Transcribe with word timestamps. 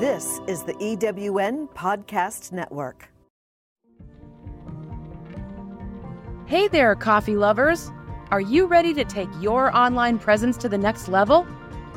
This 0.00 0.40
is 0.46 0.62
the 0.62 0.72
EWN 0.76 1.68
Podcast 1.74 2.52
Network. 2.52 3.10
Hey 6.46 6.68
there, 6.68 6.94
coffee 6.94 7.36
lovers! 7.36 7.90
Are 8.30 8.40
you 8.40 8.64
ready 8.64 8.94
to 8.94 9.04
take 9.04 9.28
your 9.42 9.76
online 9.76 10.18
presence 10.18 10.56
to 10.56 10.70
the 10.70 10.78
next 10.78 11.08
level? 11.08 11.46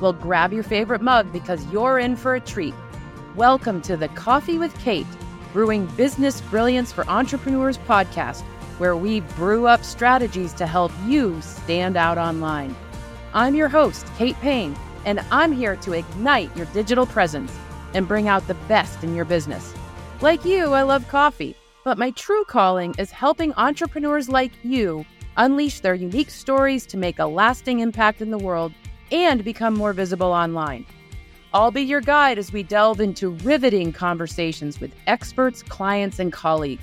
Well, 0.01 0.11
grab 0.11 0.51
your 0.51 0.63
favorite 0.63 1.01
mug 1.01 1.31
because 1.31 1.65
you're 1.67 1.97
in 1.97 2.17
for 2.17 2.35
a 2.35 2.41
treat. 2.41 2.73
Welcome 3.37 3.81
to 3.83 3.95
the 3.95 4.09
Coffee 4.09 4.57
with 4.57 4.77
Kate, 4.79 5.07
Brewing 5.53 5.85
Business 5.95 6.41
Brilliance 6.41 6.91
for 6.91 7.07
Entrepreneurs 7.07 7.77
podcast, 7.77 8.41
where 8.79 8.97
we 8.97 9.21
brew 9.21 9.65
up 9.65 9.85
strategies 9.85 10.51
to 10.55 10.67
help 10.67 10.91
you 11.05 11.41
stand 11.41 11.95
out 11.95 12.17
online. 12.17 12.75
I'm 13.33 13.55
your 13.55 13.69
host, 13.69 14.05
Kate 14.17 14.35
Paine, 14.41 14.75
and 15.05 15.21
I'm 15.31 15.53
here 15.53 15.77
to 15.77 15.93
ignite 15.93 16.53
your 16.57 16.65
digital 16.67 17.05
presence 17.05 17.57
and 17.93 18.07
bring 18.07 18.27
out 18.27 18.47
the 18.47 18.53
best 18.67 19.03
in 19.03 19.15
your 19.15 19.25
business. 19.25 19.73
Like 20.21 20.45
you, 20.45 20.73
I 20.73 20.83
love 20.83 21.07
coffee, 21.07 21.55
but 21.83 21.97
my 21.97 22.11
true 22.11 22.45
calling 22.45 22.95
is 22.97 23.11
helping 23.11 23.53
entrepreneurs 23.55 24.29
like 24.29 24.51
you 24.63 25.05
unleash 25.37 25.79
their 25.79 25.95
unique 25.95 26.29
stories 26.29 26.85
to 26.85 26.97
make 26.97 27.19
a 27.19 27.25
lasting 27.25 27.79
impact 27.79 28.21
in 28.21 28.31
the 28.31 28.37
world 28.37 28.71
and 29.11 29.43
become 29.43 29.73
more 29.73 29.93
visible 29.93 30.31
online. 30.31 30.85
I'll 31.53 31.71
be 31.71 31.81
your 31.81 32.01
guide 32.01 32.39
as 32.39 32.51
we 32.51 32.63
delve 32.63 32.99
into 32.99 33.29
riveting 33.29 33.93
conversations 33.93 34.79
with 34.79 34.93
experts, 35.05 35.61
clients, 35.61 36.19
and 36.19 36.33
colleagues. 36.33 36.81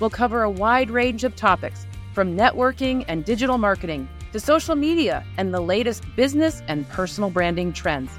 We'll 0.00 0.10
cover 0.10 0.42
a 0.42 0.50
wide 0.50 0.90
range 0.90 1.24
of 1.24 1.36
topics 1.36 1.86
from 2.14 2.36
networking 2.36 3.04
and 3.08 3.24
digital 3.24 3.58
marketing 3.58 4.08
to 4.32 4.40
social 4.40 4.74
media 4.74 5.24
and 5.36 5.52
the 5.52 5.60
latest 5.60 6.04
business 6.16 6.62
and 6.68 6.88
personal 6.88 7.30
branding 7.30 7.72
trends. 7.72 8.10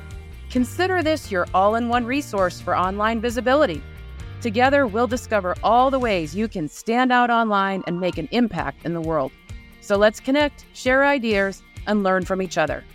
Consider 0.49 1.03
this 1.03 1.29
your 1.29 1.45
all 1.53 1.75
in 1.75 1.89
one 1.89 2.05
resource 2.05 2.61
for 2.61 2.75
online 2.75 3.19
visibility. 3.19 3.83
Together, 4.39 4.87
we'll 4.87 5.07
discover 5.07 5.55
all 5.61 5.91
the 5.91 5.99
ways 5.99 6.33
you 6.33 6.47
can 6.47 6.69
stand 6.69 7.11
out 7.11 7.29
online 7.29 7.83
and 7.85 7.99
make 7.99 8.17
an 8.17 8.29
impact 8.31 8.85
in 8.85 8.93
the 8.93 9.01
world. 9.01 9.33
So 9.81 9.97
let's 9.97 10.21
connect, 10.21 10.65
share 10.73 11.05
ideas, 11.05 11.63
and 11.85 12.01
learn 12.01 12.23
from 12.23 12.41
each 12.41 12.57
other. 12.57 12.85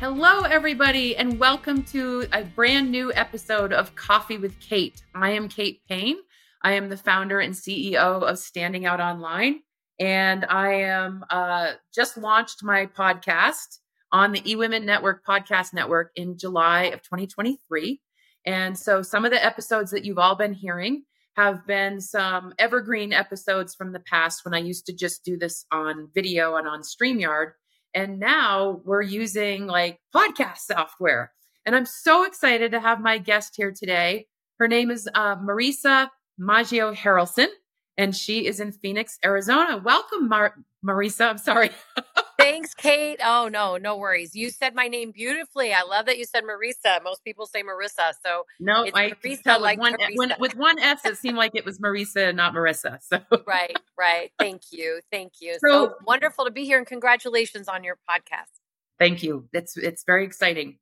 Hello, 0.00 0.42
everybody, 0.42 1.14
and 1.16 1.38
welcome 1.38 1.82
to 1.84 2.26
a 2.32 2.42
brand 2.44 2.90
new 2.90 3.12
episode 3.12 3.74
of 3.74 3.94
Coffee 3.94 4.38
with 4.38 4.58
Kate. 4.58 5.02
I 5.14 5.32
am 5.32 5.48
Kate 5.50 5.82
Paine. 5.86 6.16
I 6.62 6.72
am 6.72 6.88
the 6.88 6.96
founder 6.96 7.40
and 7.40 7.52
CEO 7.52 8.22
of 8.22 8.38
Standing 8.38 8.86
Out 8.86 9.00
Online, 9.00 9.60
and 10.00 10.46
I 10.46 10.72
am 10.74 11.24
uh, 11.28 11.72
just 11.94 12.16
launched 12.16 12.64
my 12.64 12.86
podcast 12.86 13.80
on 14.12 14.32
the 14.32 14.40
eWomen 14.40 14.84
Network 14.84 15.24
Podcast 15.26 15.72
Network 15.72 16.10
in 16.16 16.38
July 16.38 16.84
of 16.84 17.02
2023. 17.02 18.00
And 18.44 18.78
so, 18.78 19.02
some 19.02 19.24
of 19.24 19.32
the 19.32 19.44
episodes 19.44 19.90
that 19.90 20.04
you've 20.04 20.18
all 20.18 20.36
been 20.36 20.52
hearing 20.52 21.02
have 21.36 21.66
been 21.66 22.00
some 22.00 22.54
evergreen 22.58 23.12
episodes 23.12 23.74
from 23.74 23.92
the 23.92 24.00
past 24.00 24.44
when 24.44 24.54
I 24.54 24.58
used 24.58 24.86
to 24.86 24.94
just 24.94 25.24
do 25.24 25.36
this 25.36 25.66
on 25.70 26.08
video 26.14 26.56
and 26.56 26.66
on 26.66 26.80
StreamYard. 26.82 27.52
And 27.94 28.18
now 28.18 28.80
we're 28.84 29.02
using 29.02 29.66
like 29.66 29.98
podcast 30.14 30.58
software. 30.58 31.32
And 31.66 31.74
I'm 31.74 31.86
so 31.86 32.24
excited 32.24 32.70
to 32.72 32.80
have 32.80 33.00
my 33.00 33.18
guest 33.18 33.54
here 33.56 33.72
today. 33.76 34.26
Her 34.58 34.68
name 34.68 34.90
is 34.90 35.08
uh, 35.14 35.36
Marisa 35.36 36.08
Maggio 36.38 36.94
Harelson, 36.94 37.48
and 37.96 38.14
she 38.14 38.46
is 38.46 38.60
in 38.60 38.72
Phoenix, 38.72 39.18
Arizona. 39.24 39.80
Welcome, 39.82 40.28
Mar- 40.28 40.54
Marisa. 40.86 41.28
I'm 41.28 41.38
sorry. 41.38 41.70
Thanks, 42.38 42.74
Kate. 42.74 43.18
Oh, 43.24 43.48
no, 43.48 43.76
no 43.76 43.96
worries. 43.96 44.36
You 44.36 44.50
said 44.50 44.74
my 44.74 44.88
name 44.88 45.10
beautifully. 45.10 45.72
I 45.72 45.82
love 45.82 46.06
that 46.06 46.18
you 46.18 46.24
said 46.24 46.44
Marisa. 46.44 47.02
Most 47.02 47.24
people 47.24 47.46
say 47.46 47.62
Marissa. 47.62 48.12
So 48.24 48.44
no, 48.60 48.86
I 48.94 49.10
Marisa 49.10 49.58
like 49.60 49.80
with, 49.80 49.94
one, 49.98 50.12
when, 50.14 50.32
with 50.38 50.56
one 50.56 50.78
S, 50.78 51.04
it 51.04 51.16
seemed 51.16 51.36
like 51.36 51.52
it 51.54 51.64
was 51.64 51.78
Marisa, 51.78 52.34
not 52.34 52.54
Marissa. 52.54 52.98
So 53.06 53.20
right, 53.46 53.76
right. 53.98 54.32
Thank 54.38 54.62
you, 54.72 55.00
thank 55.12 55.34
you. 55.40 55.54
So, 55.54 55.58
so 55.68 55.94
wonderful 56.06 56.44
to 56.44 56.50
be 56.50 56.64
here, 56.64 56.78
and 56.78 56.86
congratulations 56.86 57.68
on 57.68 57.84
your 57.84 57.96
podcast. 58.08 58.50
Thank 58.98 59.22
you. 59.22 59.48
It's 59.52 59.76
it's 59.76 60.02
very 60.04 60.24
exciting. 60.24 60.78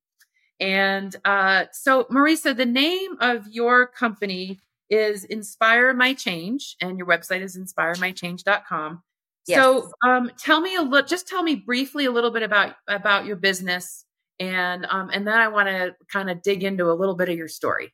And 0.60 1.14
uh, 1.24 1.64
so, 1.72 2.04
Marisa, 2.04 2.56
the 2.56 2.66
name 2.66 3.16
of 3.20 3.46
your 3.48 3.86
company 3.86 4.60
is 4.88 5.24
Inspire 5.24 5.92
My 5.92 6.14
Change, 6.14 6.76
and 6.80 6.96
your 6.96 7.06
website 7.06 7.42
is 7.42 7.58
inspiremychange.com. 7.58 9.02
Yes. 9.46 9.62
So, 9.62 9.90
um, 10.06 10.30
tell 10.38 10.60
me 10.60 10.74
a 10.76 10.82
little, 10.82 11.06
just 11.06 11.28
tell 11.28 11.42
me 11.42 11.54
briefly 11.56 12.06
a 12.06 12.10
little 12.10 12.30
bit 12.30 12.42
about 12.42 12.74
about 12.88 13.26
your 13.26 13.36
business, 13.36 14.04
and 14.40 14.86
um, 14.88 15.10
and 15.12 15.26
then 15.26 15.34
I 15.38 15.48
want 15.48 15.68
to 15.68 15.94
kind 16.10 16.30
of 16.30 16.42
dig 16.42 16.62
into 16.64 16.90
a 16.90 16.94
little 16.94 17.14
bit 17.14 17.28
of 17.28 17.36
your 17.36 17.48
story. 17.48 17.92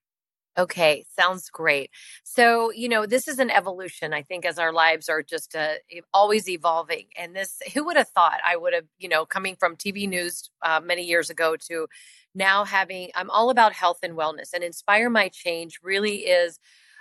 Okay, 0.58 1.04
sounds 1.18 1.48
great. 1.48 1.90
So, 2.24 2.72
you 2.72 2.88
know, 2.88 3.06
this 3.06 3.28
is 3.28 3.38
an 3.38 3.50
evolution, 3.50 4.12
I 4.12 4.22
think, 4.22 4.44
as 4.44 4.58
our 4.58 4.72
lives 4.72 5.08
are 5.08 5.22
just 5.22 5.54
uh, 5.54 5.74
always 6.12 6.48
evolving. 6.48 7.06
And 7.16 7.34
this, 7.34 7.62
who 7.72 7.84
would 7.86 7.96
have 7.96 8.08
thought 8.08 8.40
I 8.44 8.56
would 8.56 8.74
have, 8.74 8.84
you 8.98 9.08
know, 9.08 9.24
coming 9.24 9.56
from 9.58 9.76
TV 9.76 10.08
news 10.08 10.50
uh, 10.62 10.80
many 10.84 11.02
years 11.02 11.30
ago 11.30 11.56
to 11.68 11.86
now 12.34 12.64
having, 12.64 13.10
I'm 13.14 13.30
all 13.30 13.50
about 13.50 13.72
health 13.72 13.98
and 14.02 14.14
wellness, 14.14 14.52
and 14.52 14.64
Inspire 14.64 15.08
My 15.08 15.28
Change 15.28 15.78
really 15.82 16.18
is, 16.26 16.58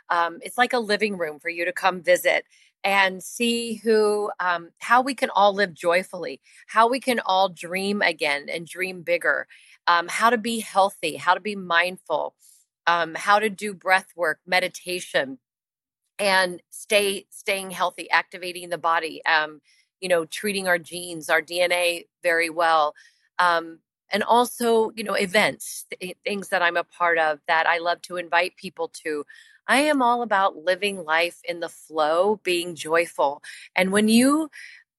um, 0.09 0.39
it's 0.41 0.57
like 0.57 0.73
a 0.73 0.79
living 0.79 1.17
room 1.17 1.39
for 1.39 1.49
you 1.49 1.65
to 1.65 1.73
come 1.73 2.01
visit 2.01 2.45
and 2.83 3.21
see 3.21 3.75
who 3.75 4.31
um, 4.39 4.69
how 4.79 5.01
we 5.01 5.13
can 5.13 5.29
all 5.31 5.53
live 5.53 5.73
joyfully 5.73 6.39
how 6.67 6.87
we 6.87 6.99
can 6.99 7.19
all 7.25 7.49
dream 7.49 8.01
again 8.01 8.47
and 8.49 8.65
dream 8.67 9.01
bigger 9.01 9.47
um, 9.87 10.07
how 10.07 10.29
to 10.29 10.37
be 10.37 10.59
healthy 10.59 11.17
how 11.17 11.33
to 11.33 11.39
be 11.41 11.55
mindful 11.55 12.35
um, 12.87 13.15
how 13.15 13.39
to 13.39 13.49
do 13.49 13.73
breath 13.73 14.07
work 14.15 14.39
meditation 14.47 15.37
and 16.17 16.61
stay 16.69 17.25
staying 17.29 17.71
healthy 17.71 18.09
activating 18.11 18.69
the 18.69 18.77
body 18.77 19.21
um, 19.25 19.61
you 19.99 20.07
know 20.07 20.25
treating 20.25 20.67
our 20.67 20.79
genes 20.79 21.29
our 21.29 21.41
dna 21.41 22.05
very 22.23 22.49
well 22.49 22.93
um, 23.39 23.79
and 24.11 24.23
also 24.23 24.91
you 24.95 25.03
know 25.03 25.13
events 25.15 25.85
th- 25.99 26.15
things 26.23 26.49
that 26.49 26.61
i'm 26.61 26.77
a 26.77 26.83
part 26.83 27.17
of 27.17 27.39
that 27.47 27.67
i 27.67 27.77
love 27.77 28.01
to 28.01 28.15
invite 28.17 28.55
people 28.55 28.87
to 28.87 29.25
I 29.69 29.81
am 29.81 30.01
all 30.01 30.23
about 30.23 30.57
living 30.57 31.05
life 31.05 31.39
in 31.45 31.61
the 31.61 31.69
flow, 31.69 32.41
being 32.43 32.75
joyful. 32.75 33.43
And 33.75 33.93
when 33.93 34.09
you 34.09 34.49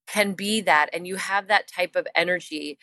can 0.07 0.35
be 0.35 0.63
that 0.63 0.91
and 0.93 1.07
you 1.07 1.17
have 1.17 1.49
that 1.49 1.69
type 1.69 1.97
of 1.97 2.07
energy, 2.15 2.79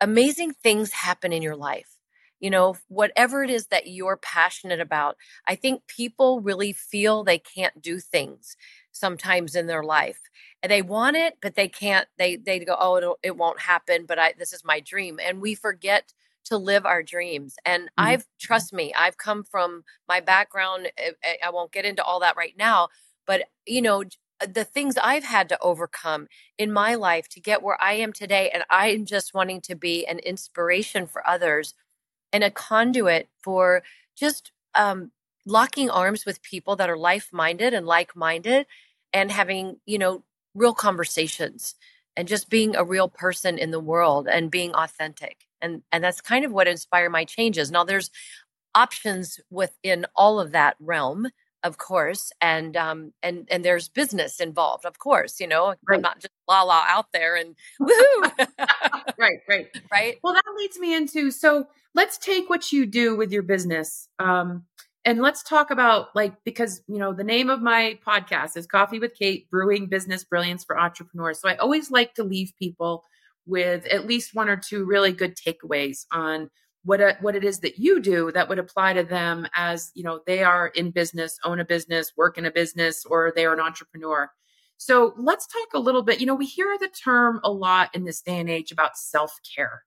amazing 0.00 0.52
things 0.52 0.92
happen 0.92 1.32
in 1.32 1.42
your 1.42 1.56
life. 1.56 1.98
You 2.40 2.50
know, 2.50 2.76
whatever 2.88 3.44
it 3.44 3.50
is 3.50 3.68
that 3.68 3.86
you're 3.86 4.16
passionate 4.16 4.80
about, 4.80 5.16
I 5.46 5.54
think 5.54 5.86
people 5.86 6.40
really 6.40 6.72
feel 6.72 7.22
they 7.22 7.38
can't 7.38 7.80
do 7.80 8.00
things 8.00 8.56
sometimes 8.92 9.54
in 9.54 9.66
their 9.66 9.84
life 9.84 10.20
and 10.62 10.70
they 10.70 10.82
want 10.82 11.16
it 11.16 11.38
but 11.40 11.54
they 11.54 11.66
can't 11.66 12.06
they 12.18 12.36
they 12.36 12.58
go 12.58 12.76
oh 12.78 13.16
it 13.22 13.36
won't 13.38 13.60
happen 13.60 14.04
but 14.06 14.18
i 14.18 14.34
this 14.38 14.52
is 14.52 14.64
my 14.66 14.80
dream 14.80 15.18
and 15.24 15.40
we 15.40 15.54
forget 15.54 16.12
to 16.44 16.56
live 16.56 16.86
our 16.86 17.02
dreams. 17.02 17.56
And 17.64 17.84
mm-hmm. 17.84 18.04
I've, 18.06 18.26
trust 18.40 18.72
me, 18.72 18.92
I've 18.94 19.16
come 19.16 19.44
from 19.44 19.84
my 20.08 20.20
background. 20.20 20.90
Eh, 20.98 21.12
eh, 21.22 21.34
I 21.44 21.50
won't 21.50 21.72
get 21.72 21.84
into 21.84 22.02
all 22.02 22.20
that 22.20 22.36
right 22.36 22.54
now, 22.56 22.88
but 23.26 23.48
you 23.66 23.82
know, 23.82 24.02
uh, 24.40 24.46
the 24.52 24.64
things 24.64 24.96
I've 25.02 25.24
had 25.24 25.48
to 25.50 25.58
overcome 25.60 26.28
in 26.58 26.72
my 26.72 26.94
life 26.94 27.28
to 27.30 27.40
get 27.40 27.62
where 27.62 27.80
I 27.80 27.94
am 27.94 28.12
today. 28.12 28.50
And 28.52 28.64
I'm 28.70 29.04
just 29.04 29.34
wanting 29.34 29.60
to 29.62 29.76
be 29.76 30.06
an 30.06 30.18
inspiration 30.18 31.06
for 31.06 31.26
others 31.26 31.74
and 32.32 32.42
a 32.42 32.50
conduit 32.50 33.28
for 33.42 33.82
just 34.16 34.52
um, 34.74 35.12
locking 35.46 35.90
arms 35.90 36.24
with 36.24 36.42
people 36.42 36.76
that 36.76 36.90
are 36.90 36.96
life 36.96 37.28
minded 37.32 37.74
and 37.74 37.86
like 37.86 38.16
minded 38.16 38.66
and 39.12 39.30
having, 39.30 39.76
you 39.86 39.98
know, 39.98 40.24
real 40.54 40.74
conversations 40.74 41.74
and 42.16 42.28
just 42.28 42.50
being 42.50 42.76
a 42.76 42.84
real 42.84 43.08
person 43.08 43.58
in 43.58 43.70
the 43.70 43.80
world 43.80 44.28
and 44.28 44.50
being 44.50 44.74
authentic 44.74 45.46
and 45.62 45.82
and 45.92 46.04
that's 46.04 46.20
kind 46.20 46.44
of 46.44 46.52
what 46.52 46.68
inspire 46.68 47.08
my 47.08 47.24
changes. 47.24 47.70
Now 47.70 47.84
there's 47.84 48.10
options 48.74 49.40
within 49.50 50.06
all 50.16 50.40
of 50.40 50.52
that 50.52 50.76
realm 50.80 51.28
of 51.62 51.78
course 51.78 52.32
and 52.40 52.76
um 52.76 53.12
and 53.22 53.46
and 53.50 53.64
there's 53.64 53.88
business 53.88 54.40
involved 54.40 54.84
of 54.84 54.98
course 54.98 55.40
you 55.40 55.46
know 55.46 55.68
right. 55.68 55.96
i'm 55.96 56.00
not 56.00 56.18
just 56.18 56.32
la 56.48 56.62
la 56.62 56.84
out 56.88 57.06
there 57.12 57.36
and 57.36 57.54
woohoo! 57.80 58.46
Right 59.18 59.40
right. 59.48 59.68
Right? 59.92 60.18
Well 60.22 60.34
that 60.34 60.42
leads 60.56 60.78
me 60.78 60.94
into 60.96 61.30
so 61.30 61.68
let's 61.94 62.18
take 62.18 62.50
what 62.50 62.72
you 62.72 62.86
do 62.86 63.14
with 63.16 63.30
your 63.30 63.42
business 63.42 64.08
um 64.18 64.64
and 65.04 65.20
let's 65.20 65.42
talk 65.42 65.70
about 65.70 66.08
like 66.14 66.32
because 66.44 66.82
you 66.88 66.98
know 66.98 67.12
the 67.12 67.24
name 67.24 67.50
of 67.50 67.62
my 67.62 67.98
podcast 68.06 68.56
is 68.56 68.66
coffee 68.66 68.98
with 68.98 69.14
kate 69.14 69.48
brewing 69.50 69.86
business 69.86 70.24
brilliance 70.24 70.64
for 70.64 70.78
entrepreneurs. 70.78 71.40
So 71.40 71.48
i 71.48 71.56
always 71.56 71.90
like 71.90 72.14
to 72.14 72.24
leave 72.24 72.52
people 72.58 73.04
with 73.46 73.86
at 73.86 74.06
least 74.06 74.34
one 74.34 74.48
or 74.48 74.56
two 74.56 74.84
really 74.84 75.12
good 75.12 75.36
takeaways 75.36 76.04
on 76.12 76.50
what 76.84 77.00
a, 77.00 77.16
what 77.20 77.36
it 77.36 77.44
is 77.44 77.60
that 77.60 77.78
you 77.78 78.00
do 78.00 78.32
that 78.32 78.48
would 78.48 78.58
apply 78.58 78.92
to 78.92 79.04
them 79.04 79.46
as 79.54 79.90
you 79.94 80.02
know 80.02 80.20
they 80.26 80.42
are 80.42 80.68
in 80.68 80.90
business 80.90 81.38
own 81.44 81.60
a 81.60 81.64
business 81.64 82.12
work 82.16 82.38
in 82.38 82.46
a 82.46 82.50
business 82.50 83.04
or 83.04 83.32
they 83.34 83.44
are 83.44 83.54
an 83.54 83.60
entrepreneur. 83.60 84.30
So 84.78 85.14
let's 85.16 85.46
talk 85.46 85.68
a 85.74 85.78
little 85.78 86.02
bit 86.02 86.20
you 86.20 86.26
know 86.26 86.34
we 86.34 86.46
hear 86.46 86.76
the 86.78 86.88
term 86.88 87.40
a 87.44 87.50
lot 87.50 87.94
in 87.94 88.04
this 88.04 88.20
day 88.20 88.38
and 88.38 88.50
age 88.50 88.72
about 88.72 88.96
self-care. 88.96 89.82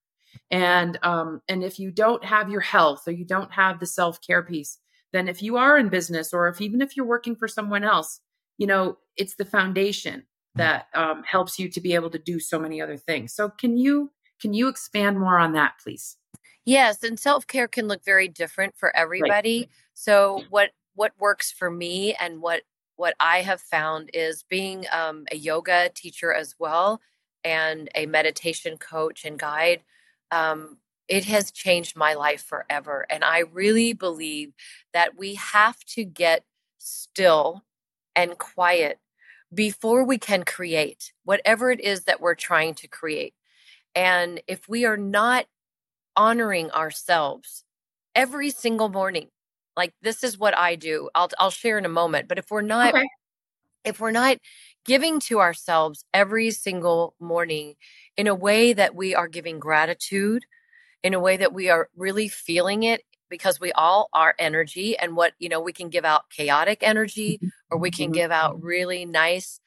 And 0.52 0.98
um, 1.04 1.42
and 1.48 1.64
if 1.64 1.80
you 1.80 1.92
don't 1.92 2.24
have 2.24 2.50
your 2.50 2.62
health 2.62 3.04
or 3.08 3.12
you 3.12 3.26
don't 3.26 3.52
have 3.52 3.80
the 3.80 3.86
self 3.86 4.20
care 4.22 4.44
piece, 4.44 4.80
then 5.12 5.28
if 5.28 5.42
you 5.42 5.58
are 5.58 5.78
in 5.78 5.90
business 5.90 6.34
or 6.34 6.48
if 6.48 6.62
even 6.62 6.82
if 6.82 6.96
you're 6.96 7.06
working 7.06 7.36
for 7.36 7.48
someone 7.48 7.84
else, 7.84 8.20
you 8.58 8.68
know 8.68 8.98
it's 9.18 9.36
the 9.36 9.46
foundation 9.46 10.24
that 10.56 10.88
um, 10.94 11.24
helps 11.24 11.60
you 11.60 11.70
to 11.70 11.82
be 11.82 11.94
able 11.94 12.10
to 12.10 12.20
do 12.20 12.40
so 12.40 12.58
many 12.58 12.82
other 12.82 12.98
things. 12.98 13.34
So 13.34 13.50
can 13.50 13.78
you 13.78 14.12
can 14.42 14.54
you 14.54 14.68
expand 14.68 15.20
more 15.20 15.38
on 15.38 15.54
that, 15.54 15.74
please? 15.82 16.18
Yes, 16.66 17.04
and 17.04 17.20
self-care 17.20 17.68
can 17.68 17.88
look 17.88 18.04
very 18.04 18.28
different 18.28 18.76
for 18.76 18.96
everybody. 18.96 19.60
Right. 19.60 19.70
So 19.94 20.44
what 20.50 20.72
what 20.96 21.14
works 21.20 21.52
for 21.52 21.70
me 21.70 22.16
and 22.20 22.42
what 22.42 22.64
what 22.96 23.16
I 23.20 23.42
have 23.42 23.62
found 23.62 24.10
is 24.14 24.44
being 24.44 24.86
um, 24.92 25.26
a 25.32 25.36
yoga 25.36 25.90
teacher 25.94 26.34
as 26.34 26.56
well 26.58 27.02
and 27.44 27.90
a 27.94 28.06
meditation 28.06 28.78
coach 28.78 29.26
and 29.26 29.38
guide. 29.38 29.82
Um, 30.32 30.78
it 31.08 31.26
has 31.26 31.52
changed 31.52 31.96
my 31.96 32.16
life 32.16 32.42
forever, 32.42 33.06
and 33.10 33.24
I 33.24 33.40
really 33.40 33.94
believe 33.94 34.54
that 34.94 35.18
we 35.18 35.36
have 35.36 35.84
to 35.90 36.04
get 36.04 36.44
still 36.80 37.64
and 38.16 38.38
quiet 38.38 38.98
before 39.54 40.04
we 40.04 40.18
can 40.18 40.44
create 40.44 41.14
whatever 41.24 41.72
it 41.72 41.80
is 41.80 42.04
that 42.06 42.22
we're 42.22 42.36
trying 42.36 42.74
to 42.76 42.88
create. 42.88 43.34
And 43.94 44.42
if 44.48 44.68
we 44.68 44.86
are 44.86 44.98
not 44.98 45.46
honoring 46.16 46.72
ourselves 46.72 47.64
every 48.14 48.50
single 48.50 48.90
morning, 48.90 49.30
like 49.78 49.94
this 50.02 50.24
is 50.24 50.38
what 50.38 50.58
I 50.58 50.76
do. 50.76 51.10
I'll 51.16 51.30
I'll 51.40 51.52
share 51.52 51.78
in 51.78 51.86
a 51.86 51.90
moment, 51.90 52.28
but 52.28 52.38
if 52.38 52.50
we're 52.50 52.62
not 52.62 52.94
okay. 52.96 53.08
if 53.84 54.00
we're 54.00 54.12
not 54.12 54.38
giving 54.86 55.20
to 55.20 55.40
ourselves 55.40 56.06
every 56.14 56.52
single 56.52 57.16
morning 57.20 57.76
in 58.18 58.28
a 58.28 58.36
way 58.36 58.74
that 58.74 58.96
we 58.96 59.16
are 59.16 59.28
giving 59.28 59.60
gratitude, 59.60 60.46
in 61.04 61.14
a 61.14 61.20
way 61.20 61.38
that 61.38 61.54
we 61.54 61.70
are 61.70 61.90
really 61.96 62.28
feeling 62.28 62.84
it 62.84 63.02
because 63.36 63.60
we 63.60 63.74
all 63.74 64.08
are 64.14 64.34
energy 64.40 64.98
and 64.98 65.18
what 65.18 65.34
you 65.40 65.50
know 65.50 65.60
we 65.60 65.74
can 65.74 65.90
give 65.90 66.06
out 66.06 66.30
chaotic 66.30 66.80
energy 66.82 67.38
mm-hmm. 67.38 67.48
or 67.70 67.78
we 67.78 67.92
can 67.92 68.06
mm-hmm. 68.06 68.14
give 68.14 68.32
out 68.32 68.62
really 68.64 69.04
nice 69.04 69.60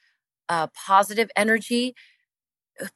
uh, 0.48 0.66
positive 0.68 1.30
energy 1.36 1.94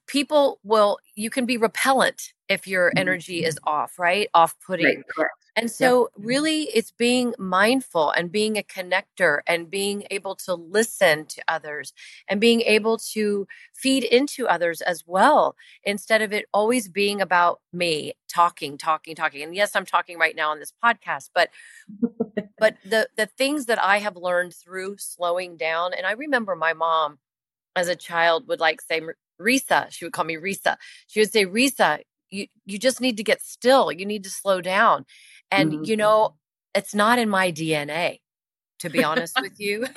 people 0.07 0.59
will 0.65 0.97
you 1.15 1.29
can 1.29 1.45
be 1.45 1.59
repellent 1.59 2.33
if 2.49 2.67
your 2.67 2.89
mm-hmm. 2.89 2.99
energy 2.99 3.45
is 3.45 3.59
off 3.65 3.99
right 3.99 4.29
off 4.33 4.55
putting 4.67 4.87
right, 4.87 5.29
and 5.57 5.71
so 5.71 6.09
yep. 6.17 6.27
really 6.27 6.63
it's 6.75 6.91
being 6.91 7.35
mindful 7.39 8.11
and 8.11 8.33
being 8.33 8.57
a 8.57 8.63
connector 8.63 9.41
and 9.47 9.71
being 9.71 10.05
able 10.11 10.35
to 10.35 10.55
listen 10.55 11.27
to 11.27 11.43
others 11.49 11.93
and 12.29 12.41
being 12.41 12.63
able 12.63 12.99
to 12.99 13.47
feed 13.75 14.05
into 14.05 14.47
others 14.47 14.81
as 14.81 15.05
well 15.07 15.55
instead 15.85 16.23
of 16.23 16.33
it 16.33 16.47
always 16.53 16.89
being 16.89 17.21
about 17.21 17.61
me 17.73 18.13
talking 18.29 18.79
talking 18.79 19.15
talking 19.15 19.43
and 19.43 19.55
yes 19.55 19.77
i'm 19.77 19.87
talking 19.87 20.19
right 20.19 20.37
now 20.37 20.51
on 20.51 20.59
this 20.59 20.73
podcast 20.83 21.31
but 21.35 21.51
but 22.59 22.77
the 22.85 23.09
the 23.17 23.27
things 23.27 23.67
that 23.67 23.83
i 23.83 23.99
have 23.99 24.17
learned 24.17 24.55
through 24.55 24.97
slowing 24.99 25.57
down 25.57 25.93
and 25.95 26.07
i 26.07 26.13
remember 26.13 26.55
my 26.57 26.73
mom 26.73 27.19
as 27.77 27.89
a 27.89 27.97
child 27.97 28.49
would 28.49 28.61
like 28.61 28.81
say 28.81 29.01
Risa, 29.41 29.91
she 29.91 30.05
would 30.05 30.13
call 30.13 30.25
me 30.25 30.37
Risa. 30.37 30.77
She 31.09 31.19
would 31.19 31.33
say, 31.33 31.45
Risa, 31.45 32.01
you, 32.33 32.47
you 32.65 32.79
just 32.79 33.01
need 33.01 33.17
to 33.19 33.23
get 33.23 33.43
still. 33.43 33.93
You 33.93 34.07
need 34.07 34.25
to 34.25 34.31
slow 34.31 34.61
down. 34.61 35.05
And, 35.53 35.73
mm-hmm. 35.73 35.85
you 35.85 35.97
know, 35.97 36.35
it's 36.75 36.95
not 36.95 37.19
in 37.19 37.29
my 37.29 37.53
DNA, 37.53 38.21
to 38.81 38.89
be 38.89 39.05
honest 39.05 39.39
with 39.41 39.61
you. 39.61 39.87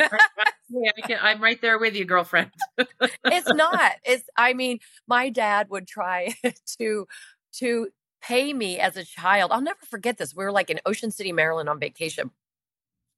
yeah, 0.70 0.92
I 1.22 1.32
am 1.32 1.42
right 1.42 1.60
there 1.62 1.80
with 1.80 1.96
you, 1.96 2.06
girlfriend. 2.06 2.52
it's 2.78 3.48
not. 3.54 3.94
It's, 4.04 4.30
I 4.38 4.54
mean, 4.54 4.80
my 5.08 5.30
dad 5.30 5.70
would 5.70 5.88
try 5.88 6.36
to, 6.80 7.08
to 7.54 7.88
pay 8.22 8.54
me 8.54 8.80
as 8.80 8.98
a 8.98 9.06
child. 9.06 9.52
I'll 9.52 9.62
never 9.62 9.80
forget 9.90 10.18
this. 10.18 10.36
We 10.36 10.44
were 10.44 10.52
like 10.52 10.70
in 10.70 10.80
Ocean 10.86 11.10
City, 11.12 11.32
Maryland 11.32 11.70
on 11.70 11.80
vacation 11.80 12.32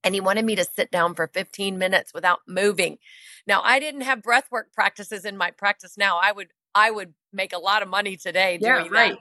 and 0.03 0.13
he 0.13 0.21
wanted 0.21 0.45
me 0.45 0.55
to 0.55 0.63
sit 0.63 0.91
down 0.91 1.15
for 1.15 1.27
15 1.27 1.77
minutes 1.77 2.13
without 2.13 2.39
moving. 2.47 2.97
Now, 3.45 3.61
I 3.63 3.79
didn't 3.79 4.01
have 4.01 4.21
breathwork 4.21 4.71
practices 4.73 5.25
in 5.25 5.35
my 5.35 5.51
practice 5.51 5.97
now. 5.97 6.19
I 6.21 6.31
would 6.31 6.47
I 6.75 6.91
would 6.91 7.13
make 7.33 7.53
a 7.53 7.57
lot 7.57 7.81
of 7.81 7.89
money 7.89 8.17
today 8.17 8.57
doing 8.57 8.85
yeah, 8.85 8.91
right. 8.91 9.13
that. 9.13 9.19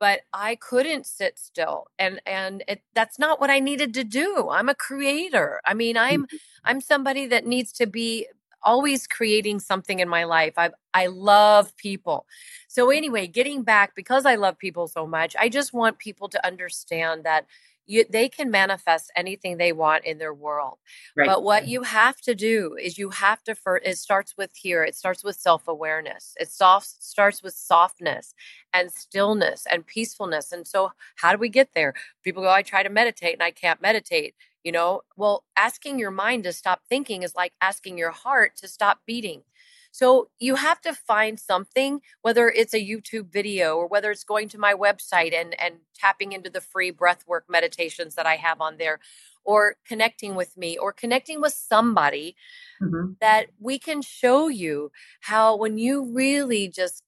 But 0.00 0.22
I 0.32 0.56
couldn't 0.56 1.06
sit 1.06 1.38
still 1.38 1.86
and 1.98 2.20
and 2.26 2.64
it, 2.66 2.82
that's 2.94 3.18
not 3.18 3.40
what 3.40 3.50
I 3.50 3.60
needed 3.60 3.94
to 3.94 4.04
do. 4.04 4.48
I'm 4.50 4.68
a 4.68 4.74
creator. 4.74 5.60
I 5.64 5.74
mean, 5.74 5.96
I'm 5.96 6.22
mm-hmm. 6.22 6.36
I'm 6.64 6.80
somebody 6.80 7.26
that 7.26 7.46
needs 7.46 7.72
to 7.74 7.86
be 7.86 8.26
always 8.62 9.06
creating 9.06 9.60
something 9.60 10.00
in 10.00 10.08
my 10.08 10.24
life. 10.24 10.54
I 10.56 10.70
I 10.94 11.06
love 11.06 11.76
people. 11.76 12.26
So 12.68 12.90
anyway, 12.90 13.26
getting 13.26 13.62
back 13.62 13.94
because 13.94 14.26
I 14.26 14.34
love 14.36 14.58
people 14.58 14.88
so 14.88 15.06
much, 15.06 15.36
I 15.38 15.48
just 15.48 15.72
want 15.72 15.98
people 15.98 16.28
to 16.30 16.46
understand 16.46 17.24
that 17.24 17.46
you, 17.90 18.04
they 18.08 18.28
can 18.28 18.52
manifest 18.52 19.10
anything 19.16 19.56
they 19.56 19.72
want 19.72 20.04
in 20.04 20.18
their 20.18 20.32
world. 20.32 20.78
Right. 21.16 21.26
But 21.26 21.42
what 21.42 21.66
you 21.66 21.82
have 21.82 22.20
to 22.22 22.36
do 22.36 22.76
is 22.80 22.98
you 22.98 23.10
have 23.10 23.42
to 23.44 23.54
first, 23.56 23.84
it 23.84 23.98
starts 23.98 24.36
with 24.36 24.52
here, 24.54 24.84
it 24.84 24.94
starts 24.94 25.24
with 25.24 25.34
self 25.34 25.66
awareness. 25.66 26.34
It 26.38 26.50
soft, 26.50 27.02
starts 27.02 27.42
with 27.42 27.52
softness 27.52 28.32
and 28.72 28.92
stillness 28.92 29.66
and 29.70 29.84
peacefulness. 29.84 30.52
And 30.52 30.68
so, 30.68 30.92
how 31.16 31.32
do 31.32 31.38
we 31.38 31.48
get 31.48 31.70
there? 31.74 31.94
People 32.22 32.44
go, 32.44 32.50
I 32.50 32.62
try 32.62 32.84
to 32.84 32.88
meditate 32.88 33.34
and 33.34 33.42
I 33.42 33.50
can't 33.50 33.82
meditate. 33.82 34.34
You 34.62 34.70
know, 34.70 35.00
well, 35.16 35.42
asking 35.56 35.98
your 35.98 36.12
mind 36.12 36.44
to 36.44 36.52
stop 36.52 36.82
thinking 36.88 37.24
is 37.24 37.34
like 37.34 37.54
asking 37.60 37.98
your 37.98 38.12
heart 38.12 38.56
to 38.58 38.68
stop 38.68 39.00
beating. 39.04 39.42
So 39.90 40.28
you 40.38 40.54
have 40.54 40.80
to 40.82 40.94
find 40.94 41.38
something, 41.38 42.00
whether 42.22 42.48
it's 42.48 42.74
a 42.74 42.84
YouTube 42.84 43.32
video 43.32 43.76
or 43.76 43.86
whether 43.86 44.10
it's 44.10 44.24
going 44.24 44.48
to 44.50 44.58
my 44.58 44.74
website 44.74 45.34
and, 45.34 45.60
and 45.60 45.76
tapping 45.94 46.32
into 46.32 46.50
the 46.50 46.60
free 46.60 46.92
breathwork 46.92 47.42
meditations 47.48 48.14
that 48.14 48.26
I 48.26 48.36
have 48.36 48.60
on 48.60 48.76
there, 48.78 49.00
or 49.44 49.76
connecting 49.86 50.34
with 50.34 50.56
me, 50.56 50.78
or 50.78 50.92
connecting 50.92 51.40
with 51.40 51.54
somebody 51.54 52.36
mm-hmm. 52.80 53.12
that 53.20 53.46
we 53.58 53.78
can 53.78 54.02
show 54.02 54.48
you 54.48 54.92
how 55.20 55.56
when 55.56 55.78
you 55.78 56.04
really 56.14 56.68
just 56.68 57.02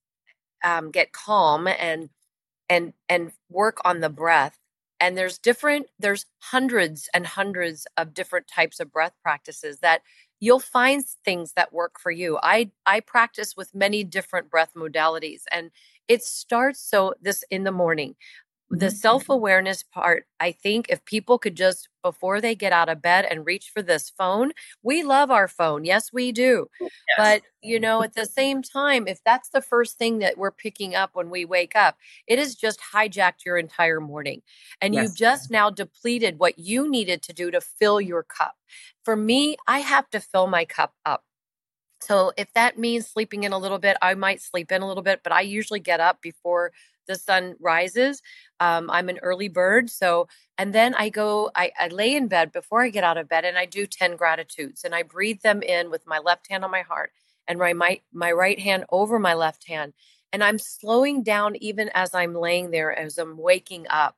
um, 0.64 0.90
get 0.90 1.12
calm 1.12 1.66
and 1.66 2.10
and 2.68 2.92
and 3.08 3.32
work 3.50 3.78
on 3.84 4.00
the 4.00 4.08
breath 4.08 4.58
and 5.02 5.18
there's 5.18 5.36
different 5.36 5.86
there's 5.98 6.26
hundreds 6.38 7.08
and 7.12 7.26
hundreds 7.26 7.86
of 7.96 8.14
different 8.14 8.46
types 8.46 8.78
of 8.78 8.92
breath 8.92 9.14
practices 9.22 9.80
that 9.80 10.00
you'll 10.42 10.60
find 10.60 11.04
things 11.24 11.54
that 11.54 11.72
work 11.72 12.00
for 12.00 12.10
you. 12.10 12.38
I 12.42 12.72
I 12.86 13.00
practice 13.00 13.56
with 13.56 13.74
many 13.74 14.04
different 14.04 14.50
breath 14.50 14.72
modalities 14.76 15.42
and 15.52 15.70
it 16.08 16.22
starts 16.24 16.80
so 16.80 17.14
this 17.22 17.44
in 17.50 17.64
the 17.64 17.72
morning. 17.72 18.16
The 18.74 18.86
mm-hmm. 18.86 18.94
self-awareness 18.94 19.82
part, 19.82 20.24
I 20.40 20.52
think 20.52 20.86
if 20.88 21.04
people 21.04 21.38
could 21.38 21.54
just 21.54 21.90
before 22.02 22.40
they 22.40 22.54
get 22.54 22.72
out 22.72 22.88
of 22.88 23.02
bed 23.02 23.26
and 23.30 23.44
reach 23.44 23.70
for 23.72 23.82
this 23.82 24.10
phone, 24.10 24.52
we 24.82 25.02
love 25.02 25.30
our 25.30 25.46
phone. 25.46 25.84
Yes, 25.84 26.10
we 26.10 26.32
do. 26.32 26.68
Yes. 26.80 26.90
But, 27.18 27.42
you 27.62 27.78
know, 27.78 28.02
at 28.02 28.14
the 28.14 28.24
same 28.24 28.62
time, 28.62 29.06
if 29.06 29.20
that's 29.24 29.50
the 29.50 29.60
first 29.60 29.98
thing 29.98 30.20
that 30.20 30.38
we're 30.38 30.50
picking 30.50 30.94
up 30.94 31.10
when 31.12 31.28
we 31.28 31.44
wake 31.44 31.76
up, 31.76 31.96
it 32.26 32.38
has 32.38 32.54
just 32.54 32.80
hijacked 32.94 33.44
your 33.44 33.58
entire 33.58 34.00
morning. 34.00 34.40
And 34.80 34.94
yes. 34.94 35.02
you've 35.02 35.16
just 35.16 35.50
now 35.50 35.68
depleted 35.68 36.38
what 36.38 36.58
you 36.58 36.90
needed 36.90 37.20
to 37.24 37.34
do 37.34 37.50
to 37.50 37.60
fill 37.60 38.00
your 38.00 38.22
cup. 38.22 38.56
For 39.04 39.16
me, 39.16 39.58
I 39.66 39.80
have 39.80 40.08
to 40.10 40.18
fill 40.18 40.46
my 40.46 40.64
cup 40.64 40.94
up. 41.04 41.24
So 42.00 42.32
if 42.36 42.52
that 42.54 42.78
means 42.78 43.06
sleeping 43.06 43.44
in 43.44 43.52
a 43.52 43.58
little 43.58 43.78
bit, 43.78 43.96
I 44.02 44.14
might 44.14 44.40
sleep 44.40 44.72
in 44.72 44.82
a 44.82 44.88
little 44.88 45.04
bit, 45.04 45.20
but 45.22 45.32
I 45.32 45.42
usually 45.42 45.78
get 45.78 46.00
up 46.00 46.20
before 46.20 46.72
the 47.06 47.14
sun 47.16 47.56
rises. 47.60 48.22
Um, 48.62 48.88
I'm 48.90 49.08
an 49.08 49.18
early 49.22 49.48
bird. 49.48 49.90
So, 49.90 50.28
and 50.56 50.72
then 50.72 50.94
I 50.94 51.08
go, 51.08 51.50
I, 51.56 51.72
I 51.76 51.88
lay 51.88 52.14
in 52.14 52.28
bed 52.28 52.52
before 52.52 52.84
I 52.84 52.90
get 52.90 53.02
out 53.02 53.18
of 53.18 53.28
bed 53.28 53.44
and 53.44 53.58
I 53.58 53.66
do 53.66 53.86
10 53.86 54.14
gratitudes 54.14 54.84
and 54.84 54.94
I 54.94 55.02
breathe 55.02 55.40
them 55.42 55.62
in 55.62 55.90
with 55.90 56.06
my 56.06 56.20
left 56.20 56.48
hand 56.48 56.64
on 56.64 56.70
my 56.70 56.82
heart 56.82 57.10
and 57.48 57.58
my, 57.58 57.72
my, 57.72 58.00
my 58.12 58.30
right 58.30 58.60
hand 58.60 58.84
over 58.90 59.18
my 59.18 59.34
left 59.34 59.66
hand. 59.66 59.94
And 60.32 60.44
I'm 60.44 60.60
slowing 60.60 61.24
down 61.24 61.56
even 61.56 61.90
as 61.92 62.14
I'm 62.14 62.34
laying 62.36 62.70
there, 62.70 62.96
as 62.96 63.18
I'm 63.18 63.36
waking 63.36 63.86
up 63.90 64.16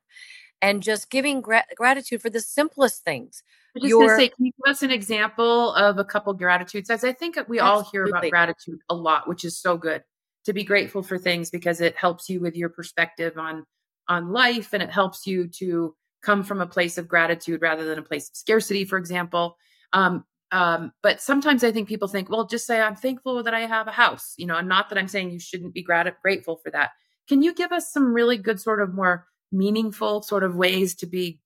and 0.61 0.83
just 0.83 1.09
giving 1.09 1.41
gra- 1.41 1.65
gratitude 1.75 2.21
for 2.21 2.29
the 2.29 2.39
simplest 2.39 3.03
things. 3.03 3.41
I 3.75 3.79
was 3.81 3.91
to 3.93 4.09
say, 4.09 4.29
can 4.29 4.45
you 4.45 4.51
give 4.63 4.71
us 4.71 4.83
an 4.83 4.91
example 4.91 5.73
of 5.73 5.97
a 5.97 6.05
couple 6.05 6.31
gratitudes? 6.33 6.91
As 6.91 7.03
I 7.03 7.13
think 7.13 7.39
we 7.47 7.59
all 7.59 7.81
hear 7.91 8.05
about 8.05 8.29
gratitude 8.29 8.79
a 8.89 8.95
lot, 8.95 9.27
which 9.27 9.43
is 9.43 9.57
so 9.57 9.75
good 9.75 10.03
to 10.45 10.53
be 10.53 10.63
grateful 10.63 11.01
for 11.01 11.17
things 11.17 11.49
because 11.49 11.81
it 11.81 11.95
helps 11.97 12.29
you 12.29 12.39
with 12.39 12.55
your 12.55 12.69
perspective 12.69 13.39
on 13.39 13.65
on 14.07 14.31
life 14.31 14.73
and 14.73 14.83
it 14.83 14.89
helps 14.89 15.25
you 15.25 15.47
to 15.47 15.95
come 16.21 16.43
from 16.43 16.61
a 16.61 16.67
place 16.67 16.97
of 16.97 17.07
gratitude 17.07 17.61
rather 17.61 17.85
than 17.85 17.99
a 17.99 18.03
place 18.03 18.29
of 18.29 18.35
scarcity 18.35 18.85
for 18.85 18.97
example 18.97 19.57
um, 19.93 20.25
um, 20.51 20.91
but 21.01 21.21
sometimes 21.21 21.63
i 21.63 21.71
think 21.71 21.87
people 21.87 22.07
think 22.07 22.29
well 22.29 22.45
just 22.45 22.65
say 22.65 22.81
i'm 22.81 22.95
thankful 22.95 23.43
that 23.43 23.53
i 23.53 23.61
have 23.61 23.87
a 23.87 23.91
house 23.91 24.33
you 24.37 24.45
know 24.45 24.57
and 24.57 24.67
not 24.67 24.89
that 24.89 24.97
i'm 24.97 25.07
saying 25.07 25.31
you 25.31 25.39
shouldn't 25.39 25.73
be 25.73 25.83
grat- 25.83 26.21
grateful 26.21 26.57
for 26.57 26.71
that 26.71 26.91
can 27.27 27.41
you 27.41 27.53
give 27.53 27.71
us 27.71 27.91
some 27.91 28.13
really 28.13 28.37
good 28.37 28.59
sort 28.59 28.81
of 28.81 28.93
more 28.93 29.27
meaningful 29.51 30.21
sort 30.21 30.43
of 30.43 30.55
ways 30.55 30.95
to 30.95 31.05
be 31.05 31.39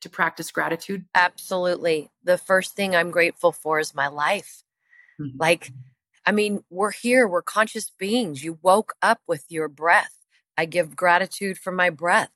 to 0.00 0.08
practice 0.08 0.50
gratitude 0.50 1.04
absolutely 1.14 2.08
the 2.24 2.38
first 2.38 2.74
thing 2.74 2.96
i'm 2.96 3.10
grateful 3.10 3.52
for 3.52 3.78
is 3.78 3.94
my 3.94 4.08
life 4.08 4.62
mm-hmm. 5.20 5.36
like 5.38 5.70
I 6.26 6.32
mean, 6.32 6.64
we're 6.70 6.90
here, 6.90 7.28
we're 7.28 7.42
conscious 7.42 7.88
beings. 7.88 8.42
You 8.42 8.58
woke 8.60 8.94
up 9.00 9.20
with 9.28 9.44
your 9.48 9.68
breath. 9.68 10.12
I 10.56 10.64
give 10.64 10.96
gratitude 10.96 11.58
for 11.58 11.72
my 11.72 11.90
breath, 11.90 12.30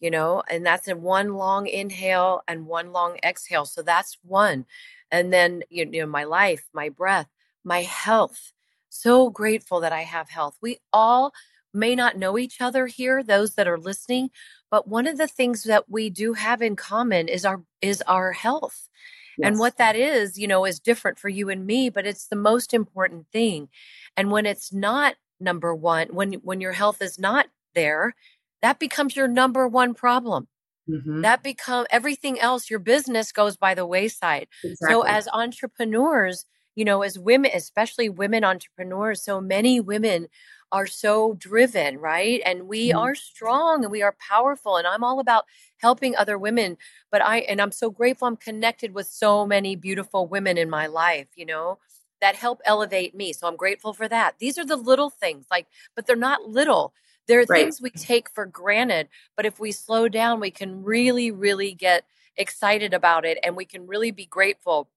you 0.00 0.10
know, 0.10 0.42
and 0.48 0.64
that's 0.64 0.88
in 0.88 1.02
one 1.02 1.34
long 1.34 1.66
inhale 1.66 2.42
and 2.46 2.66
one 2.66 2.92
long 2.92 3.18
exhale. 3.24 3.64
So 3.64 3.82
that's 3.82 4.18
one. 4.22 4.66
And 5.10 5.32
then, 5.32 5.62
you 5.70 5.84
know, 5.86 6.06
my 6.06 6.24
life, 6.24 6.64
my 6.72 6.88
breath, 6.88 7.28
my 7.64 7.82
health. 7.82 8.52
So 8.88 9.30
grateful 9.30 9.80
that 9.80 9.92
I 9.92 10.02
have 10.02 10.30
health. 10.30 10.56
We 10.60 10.78
all 10.92 11.32
may 11.72 11.94
not 11.96 12.16
know 12.16 12.38
each 12.38 12.60
other 12.60 12.86
here, 12.86 13.22
those 13.22 13.54
that 13.54 13.66
are 13.66 13.78
listening, 13.78 14.30
but 14.70 14.86
one 14.86 15.06
of 15.06 15.18
the 15.18 15.26
things 15.26 15.64
that 15.64 15.90
we 15.90 16.08
do 16.10 16.34
have 16.34 16.62
in 16.62 16.76
common 16.76 17.28
is 17.28 17.44
our 17.44 17.62
is 17.82 18.02
our 18.06 18.32
health. 18.32 18.88
Yes. 19.36 19.48
And 19.48 19.58
what 19.58 19.78
that 19.78 19.96
is, 19.96 20.38
you 20.38 20.46
know, 20.46 20.64
is 20.64 20.78
different 20.78 21.18
for 21.18 21.28
you 21.28 21.48
and 21.48 21.66
me, 21.66 21.90
but 21.90 22.06
it's 22.06 22.26
the 22.26 22.36
most 22.36 22.72
important 22.72 23.26
thing. 23.32 23.68
And 24.16 24.30
when 24.30 24.46
it's 24.46 24.72
not 24.72 25.16
number 25.40 25.74
1, 25.74 26.08
when 26.08 26.34
when 26.34 26.60
your 26.60 26.72
health 26.72 27.02
is 27.02 27.18
not 27.18 27.46
there, 27.74 28.14
that 28.62 28.78
becomes 28.78 29.16
your 29.16 29.28
number 29.28 29.68
one 29.68 29.94
problem. 29.94 30.48
Mm-hmm. 30.88 31.22
That 31.22 31.42
become 31.42 31.86
everything 31.90 32.38
else, 32.38 32.68
your 32.68 32.78
business 32.78 33.32
goes 33.32 33.56
by 33.56 33.74
the 33.74 33.86
wayside. 33.86 34.48
Exactly. 34.62 34.92
So 34.92 35.02
as 35.02 35.28
entrepreneurs, 35.32 36.44
you 36.74 36.84
know, 36.84 37.02
as 37.02 37.18
women, 37.18 37.50
especially 37.54 38.08
women 38.08 38.44
entrepreneurs, 38.44 39.22
so 39.22 39.40
many 39.40 39.80
women 39.80 40.28
are 40.72 40.86
so 40.86 41.34
driven, 41.38 41.98
right? 41.98 42.42
And 42.44 42.66
we 42.66 42.88
mm-hmm. 42.88 42.98
are 42.98 43.14
strong 43.14 43.84
and 43.84 43.92
we 43.92 44.02
are 44.02 44.16
powerful. 44.28 44.76
And 44.76 44.86
I'm 44.86 45.04
all 45.04 45.20
about 45.20 45.44
helping 45.78 46.16
other 46.16 46.36
women. 46.36 46.76
But 47.12 47.22
I, 47.22 47.38
and 47.40 47.62
I'm 47.62 47.72
so 47.72 47.90
grateful 47.90 48.26
I'm 48.26 48.36
connected 48.36 48.92
with 48.92 49.06
so 49.06 49.46
many 49.46 49.76
beautiful 49.76 50.26
women 50.26 50.58
in 50.58 50.68
my 50.68 50.86
life, 50.86 51.28
you 51.36 51.46
know, 51.46 51.78
that 52.20 52.34
help 52.34 52.60
elevate 52.64 53.14
me. 53.14 53.32
So 53.32 53.46
I'm 53.46 53.56
grateful 53.56 53.92
for 53.92 54.08
that. 54.08 54.38
These 54.38 54.58
are 54.58 54.66
the 54.66 54.76
little 54.76 55.10
things, 55.10 55.46
like, 55.50 55.66
but 55.94 56.06
they're 56.06 56.16
not 56.16 56.48
little. 56.48 56.92
There 57.26 57.40
are 57.40 57.46
right. 57.48 57.62
things 57.62 57.80
we 57.80 57.90
take 57.90 58.28
for 58.30 58.46
granted, 58.46 59.08
but 59.36 59.46
if 59.46 59.58
we 59.58 59.72
slow 59.72 60.08
down, 60.08 60.40
we 60.40 60.50
can 60.50 60.82
really, 60.84 61.30
really 61.30 61.72
get 61.72 62.04
excited 62.36 62.92
about 62.92 63.24
it 63.24 63.38
and 63.42 63.56
we 63.56 63.64
can 63.64 63.86
really 63.86 64.10
be 64.10 64.26
grateful. 64.26 64.88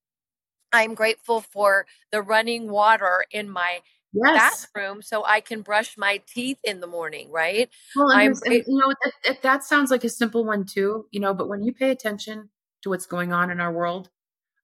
I'm 0.73 0.95
grateful 0.95 1.41
for 1.41 1.85
the 2.11 2.21
running 2.21 2.69
water 2.69 3.25
in 3.31 3.49
my 3.49 3.79
yes. 4.11 4.67
bathroom 4.73 5.01
so 5.01 5.23
I 5.23 5.39
can 5.39 5.61
brush 5.61 5.97
my 5.97 6.21
teeth 6.27 6.57
in 6.63 6.81
the 6.81 6.87
morning, 6.87 7.31
right? 7.31 7.69
Well, 7.95 8.09
and, 8.09 8.35
and 8.45 8.53
you 8.53 8.63
know, 8.67 8.93
that, 9.25 9.41
that 9.41 9.63
sounds 9.63 9.91
like 9.91 10.03
a 10.03 10.09
simple 10.09 10.45
one 10.45 10.65
too, 10.65 11.05
you 11.11 11.19
know, 11.19 11.33
but 11.33 11.47
when 11.47 11.63
you 11.63 11.73
pay 11.73 11.91
attention 11.91 12.49
to 12.83 12.89
what's 12.89 13.05
going 13.05 13.31
on 13.31 13.49
in 13.49 13.61
our 13.61 13.71
world, 13.71 14.09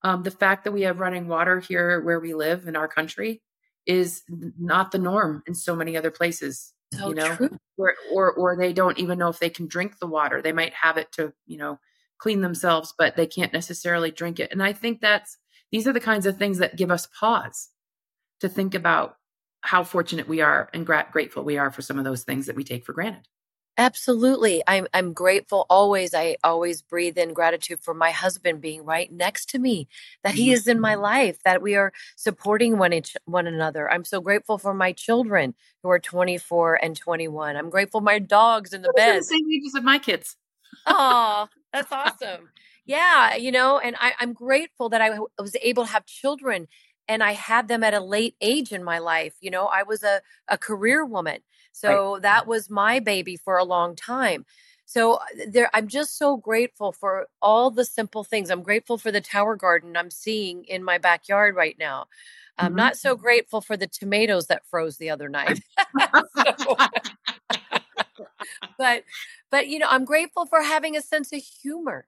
um, 0.03 0.23
the 0.23 0.31
fact 0.31 0.65
that 0.65 0.73
we 0.73 0.81
have 0.81 0.99
running 0.99 1.27
water 1.27 1.59
here 1.59 2.01
where 2.01 2.19
we 2.19 2.33
live 2.33 2.67
in 2.67 2.75
our 2.75 2.87
country 2.87 3.41
is 3.85 4.23
not 4.59 4.91
the 4.91 4.97
norm 4.97 5.43
in 5.47 5.55
so 5.55 5.75
many 5.75 5.95
other 5.95 6.11
places. 6.11 6.72
So 7.03 7.09
you 7.09 7.15
know, 7.15 7.35
true. 7.35 7.59
Or, 7.77 7.95
or 8.11 8.31
or 8.33 8.57
they 8.57 8.73
don't 8.73 8.99
even 8.99 9.19
know 9.19 9.29
if 9.29 9.39
they 9.39 9.49
can 9.49 9.67
drink 9.67 9.99
the 9.99 10.07
water. 10.07 10.41
They 10.41 10.51
might 10.51 10.73
have 10.73 10.97
it 10.97 11.11
to 11.13 11.33
you 11.45 11.57
know 11.57 11.79
clean 12.17 12.41
themselves, 12.41 12.93
but 12.97 13.15
they 13.15 13.27
can't 13.27 13.53
necessarily 13.53 14.11
drink 14.11 14.39
it. 14.39 14.51
And 14.51 14.63
I 14.63 14.73
think 14.73 15.01
that's 15.01 15.37
these 15.71 15.87
are 15.87 15.93
the 15.93 15.99
kinds 15.99 16.25
of 16.25 16.37
things 16.37 16.59
that 16.59 16.77
give 16.77 16.91
us 16.91 17.07
pause 17.19 17.69
to 18.39 18.49
think 18.49 18.75
about 18.75 19.17
how 19.61 19.83
fortunate 19.83 20.27
we 20.27 20.41
are 20.41 20.69
and 20.73 20.85
gra- 20.85 21.07
grateful 21.11 21.43
we 21.43 21.57
are 21.57 21.71
for 21.71 21.81
some 21.81 21.97
of 21.97 22.05
those 22.05 22.23
things 22.23 22.45
that 22.47 22.55
we 22.55 22.63
take 22.63 22.85
for 22.85 22.93
granted. 22.93 23.27
Absolutely. 23.77 24.61
I'm 24.67 24.85
I'm 24.93 25.13
grateful 25.13 25.65
always. 25.67 26.13
I 26.13 26.37
always 26.43 26.83
breathe 26.83 27.17
in 27.17 27.33
gratitude 27.33 27.79
for 27.81 27.95
my 27.95 28.11
husband 28.11 28.61
being 28.61 28.85
right 28.85 29.11
next 29.11 29.49
to 29.49 29.59
me, 29.59 29.87
that 30.23 30.35
he 30.35 30.51
is 30.51 30.67
in 30.67 30.79
my 30.79 30.93
mm-hmm. 30.93 31.01
life, 31.01 31.39
that 31.43 31.61
we 31.61 31.75
are 31.75 31.91
supporting 32.15 32.77
one 32.77 32.93
each 32.93 33.17
one 33.25 33.47
another. 33.47 33.89
I'm 33.89 34.05
so 34.05 34.21
grateful 34.21 34.59
for 34.59 34.75
my 34.75 34.91
children 34.91 35.55
who 35.81 35.89
are 35.89 35.99
24 35.99 36.83
and 36.83 36.95
21. 36.95 37.55
I'm 37.55 37.71
grateful 37.71 37.99
my 38.01 38.19
dogs 38.19 38.73
in 38.73 38.83
the 38.83 38.93
bed. 38.95 39.21
The 39.21 39.23
same 39.23 39.51
ages 39.51 39.73
of 39.73 39.83
my 39.83 39.97
kids. 39.97 40.37
Oh, 40.85 41.47
that's 41.71 41.91
awesome. 41.91 42.49
Yeah, 42.85 43.35
you 43.35 43.51
know, 43.51 43.79
and 43.79 43.95
I, 43.99 44.13
I'm 44.19 44.33
grateful 44.33 44.89
that 44.89 45.01
I 45.01 45.17
was 45.39 45.55
able 45.63 45.85
to 45.85 45.91
have 45.91 46.05
children 46.05 46.67
and 47.07 47.23
I 47.23 47.33
had 47.33 47.67
them 47.67 47.83
at 47.83 47.93
a 47.93 47.99
late 47.99 48.35
age 48.41 48.71
in 48.71 48.83
my 48.83 48.99
life. 48.99 49.33
You 49.41 49.51
know, 49.51 49.65
I 49.65 49.83
was 49.83 50.03
a, 50.03 50.21
a 50.47 50.57
career 50.57 51.05
woman. 51.05 51.39
So 51.73 52.13
right. 52.13 52.21
that 52.21 52.47
was 52.47 52.69
my 52.69 52.99
baby 52.99 53.35
for 53.35 53.57
a 53.57 53.63
long 53.65 53.95
time. 53.95 54.45
So 54.85 55.15
uh, 55.15 55.25
there 55.47 55.69
I'm 55.73 55.87
just 55.87 56.17
so 56.17 56.37
grateful 56.37 56.91
for 56.91 57.27
all 57.41 57.71
the 57.71 57.83
simple 57.83 58.23
things. 58.23 58.49
I'm 58.49 58.63
grateful 58.63 58.97
for 58.97 59.11
the 59.11 59.21
tower 59.21 59.55
garden 59.55 59.97
I'm 59.97 60.11
seeing 60.11 60.63
in 60.65 60.83
my 60.83 60.97
backyard 60.97 61.55
right 61.55 61.75
now. 61.77 62.05
I'm 62.57 62.67
mm-hmm. 62.67 62.77
not 62.77 62.97
so 62.97 63.15
grateful 63.15 63.61
for 63.61 63.75
the 63.75 63.87
tomatoes 63.87 64.47
that 64.47 64.65
froze 64.69 64.97
the 64.97 65.09
other 65.09 65.29
night. 65.29 65.61
so, 66.37 66.75
but 68.77 69.03
but 69.49 69.67
you 69.67 69.79
know, 69.79 69.87
I'm 69.89 70.05
grateful 70.05 70.45
for 70.45 70.61
having 70.61 70.95
a 70.95 71.01
sense 71.01 71.33
of 71.33 71.41
humor. 71.41 72.05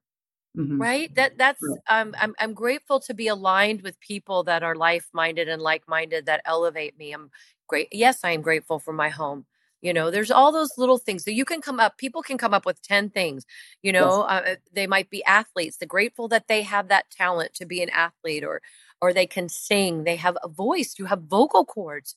Mm-hmm. 0.55 0.81
Right. 0.81 1.15
That 1.15 1.37
that's 1.37 1.61
um, 1.89 2.15
I'm 2.17 2.33
I'm 2.39 2.53
grateful 2.53 2.99
to 3.01 3.13
be 3.13 3.27
aligned 3.27 3.81
with 3.81 3.99
people 3.99 4.43
that 4.43 4.63
are 4.63 4.75
life-minded 4.75 5.49
and 5.49 5.61
like 5.61 5.85
minded 5.87 6.27
that 6.27 6.41
elevate 6.45 6.97
me. 6.97 7.11
I'm 7.11 7.29
great. 7.67 7.89
Yes, 7.91 8.19
I 8.23 8.31
am 8.31 8.41
grateful 8.41 8.79
for 8.79 8.93
my 8.93 9.09
home. 9.09 9.45
You 9.85 9.93
know, 9.93 10.09
there's 10.09 10.31
all 10.31 10.51
those 10.51 10.71
little 10.79 10.97
things. 10.97 11.23
So 11.23 11.29
you 11.29 11.45
can 11.45 11.61
come 11.61 11.79
up. 11.79 11.99
People 11.99 12.23
can 12.23 12.39
come 12.39 12.55
up 12.55 12.65
with 12.65 12.81
ten 12.81 13.11
things. 13.11 13.45
You 13.83 13.91
know, 13.91 14.25
yes. 14.27 14.41
uh, 14.47 14.55
they 14.73 14.87
might 14.87 15.11
be 15.11 15.23
athletes. 15.25 15.77
They're 15.77 15.87
grateful 15.87 16.27
that 16.29 16.47
they 16.47 16.63
have 16.63 16.87
that 16.87 17.11
talent 17.11 17.53
to 17.53 17.67
be 17.67 17.83
an 17.83 17.91
athlete, 17.91 18.43
or 18.43 18.63
or 18.99 19.13
they 19.13 19.27
can 19.27 19.47
sing. 19.47 20.03
They 20.03 20.15
have 20.15 20.39
a 20.41 20.47
voice. 20.47 20.95
You 20.97 21.05
have 21.05 21.21
vocal 21.21 21.65
cords, 21.65 22.15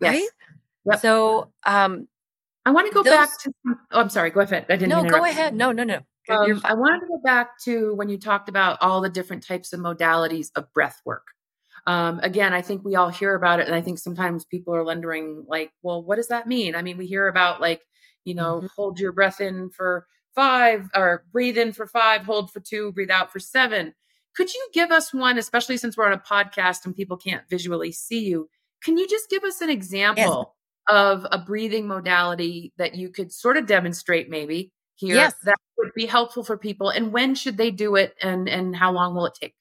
right? 0.00 0.22
Yes. 0.22 0.30
Yep. 0.86 1.00
So 1.00 1.52
um, 1.66 2.08
I 2.64 2.70
want 2.70 2.86
to 2.86 2.94
go 2.94 3.02
those, 3.02 3.12
back 3.12 3.38
to. 3.42 3.52
Oh, 3.66 4.00
I'm 4.00 4.08
sorry. 4.08 4.30
Go 4.30 4.40
ahead. 4.40 4.64
I 4.70 4.76
didn't. 4.76 4.88
No, 4.88 5.04
go 5.04 5.26
ahead. 5.26 5.54
No, 5.54 5.70
no, 5.70 5.84
no. 5.84 6.00
Um, 6.30 6.62
I 6.64 6.72
wanted 6.72 7.00
to 7.00 7.06
go 7.08 7.20
back 7.22 7.58
to 7.64 7.94
when 7.94 8.08
you 8.08 8.16
talked 8.16 8.48
about 8.48 8.78
all 8.80 9.02
the 9.02 9.10
different 9.10 9.46
types 9.46 9.74
of 9.74 9.80
modalities 9.80 10.50
of 10.56 10.72
breath 10.72 11.02
work. 11.04 11.26
Um, 11.86 12.20
again, 12.22 12.52
I 12.52 12.62
think 12.62 12.84
we 12.84 12.94
all 12.94 13.08
hear 13.08 13.34
about 13.34 13.60
it, 13.60 13.66
and 13.66 13.74
I 13.74 13.80
think 13.80 13.98
sometimes 13.98 14.44
people 14.44 14.74
are 14.74 14.84
wondering, 14.84 15.44
like, 15.48 15.72
well, 15.82 16.02
what 16.02 16.16
does 16.16 16.28
that 16.28 16.46
mean? 16.46 16.74
I 16.74 16.82
mean, 16.82 16.96
we 16.96 17.06
hear 17.06 17.28
about 17.28 17.60
like, 17.60 17.82
you 18.24 18.34
know, 18.34 18.58
mm-hmm. 18.58 18.66
hold 18.76 19.00
your 19.00 19.12
breath 19.12 19.40
in 19.40 19.70
for 19.70 20.06
five, 20.34 20.88
or 20.94 21.24
breathe 21.32 21.58
in 21.58 21.72
for 21.72 21.86
five, 21.86 22.22
hold 22.22 22.50
for 22.50 22.60
two, 22.60 22.92
breathe 22.92 23.10
out 23.10 23.32
for 23.32 23.40
seven. 23.40 23.94
Could 24.34 24.52
you 24.54 24.68
give 24.72 24.90
us 24.90 25.12
one, 25.12 25.38
especially 25.38 25.76
since 25.76 25.96
we're 25.96 26.06
on 26.06 26.12
a 26.12 26.18
podcast 26.18 26.86
and 26.86 26.96
people 26.96 27.18
can't 27.18 27.42
visually 27.50 27.92
see 27.92 28.24
you? 28.24 28.48
Can 28.82 28.96
you 28.96 29.06
just 29.06 29.28
give 29.28 29.44
us 29.44 29.60
an 29.60 29.68
example 29.68 30.54
yes. 30.88 30.96
of 30.96 31.26
a 31.30 31.38
breathing 31.38 31.86
modality 31.86 32.72
that 32.78 32.94
you 32.94 33.10
could 33.10 33.30
sort 33.30 33.58
of 33.58 33.66
demonstrate, 33.66 34.30
maybe? 34.30 34.72
here 35.02 35.16
yes. 35.16 35.34
that 35.44 35.56
would 35.78 35.92
be 35.94 36.06
helpful 36.06 36.44
for 36.44 36.56
people 36.56 36.88
and 36.90 37.12
when 37.12 37.34
should 37.34 37.56
they 37.56 37.70
do 37.70 37.96
it 37.96 38.14
and 38.20 38.48
and 38.48 38.76
how 38.76 38.92
long 38.92 39.14
will 39.14 39.26
it 39.26 39.36
take 39.40 39.54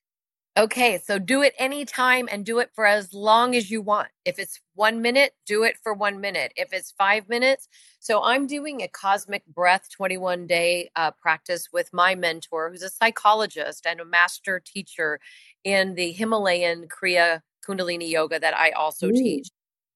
okay 0.58 1.00
so 1.04 1.18
do 1.18 1.42
it 1.42 1.54
anytime 1.58 2.28
and 2.32 2.46
do 2.46 2.60
it 2.60 2.70
for 2.74 2.86
as 2.86 3.14
long 3.14 3.56
as 3.56 3.72
you 3.72 3.82
want. 3.82 4.10
If 4.26 4.38
it's 4.38 4.60
one 4.76 5.02
minute 5.02 5.34
do 5.46 5.64
it 5.64 5.78
for 5.82 5.94
one 5.94 6.20
minute. 6.20 6.54
If 6.56 6.74
it's 6.74 6.92
five 6.92 7.28
minutes 7.30 7.68
so 8.00 8.24
i'm 8.24 8.48
doing 8.48 8.82
a 8.82 8.88
cosmic 8.88 9.46
breath 9.46 9.90
21 9.96 10.48
day 10.48 10.90
uh, 10.96 11.12
practice 11.12 11.70
with 11.72 11.90
my 11.94 12.16
mentor 12.16 12.70
who's 12.70 12.82
a 12.82 12.90
psychologist 12.90 13.86
and 13.86 14.00
a 14.00 14.06
master 14.06 14.60
teacher 14.60 15.20
in 15.64 15.96
the 15.96 16.12
himalayan 16.12 16.88
kriya 16.88 17.42
kundalini 17.68 18.10
yoga 18.10 18.40
that 18.40 18.58
i 18.58 18.72
also 18.72 19.08
Ooh, 19.08 19.12
teach. 19.14 19.50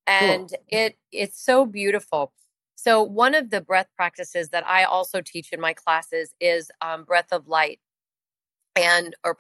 and 0.08 0.50
cool. 0.50 0.60
it 0.68 0.98
it's 1.12 1.44
so 1.44 1.66
beautiful. 1.66 2.32
So, 2.76 3.02
one 3.02 3.34
of 3.34 3.50
the 3.50 3.62
breath 3.62 3.88
practices 3.96 4.50
that 4.50 4.68
I 4.68 4.84
also 4.84 5.22
teach 5.22 5.52
in 5.52 5.60
my 5.60 5.74
classes 5.74 6.36
is 6.40 6.70
um, 6.82 7.04
breath 7.04 7.32
of 7.32 7.48
light 7.48 7.80
and 8.76 9.16
or 9.24 9.34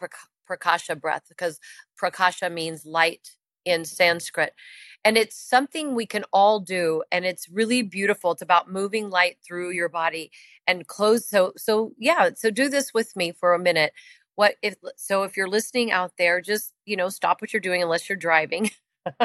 prakasha 0.45 0.99
breath 0.99 1.23
because 1.29 1.59
prakasha 2.01 2.51
means 2.51 2.85
light 2.85 3.31
in 3.65 3.83
Sanskrit. 3.83 4.53
And 5.03 5.17
it's 5.17 5.37
something 5.37 5.93
we 5.93 6.05
can 6.05 6.23
all 6.31 6.59
do 6.59 7.03
and 7.11 7.25
it's 7.25 7.49
really 7.49 7.81
beautiful. 7.81 8.31
It's 8.31 8.41
about 8.41 8.71
moving 8.71 9.09
light 9.09 9.37
through 9.45 9.71
your 9.71 9.89
body 9.89 10.31
and 10.67 10.87
close 10.87 11.27
so 11.27 11.53
so 11.57 11.93
yeah, 11.97 12.29
so 12.35 12.49
do 12.49 12.69
this 12.69 12.93
with 12.93 13.15
me 13.15 13.31
for 13.31 13.53
a 13.53 13.59
minute. 13.59 13.93
What 14.35 14.55
if 14.61 14.75
so 14.95 15.23
if 15.23 15.35
you're 15.35 15.49
listening 15.49 15.91
out 15.91 16.13
there 16.17 16.41
just, 16.41 16.73
you 16.85 16.95
know, 16.95 17.09
stop 17.09 17.41
what 17.41 17.53
you're 17.53 17.59
doing 17.59 17.81
unless 17.81 18.07
you're 18.07 18.17
driving. 18.17 18.69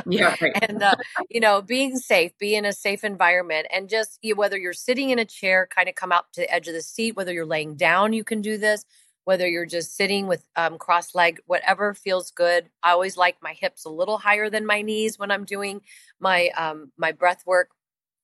yeah 0.06 0.36
and 0.62 0.82
uh, 0.82 0.94
you 1.30 1.40
know 1.40 1.62
being 1.62 1.96
safe 1.96 2.36
be 2.38 2.54
in 2.54 2.66
a 2.66 2.72
safe 2.72 3.02
environment 3.02 3.66
and 3.72 3.88
just 3.88 4.18
you 4.20 4.36
whether 4.36 4.58
you're 4.58 4.74
sitting 4.74 5.08
in 5.08 5.18
a 5.18 5.24
chair 5.24 5.66
kind 5.74 5.88
of 5.88 5.94
come 5.94 6.12
out 6.12 6.30
to 6.32 6.42
the 6.42 6.54
edge 6.54 6.68
of 6.68 6.74
the 6.74 6.82
seat 6.82 7.16
whether 7.16 7.32
you're 7.32 7.46
laying 7.46 7.76
down 7.76 8.12
you 8.12 8.22
can 8.22 8.42
do 8.42 8.58
this 8.58 8.84
whether 9.30 9.46
you're 9.46 9.64
just 9.64 9.94
sitting 9.94 10.26
with 10.26 10.44
um, 10.56 10.76
cross 10.76 11.14
leg 11.14 11.38
whatever 11.46 11.94
feels 11.94 12.32
good. 12.32 12.68
I 12.82 12.90
always 12.90 13.16
like 13.16 13.36
my 13.40 13.52
hips 13.52 13.84
a 13.84 13.88
little 13.88 14.18
higher 14.18 14.50
than 14.50 14.66
my 14.66 14.82
knees 14.82 15.20
when 15.20 15.30
i'm 15.30 15.44
doing 15.44 15.82
my 16.18 16.48
um, 16.56 16.90
my 16.98 17.12
breath 17.12 17.44
work. 17.46 17.70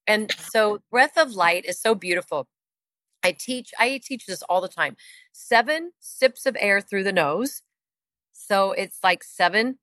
And 0.08 0.32
so 0.50 0.80
breath 0.90 1.16
of 1.16 1.30
light 1.30 1.64
is 1.64 1.80
so 1.80 1.94
beautiful. 1.94 2.48
I 3.22 3.30
teach 3.38 3.70
i 3.78 4.00
teach 4.02 4.26
this 4.26 4.42
all 4.48 4.60
the 4.60 4.66
time. 4.66 4.96
Seven 5.30 5.92
sips 6.00 6.44
of 6.44 6.56
air 6.58 6.80
through 6.80 7.04
the 7.04 7.12
nose. 7.12 7.62
So 8.32 8.72
it's 8.72 8.98
like 9.04 9.22
seven 9.22 9.78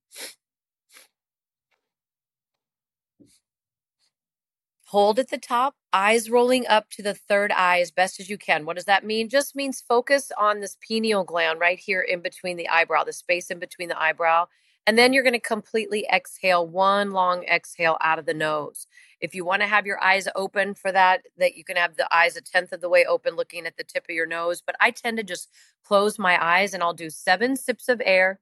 hold 4.88 5.20
at 5.20 5.30
the 5.30 5.38
top, 5.38 5.76
eyes 5.94 6.30
rolling 6.30 6.68
up 6.68 6.90
to 6.92 7.04
the 7.04 7.14
third 7.14 7.52
eye 7.52 7.80
as 7.80 7.92
best 7.92 8.20
as 8.20 8.30
you 8.30 8.38
can. 8.38 8.66
What 8.66 8.76
does 8.76 8.86
that 8.86 9.06
mean? 9.06 9.30
Just 9.30 9.56
means 9.56 9.82
focus 9.82 10.32
on 10.38 10.60
this 10.60 10.78
pineal 10.88 11.24
gland 11.24 11.60
right 11.60 11.80
here 11.80 12.02
in 12.02 12.22
between 12.22 12.58
the 12.58 12.68
eyebrow, 12.68 13.04
the 13.04 13.14
space 13.14 13.52
in 13.52 13.60
between 13.60 13.90
the 13.90 14.02
eyebrow. 14.02 14.48
And 14.86 14.98
then 14.98 15.14
you're 15.14 15.24
going 15.24 15.34
to 15.34 15.40
completely 15.40 16.06
exhale 16.12 16.68
one 16.68 17.12
long 17.12 17.44
exhale 17.46 17.98
out 18.02 18.20
of 18.20 18.26
the 18.26 18.34
nose. 18.34 18.88
If 19.22 19.34
you 19.34 19.46
want 19.46 19.62
to 19.62 19.68
have 19.68 19.86
your 19.86 20.04
eyes 20.04 20.28
open 20.36 20.74
for 20.74 20.92
that, 20.92 21.22
that 21.38 21.56
you 21.56 21.64
can 21.64 21.78
have 21.78 21.96
the 21.96 22.14
eyes 22.14 22.36
a 22.36 22.42
tenth 22.42 22.74
of 22.74 22.82
the 22.82 22.90
way 22.90 23.06
open 23.06 23.36
looking 23.36 23.66
at 23.66 23.78
the 23.78 23.86
tip 23.86 24.04
of 24.10 24.16
your 24.16 24.26
nose. 24.26 24.62
But 24.66 24.76
I 24.82 24.92
tend 24.92 25.18
to 25.18 25.24
just 25.24 25.50
close 25.86 26.20
my 26.20 26.44
eyes 26.44 26.74
and 26.74 26.84
I'll 26.84 26.94
do 26.94 27.10
seven 27.10 27.56
sips 27.56 27.88
of 27.88 28.02
air. 28.04 28.40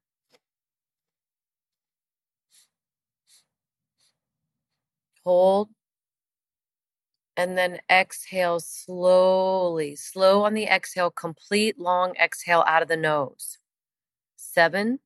Hold 5.23 5.69
and 7.37 7.57
then 7.57 7.79
exhale 7.89 8.59
slowly, 8.59 9.95
slow 9.95 10.43
on 10.43 10.53
the 10.53 10.65
exhale, 10.65 11.09
complete 11.09 11.79
long 11.79 12.13
exhale 12.15 12.63
out 12.67 12.81
of 12.81 12.87
the 12.87 12.97
nose. 12.97 13.57
Seven. 14.35 14.99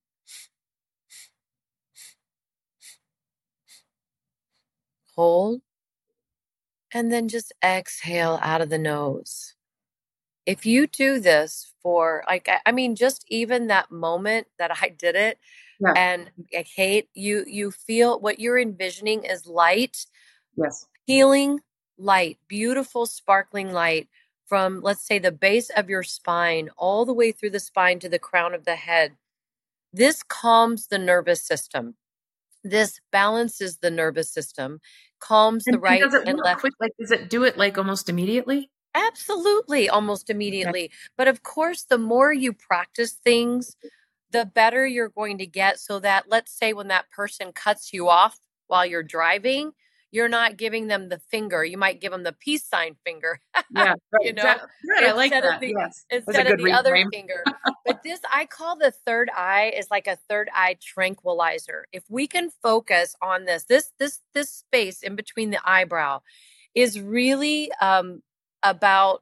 Hold. 5.16 5.62
And 6.92 7.12
then 7.12 7.28
just 7.28 7.54
exhale 7.64 8.40
out 8.42 8.62
of 8.62 8.70
the 8.70 8.78
nose. 8.78 9.54
If 10.46 10.66
you 10.66 10.88
do 10.88 11.20
this 11.20 11.74
for, 11.82 12.24
like, 12.28 12.48
I 12.66 12.72
mean, 12.72 12.96
just 12.96 13.26
even 13.28 13.68
that 13.68 13.92
moment 13.92 14.48
that 14.60 14.72
I 14.82 14.90
did 14.90 15.16
it, 15.16 15.40
yeah. 15.80 15.94
and 15.96 16.32
I 16.54 16.66
hate 16.76 17.10
you, 17.14 17.44
you 17.48 17.72
feel 17.72 18.20
what 18.20 18.40
you're 18.40 18.60
envisioning 18.60 19.24
is 19.24 19.48
light, 19.48 20.06
yes, 20.56 20.86
healing, 21.06 21.60
light, 21.98 22.38
beautiful 22.48 23.06
sparkling 23.06 23.72
light 23.72 24.08
from, 24.48 24.82
let's 24.82 25.06
say, 25.06 25.20
the 25.20 25.32
base 25.32 25.70
of 25.72 25.90
your 25.90 26.04
spine 26.04 26.70
all 26.78 27.06
the 27.06 27.14
way 27.14 27.32
through 27.32 27.50
the 27.50 27.60
spine 27.60 28.00
to 28.00 28.10
the 28.10 28.20
crown 28.20 28.54
of 28.54 28.66
the 28.66 28.76
head. 28.76 29.14
This 29.92 30.24
calms 30.24 30.88
the 30.88 31.00
nervous 31.00 31.42
system. 31.42 31.96
This 32.64 33.00
balances 33.12 33.78
the 33.78 33.92
nervous 33.92 34.30
system, 34.30 34.82
calms 35.20 35.66
and, 35.68 35.76
the 35.76 35.80
right 35.80 36.02
and, 36.02 36.40
left. 36.40 36.62
Quick, 36.62 36.74
like, 36.80 36.94
does 37.00 37.12
it 37.12 37.30
do 37.30 37.44
it 37.44 37.58
like 37.58 37.78
almost 37.78 38.10
immediately? 38.10 38.70
Absolutely, 38.96 39.90
almost 39.90 40.30
immediately. 40.30 40.86
Okay. 40.86 40.94
But 41.18 41.28
of 41.28 41.44
course, 41.44 41.84
the 41.84 41.98
more 41.98 42.34
you 42.34 42.54
practice 42.54 43.12
things, 43.14 43.76
the 44.32 44.46
better 44.46 44.86
you're 44.88 45.10
going 45.10 45.38
to 45.38 45.46
get. 45.46 45.80
So 45.80 46.00
that, 46.00 46.26
let's 46.28 46.52
say, 46.52 46.74
when 46.74 46.88
that 46.88 47.10
person 47.12 47.52
cuts 47.52 47.94
you 47.94 48.10
off 48.10 48.40
while 48.68 48.86
you're 48.86 49.04
driving, 49.04 49.74
you're 50.16 50.30
not 50.30 50.56
giving 50.56 50.88
them 50.88 51.10
the 51.10 51.20
finger. 51.20 51.66
You 51.66 51.78
might 51.78 52.00
give 52.00 52.14
them 52.14 52.24
the 52.24 52.32
peace 52.32 52.64
sign 52.64 52.96
finger. 53.06 53.42
yeah, 53.76 53.96
right, 54.14 54.22
you 54.22 54.32
know, 54.32 54.44
exactly. 54.44 54.70
I 54.98 55.12
like 55.12 55.32
that. 55.32 55.60
The, 55.60 55.74
yes. 55.78 56.06
instead 56.10 56.48
of 56.48 56.58
the 56.58 56.72
other 56.72 56.96
finger. 57.12 57.44
but 57.86 58.02
this, 58.02 58.22
I 58.32 58.46
call 58.46 58.78
the 58.78 58.92
third 58.92 59.30
eye 59.36 59.74
is 59.76 59.92
like 59.92 60.08
a 60.08 60.16
third 60.30 60.50
eye 60.56 60.78
tranquilizer. 60.82 61.88
If 61.92 62.06
we 62.08 62.28
can 62.28 62.50
focus 62.64 63.14
on 63.22 63.44
this, 63.44 63.66
this, 63.66 63.92
this, 64.00 64.22
this 64.34 64.50
space 64.50 65.04
in 65.04 65.18
between 65.18 65.50
the 65.50 65.60
eyebrow 65.70 66.22
is 66.74 66.98
really 67.02 67.70
um, 67.82 68.24
about 68.64 69.22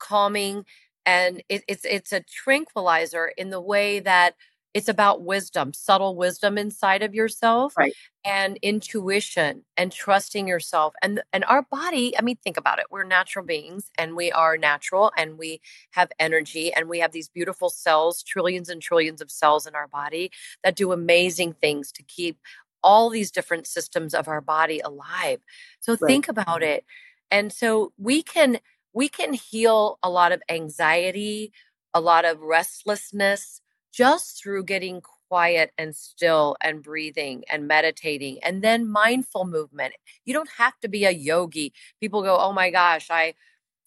calming 0.00 0.64
and 1.06 1.44
it, 1.48 1.62
it's 1.68 1.86
it's 1.86 2.12
a 2.12 2.20
tranquilizer 2.20 3.32
in 3.38 3.48
the 3.48 3.60
way 3.60 3.98
that 4.00 4.34
it's 4.74 4.88
about 4.88 5.22
wisdom, 5.22 5.72
subtle 5.72 6.14
wisdom 6.14 6.58
inside 6.58 7.02
of 7.02 7.14
yourself 7.14 7.76
right. 7.76 7.94
and 8.24 8.58
intuition 8.62 9.64
and 9.76 9.90
trusting 9.90 10.46
yourself. 10.46 10.94
And 11.02 11.22
and 11.32 11.44
our 11.46 11.62
body, 11.62 12.16
I 12.18 12.22
mean 12.22 12.36
think 12.36 12.56
about 12.56 12.78
it. 12.78 12.86
We're 12.90 13.04
natural 13.04 13.44
beings 13.44 13.90
and 13.96 14.14
we 14.14 14.30
are 14.30 14.58
natural 14.58 15.10
and 15.16 15.38
we 15.38 15.60
have 15.92 16.10
energy 16.18 16.72
and 16.72 16.88
we 16.88 16.98
have 17.00 17.12
these 17.12 17.28
beautiful 17.28 17.70
cells, 17.70 18.22
trillions 18.22 18.68
and 18.68 18.82
trillions 18.82 19.20
of 19.20 19.30
cells 19.30 19.66
in 19.66 19.74
our 19.74 19.88
body 19.88 20.30
that 20.62 20.76
do 20.76 20.92
amazing 20.92 21.54
things 21.54 21.90
to 21.92 22.02
keep 22.02 22.38
all 22.82 23.10
these 23.10 23.30
different 23.30 23.66
systems 23.66 24.14
of 24.14 24.28
our 24.28 24.40
body 24.40 24.80
alive. 24.80 25.40
So 25.80 25.92
right. 25.92 26.08
think 26.08 26.28
about 26.28 26.62
it. 26.62 26.84
And 27.30 27.52
so 27.52 27.92
we 27.98 28.22
can 28.22 28.58
we 28.92 29.08
can 29.08 29.32
heal 29.32 29.98
a 30.02 30.10
lot 30.10 30.32
of 30.32 30.42
anxiety, 30.48 31.52
a 31.94 32.00
lot 32.00 32.24
of 32.24 32.40
restlessness, 32.40 33.60
just 33.92 34.40
through 34.42 34.64
getting 34.64 35.00
quiet 35.28 35.72
and 35.78 35.94
still 35.94 36.56
and 36.60 36.82
breathing 36.82 37.44
and 37.50 37.68
meditating 37.68 38.38
and 38.42 38.62
then 38.62 38.88
mindful 38.88 39.46
movement. 39.46 39.94
You 40.24 40.34
don't 40.34 40.50
have 40.56 40.78
to 40.80 40.88
be 40.88 41.04
a 41.04 41.10
yogi. 41.10 41.72
People 42.00 42.22
go, 42.22 42.38
oh 42.38 42.52
my 42.52 42.70
gosh, 42.70 43.08
I, 43.10 43.34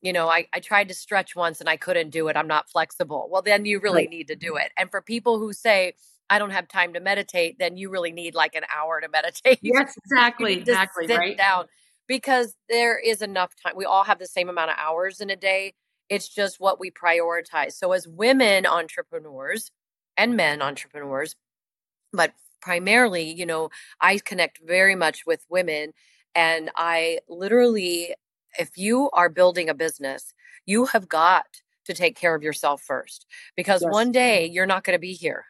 you 0.01 0.13
know, 0.13 0.29
I, 0.29 0.47
I 0.53 0.59
tried 0.59 0.87
to 0.89 0.93
stretch 0.93 1.35
once 1.35 1.59
and 1.59 1.69
I 1.69 1.77
couldn't 1.77 2.09
do 2.09 2.27
it. 2.27 2.37
I'm 2.37 2.47
not 2.47 2.69
flexible. 2.69 3.27
Well, 3.31 3.41
then 3.41 3.65
you 3.65 3.79
really 3.79 4.07
need 4.07 4.27
to 4.27 4.35
do 4.35 4.55
it. 4.55 4.71
And 4.77 4.89
for 4.89 5.01
people 5.01 5.39
who 5.39 5.53
say, 5.53 5.93
I 6.29 6.39
don't 6.39 6.51
have 6.51 6.67
time 6.67 6.93
to 6.93 6.99
meditate, 6.99 7.59
then 7.59 7.75
you 7.75 7.89
really 7.89 8.11
need 8.11 8.35
like 8.35 8.55
an 8.55 8.63
hour 8.73 9.01
to 9.01 9.09
meditate. 9.11 9.59
Yes, 9.61 9.93
exactly. 10.05 10.53
exactly. 10.53 11.07
Sit 11.07 11.17
right. 11.17 11.37
down 11.37 11.65
because 12.07 12.55
there 12.69 12.97
is 12.97 13.21
enough 13.21 13.53
time. 13.61 13.73
We 13.75 13.85
all 13.85 14.03
have 14.03 14.19
the 14.19 14.27
same 14.27 14.49
amount 14.49 14.71
of 14.71 14.77
hours 14.79 15.21
in 15.21 15.29
a 15.29 15.35
day. 15.35 15.73
It's 16.09 16.27
just 16.27 16.59
what 16.59 16.79
we 16.79 16.91
prioritize. 16.91 17.73
So, 17.73 17.93
as 17.93 18.07
women 18.07 18.65
entrepreneurs, 18.65 19.71
and 20.17 20.35
men 20.35 20.61
entrepreneurs, 20.61 21.35
but 22.13 22.33
primarily, 22.61 23.23
you 23.23 23.45
know, 23.45 23.69
I 23.99 24.19
connect 24.19 24.59
very 24.65 24.95
much 24.95 25.25
with 25.25 25.45
women. 25.49 25.93
And 26.35 26.69
I 26.75 27.19
literally, 27.27 28.15
if 28.59 28.77
you 28.77 29.09
are 29.13 29.29
building 29.29 29.69
a 29.69 29.73
business, 29.73 30.33
you 30.65 30.85
have 30.85 31.09
got 31.09 31.45
to 31.85 31.93
take 31.93 32.15
care 32.15 32.35
of 32.35 32.43
yourself 32.43 32.81
first 32.81 33.25
because 33.55 33.81
yes. 33.81 33.91
one 33.91 34.11
day 34.11 34.45
you're 34.45 34.67
not 34.67 34.83
going 34.83 34.95
to 34.95 34.99
be 34.99 35.13
here. 35.13 35.45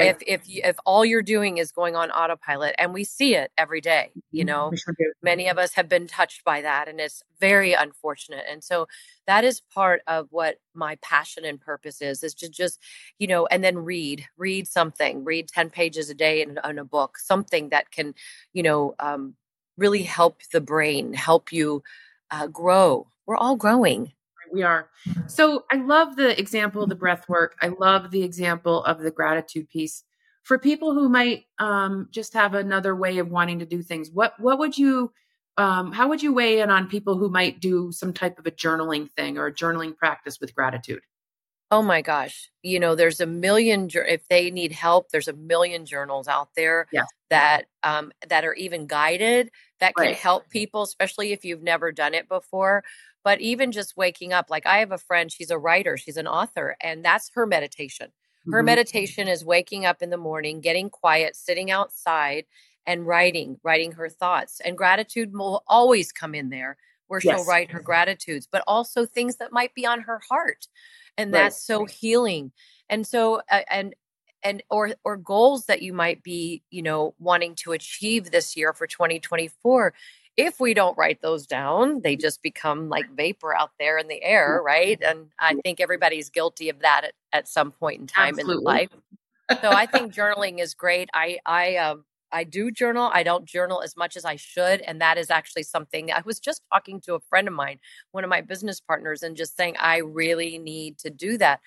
Right. 0.00 0.16
If 0.20 0.22
if 0.26 0.42
if 0.48 0.76
all 0.84 1.04
you're 1.04 1.22
doing 1.22 1.58
is 1.58 1.72
going 1.72 1.94
on 1.94 2.10
autopilot, 2.10 2.74
and 2.78 2.92
we 2.92 3.04
see 3.04 3.34
it 3.34 3.52
every 3.56 3.80
day, 3.80 4.10
you 4.30 4.44
mm-hmm. 4.44 4.46
know, 4.46 4.72
sure 4.74 4.94
many 5.22 5.48
of 5.48 5.58
us 5.58 5.74
have 5.74 5.88
been 5.88 6.06
touched 6.06 6.44
by 6.44 6.62
that, 6.62 6.88
and 6.88 7.00
it's 7.00 7.22
very 7.40 7.72
unfortunate. 7.72 8.44
And 8.50 8.64
so 8.64 8.88
that 9.26 9.44
is 9.44 9.60
part 9.60 10.02
of 10.06 10.28
what 10.30 10.56
my 10.74 10.96
passion 11.02 11.44
and 11.44 11.60
purpose 11.60 12.00
is: 12.02 12.22
is 12.22 12.34
to 12.34 12.48
just, 12.48 12.80
you 13.18 13.26
know, 13.26 13.46
and 13.46 13.62
then 13.62 13.78
read, 13.78 14.26
read 14.36 14.66
something, 14.66 15.24
read 15.24 15.48
ten 15.48 15.70
pages 15.70 16.10
a 16.10 16.14
day 16.14 16.42
in, 16.42 16.58
in 16.64 16.78
a 16.78 16.84
book, 16.84 17.18
something 17.18 17.68
that 17.68 17.90
can, 17.90 18.14
you 18.52 18.62
know, 18.62 18.94
um, 18.98 19.34
really 19.76 20.02
help 20.02 20.40
the 20.52 20.60
brain, 20.60 21.12
help 21.12 21.52
you 21.52 21.82
uh, 22.30 22.46
grow. 22.46 23.06
We're 23.26 23.36
all 23.36 23.56
growing 23.56 24.12
we 24.52 24.62
are. 24.62 24.90
So 25.26 25.64
I 25.70 25.76
love 25.76 26.16
the 26.16 26.38
example 26.38 26.82
of 26.82 26.88
the 26.88 26.94
breath 26.94 27.28
work. 27.28 27.56
I 27.62 27.68
love 27.68 28.10
the 28.10 28.22
example 28.22 28.84
of 28.84 29.00
the 29.00 29.10
gratitude 29.10 29.68
piece. 29.68 30.04
For 30.42 30.58
people 30.58 30.94
who 30.94 31.08
might 31.08 31.44
um, 31.58 32.08
just 32.10 32.32
have 32.34 32.54
another 32.54 32.96
way 32.96 33.18
of 33.18 33.30
wanting 33.30 33.58
to 33.60 33.66
do 33.66 33.82
things, 33.82 34.10
what 34.10 34.34
what 34.38 34.58
would 34.58 34.76
you 34.76 35.12
um, 35.56 35.92
how 35.92 36.08
would 36.08 36.22
you 36.22 36.32
weigh 36.32 36.60
in 36.60 36.70
on 36.70 36.88
people 36.88 37.18
who 37.18 37.28
might 37.28 37.60
do 37.60 37.92
some 37.92 38.12
type 38.12 38.38
of 38.38 38.46
a 38.46 38.50
journaling 38.50 39.10
thing 39.10 39.36
or 39.36 39.46
a 39.46 39.52
journaling 39.52 39.96
practice 39.96 40.40
with 40.40 40.54
gratitude? 40.54 41.02
Oh 41.72 41.82
my 41.82 42.02
gosh. 42.02 42.50
You 42.62 42.80
know, 42.80 42.96
there's 42.96 43.20
a 43.20 43.26
million, 43.26 43.88
if 43.92 44.26
they 44.28 44.50
need 44.50 44.72
help, 44.72 45.10
there's 45.10 45.28
a 45.28 45.32
million 45.34 45.86
journals 45.86 46.26
out 46.26 46.48
there 46.56 46.88
yes. 46.92 47.06
that, 47.28 47.66
um, 47.84 48.10
that 48.28 48.44
are 48.44 48.54
even 48.54 48.86
guided 48.86 49.50
that 49.78 49.94
can 49.94 50.06
right. 50.06 50.16
help 50.16 50.48
people, 50.50 50.82
especially 50.82 51.32
if 51.32 51.44
you've 51.44 51.62
never 51.62 51.92
done 51.92 52.12
it 52.12 52.28
before. 52.28 52.82
But 53.22 53.40
even 53.40 53.72
just 53.72 53.96
waking 53.96 54.32
up, 54.32 54.46
like 54.48 54.66
I 54.66 54.78
have 54.78 54.92
a 54.92 54.98
friend, 54.98 55.30
she's 55.30 55.50
a 55.50 55.58
writer, 55.58 55.96
she's 55.96 56.16
an 56.16 56.26
author, 56.26 56.76
and 56.80 57.04
that's 57.04 57.30
her 57.34 57.46
meditation. 57.46 58.12
Her 58.46 58.60
mm-hmm. 58.60 58.66
meditation 58.66 59.28
is 59.28 59.44
waking 59.44 59.84
up 59.84 60.00
in 60.00 60.10
the 60.10 60.16
morning, 60.16 60.60
getting 60.60 60.88
quiet, 60.88 61.36
sitting 61.36 61.70
outside 61.70 62.46
and 62.86 63.06
writing, 63.06 63.58
writing 63.62 63.92
her 63.92 64.08
thoughts. 64.08 64.60
And 64.64 64.78
gratitude 64.78 65.32
will 65.34 65.62
always 65.66 66.10
come 66.10 66.34
in 66.34 66.48
there 66.48 66.78
where 67.08 67.20
yes. 67.22 67.36
she'll 67.36 67.46
write 67.46 67.70
her 67.72 67.80
gratitudes, 67.80 68.48
but 68.50 68.64
also 68.66 69.04
things 69.04 69.36
that 69.36 69.52
might 69.52 69.74
be 69.74 69.84
on 69.84 70.00
her 70.02 70.20
heart. 70.30 70.68
And 71.18 71.32
right. 71.32 71.40
that's 71.40 71.62
so 71.62 71.84
healing. 71.84 72.52
And 72.88 73.06
so, 73.06 73.42
uh, 73.50 73.62
and, 73.68 73.94
and 74.42 74.62
or 74.70 74.92
or 75.04 75.16
goals 75.16 75.66
that 75.66 75.82
you 75.82 75.92
might 75.92 76.22
be 76.22 76.62
you 76.70 76.80
know 76.80 77.14
wanting 77.18 77.54
to 77.54 77.72
achieve 77.72 78.30
this 78.30 78.56
year 78.56 78.72
for 78.72 78.86
2024 78.86 79.92
if 80.36 80.60
we 80.60 80.74
don't 80.74 80.96
write 80.96 81.20
those 81.22 81.46
down, 81.46 82.00
they 82.02 82.16
just 82.16 82.42
become 82.42 82.88
like 82.88 83.10
vapor 83.14 83.54
out 83.54 83.70
there 83.78 83.98
in 83.98 84.08
the 84.08 84.22
air, 84.22 84.60
right? 84.64 85.00
And 85.02 85.26
I 85.38 85.54
think 85.64 85.80
everybody's 85.80 86.30
guilty 86.30 86.68
of 86.68 86.80
that 86.80 87.04
at, 87.04 87.12
at 87.32 87.48
some 87.48 87.72
point 87.72 88.00
in 88.00 88.06
time 88.06 88.38
Absolutely. 88.38 88.56
in 88.56 88.64
life. 88.64 88.90
So 89.62 89.70
I 89.70 89.86
think 89.86 90.14
journaling 90.14 90.60
is 90.60 90.74
great. 90.74 91.10
I 91.12 91.40
I 91.44 91.76
um 91.76 92.04
I 92.32 92.44
do 92.44 92.70
journal. 92.70 93.10
I 93.12 93.22
don't 93.22 93.44
journal 93.44 93.82
as 93.82 93.96
much 93.96 94.16
as 94.16 94.24
I 94.24 94.36
should. 94.36 94.80
And 94.82 95.00
that 95.00 95.18
is 95.18 95.30
actually 95.30 95.64
something 95.64 96.12
I 96.12 96.22
was 96.24 96.38
just 96.38 96.62
talking 96.72 97.00
to 97.02 97.14
a 97.14 97.20
friend 97.20 97.48
of 97.48 97.54
mine, 97.54 97.80
one 98.12 98.24
of 98.24 98.30
my 98.30 98.40
business 98.40 98.80
partners, 98.80 99.22
and 99.22 99.36
just 99.36 99.56
saying, 99.56 99.76
I 99.78 99.98
really 99.98 100.58
need 100.58 100.98
to 100.98 101.10
do 101.10 101.38
that. 101.38 101.60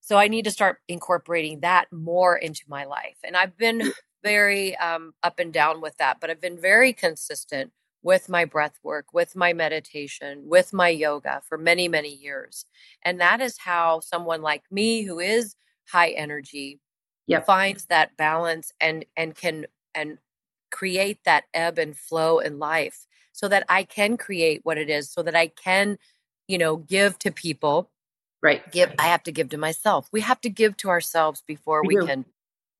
So 0.00 0.18
I 0.18 0.28
need 0.28 0.44
to 0.44 0.50
start 0.50 0.80
incorporating 0.86 1.60
that 1.60 1.90
more 1.90 2.36
into 2.36 2.64
my 2.68 2.84
life. 2.84 3.16
And 3.24 3.36
I've 3.36 3.56
been 3.56 3.80
very 4.24 4.76
um, 4.78 5.14
up 5.22 5.38
and 5.38 5.52
down 5.52 5.80
with 5.80 5.96
that, 5.98 6.18
but 6.20 6.30
I've 6.30 6.40
been 6.40 6.60
very 6.60 6.92
consistent 6.92 7.70
with 8.02 8.28
my 8.28 8.44
breath 8.44 8.78
work, 8.82 9.06
with 9.12 9.36
my 9.36 9.52
meditation, 9.52 10.42
with 10.46 10.72
my 10.72 10.88
yoga 10.88 11.40
for 11.48 11.56
many, 11.56 11.88
many 11.88 12.12
years. 12.12 12.64
And 13.02 13.20
that 13.20 13.40
is 13.40 13.58
how 13.58 14.00
someone 14.00 14.42
like 14.42 14.64
me, 14.70 15.02
who 15.02 15.20
is 15.20 15.54
high 15.90 16.10
energy, 16.10 16.80
yep. 17.26 17.46
finds 17.46 17.86
that 17.86 18.16
balance 18.16 18.72
and 18.80 19.04
and 19.16 19.34
can 19.34 19.66
and 19.94 20.18
create 20.70 21.18
that 21.24 21.44
ebb 21.54 21.78
and 21.78 21.96
flow 21.96 22.40
in 22.40 22.58
life 22.58 23.06
so 23.32 23.48
that 23.48 23.64
I 23.68 23.84
can 23.84 24.16
create 24.16 24.60
what 24.64 24.78
it 24.78 24.90
is, 24.90 25.10
so 25.10 25.22
that 25.22 25.34
I 25.34 25.48
can, 25.48 25.98
you 26.46 26.58
know, 26.58 26.76
give 26.76 27.18
to 27.20 27.30
people. 27.30 27.90
Right. 28.42 28.70
Give 28.70 28.92
I 28.98 29.04
have 29.04 29.22
to 29.24 29.32
give 29.32 29.48
to 29.50 29.58
myself. 29.58 30.08
We 30.12 30.20
have 30.20 30.40
to 30.42 30.50
give 30.50 30.76
to 30.78 30.88
ourselves 30.90 31.42
before 31.46 31.82
we, 31.82 31.96
we 31.96 32.06
can 32.06 32.26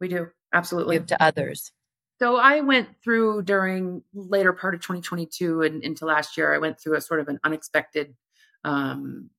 we 0.01 0.09
do. 0.09 0.31
Absolutely. 0.55 0.97
Give 0.97 1.07
to 1.09 1.23
others. 1.23 1.73
So 2.21 2.37
I 2.37 2.61
went 2.61 2.89
through 3.03 3.43
during 3.43 4.03
later 4.15 4.53
part 4.53 4.75
of 4.75 4.81
2022 4.81 5.63
and 5.63 5.83
into 5.83 6.07
last 6.07 6.37
year, 6.37 6.55
I 6.55 6.59
went 6.59 6.81
through 6.81 6.97
a 6.97 7.01
sort 7.01 7.21
of 7.21 7.29
an 7.29 7.41
unexpected, 7.45 8.15
um, 8.63 9.31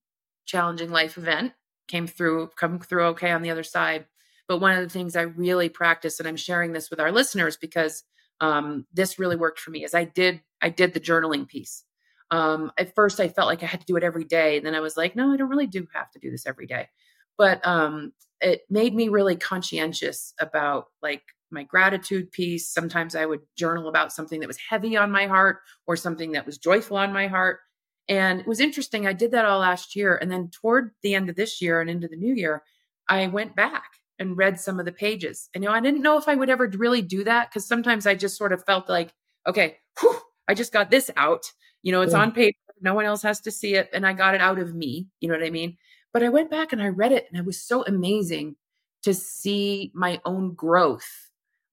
challenging 0.46 0.92
life 0.92 1.18
event. 1.18 1.54
Came 1.88 2.06
through, 2.06 2.50
come 2.58 2.80
through 2.80 3.06
okay 3.08 3.32
on 3.32 3.42
the 3.42 3.50
other 3.50 3.64
side. 3.64 4.06
But 4.48 4.60
one 4.60 4.78
of 4.78 4.84
the 4.84 4.90
things 4.90 5.16
I 5.16 5.22
really 5.22 5.70
practice, 5.70 6.20
and 6.20 6.28
I'm 6.28 6.36
sharing 6.36 6.74
this 6.74 6.90
with 6.90 7.00
our 7.00 7.12
listeners 7.12 7.58
because 7.58 8.04
um, 8.42 8.86
this 8.94 9.18
really 9.18 9.36
worked 9.36 9.60
for 9.60 9.72
me, 9.72 9.84
is 9.84 9.94
I 9.94 10.04
did 10.04 10.42
I 10.62 10.70
did 10.70 10.94
the 10.94 11.00
journaling 11.00 11.48
piece. 11.48 11.84
Um, 12.32 12.72
at 12.78 12.94
first, 12.96 13.20
I 13.20 13.28
felt 13.28 13.48
like 13.48 13.64
I 13.64 13.68
had 13.68 13.82
to 13.82 13.86
do 13.86 13.98
it 13.98 14.04
every 14.04 14.24
day, 14.24 14.58
and 14.58 14.66
then 14.66 14.76
I 14.76 14.80
was 14.80 14.98
like, 14.98 15.16
no, 15.16 15.32
I 15.32 15.38
don't 15.38 15.50
really 15.50 15.68
do 15.68 15.88
have 15.94 16.12
to 16.12 16.20
do 16.20 16.32
this 16.32 16.46
every 16.46 16.68
day. 16.68 16.90
But 17.38 17.66
um, 17.66 18.14
it 18.46 18.62
made 18.70 18.94
me 18.94 19.10
really 19.10 19.36
conscientious 19.36 20.34
about 20.40 20.86
like 21.02 21.24
my 21.50 21.64
gratitude 21.64 22.32
piece. 22.32 22.70
Sometimes 22.70 23.16
I 23.16 23.26
would 23.26 23.42
journal 23.58 23.88
about 23.88 24.14
something 24.14 24.40
that 24.40 24.48
was 24.48 24.60
heavy 24.70 24.96
on 24.96 25.12
my 25.12 25.26
heart 25.26 25.62
or 25.88 25.96
something 25.96 26.34
that 26.34 26.46
was 26.46 26.60
joyful 26.60 26.96
on 26.96 27.12
my 27.12 27.26
heart. 27.26 27.60
And 28.08 28.42
it 28.42 28.48
was 28.48 28.60
interesting. 28.60 29.08
I 29.08 29.14
did 29.14 29.32
that 29.32 29.46
all 29.46 29.60
last 29.60 29.96
year. 29.96 30.16
And 30.16 30.32
then 30.32 30.50
toward 30.50 30.92
the 31.02 31.16
end 31.16 31.28
of 31.28 31.36
this 31.36 31.60
year 31.60 31.82
and 31.82 31.90
into 31.90 32.08
the 32.08 32.18
new 32.18 32.36
year, 32.36 32.62
I 33.10 33.26
went 33.26 33.56
back 33.56 33.94
and 34.20 34.38
read 34.38 34.60
some 34.60 34.80
of 34.80 34.86
the 34.86 34.92
pages. 34.92 35.50
And 35.56 35.64
you 35.64 35.70
know, 35.70 35.76
I 35.76 35.80
didn't 35.80 36.04
know 36.04 36.20
if 36.20 36.28
I 36.28 36.36
would 36.36 36.52
ever 36.52 36.68
really 36.68 37.02
do 37.02 37.24
that 37.24 37.50
because 37.50 37.68
sometimes 37.68 38.06
I 38.06 38.14
just 38.14 38.38
sort 38.38 38.54
of 38.54 38.64
felt 38.64 38.88
like, 38.88 39.12
okay, 39.48 39.78
whew, 40.00 40.20
I 40.48 40.54
just 40.54 40.72
got 40.72 40.92
this 40.92 41.10
out. 41.18 41.46
You 41.82 41.92
know, 41.92 42.04
it's 42.04 42.14
yeah. 42.14 42.22
on 42.22 42.32
paper. 42.32 42.58
No 42.80 42.94
one 42.94 43.06
else 43.06 43.24
has 43.24 43.42
to 43.42 43.52
see 43.52 43.74
it. 43.74 43.90
And 43.92 44.06
I 44.06 44.14
got 44.14 44.36
it 44.36 44.42
out 44.42 44.60
of 44.60 44.76
me. 44.76 45.08
You 45.20 45.30
know 45.30 45.34
what 45.34 45.46
I 45.46 45.50
mean? 45.50 45.78
But 46.16 46.24
I 46.24 46.30
went 46.30 46.50
back 46.50 46.74
and 46.74 46.82
I 46.82 46.88
read 46.88 47.12
it 47.12 47.28
and 47.30 47.38
it 47.38 47.46
was 47.46 47.62
so 47.62 47.84
amazing 47.86 48.56
to 49.04 49.14
see 49.14 49.92
my 49.94 50.20
own 50.26 50.56
growth 50.56 51.26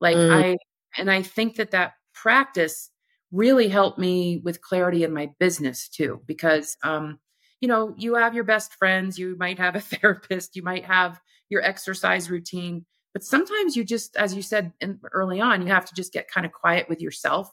like 0.03 0.17
mm. 0.17 0.31
I, 0.31 0.59
and 0.99 1.11
I 1.11 1.23
think 1.23 1.57
that 1.57 1.71
that 1.71 1.93
practice 2.13 2.91
really 3.31 3.69
helped 3.69 3.99
me 3.99 4.43
with 4.45 4.61
clarity 4.61 5.05
in 5.05 5.15
my 5.15 5.31
business 5.39 5.89
too, 5.89 6.21
because, 6.27 6.77
um, 6.83 7.21
you 7.61 7.69
know, 7.69 7.95
you 7.97 8.17
have 8.17 8.35
your 8.35 8.45
best 8.45 8.75
friends, 8.75 9.19
you 9.19 9.37
might 9.39 9.59
have 9.59 9.77
a 9.77 9.81
therapist, 9.81 10.57
you 10.57 10.63
might 10.63 10.85
have 10.85 11.21
your 11.49 11.63
exercise 11.63 12.29
routine, 12.29 12.85
but 13.15 13.23
sometimes 13.23 13.77
you 13.77 13.85
just, 13.85 14.17
as 14.17 14.35
you 14.35 14.43
said 14.43 14.73
in, 14.81 14.99
early 15.13 15.41
on, 15.41 15.63
you 15.63 15.69
have 15.69 15.87
to 15.87 15.95
just 15.95 16.13
get 16.13 16.29
kind 16.29 16.45
of 16.45 16.53
quiet 16.53 16.89
with 16.89 17.01
yourself. 17.01 17.49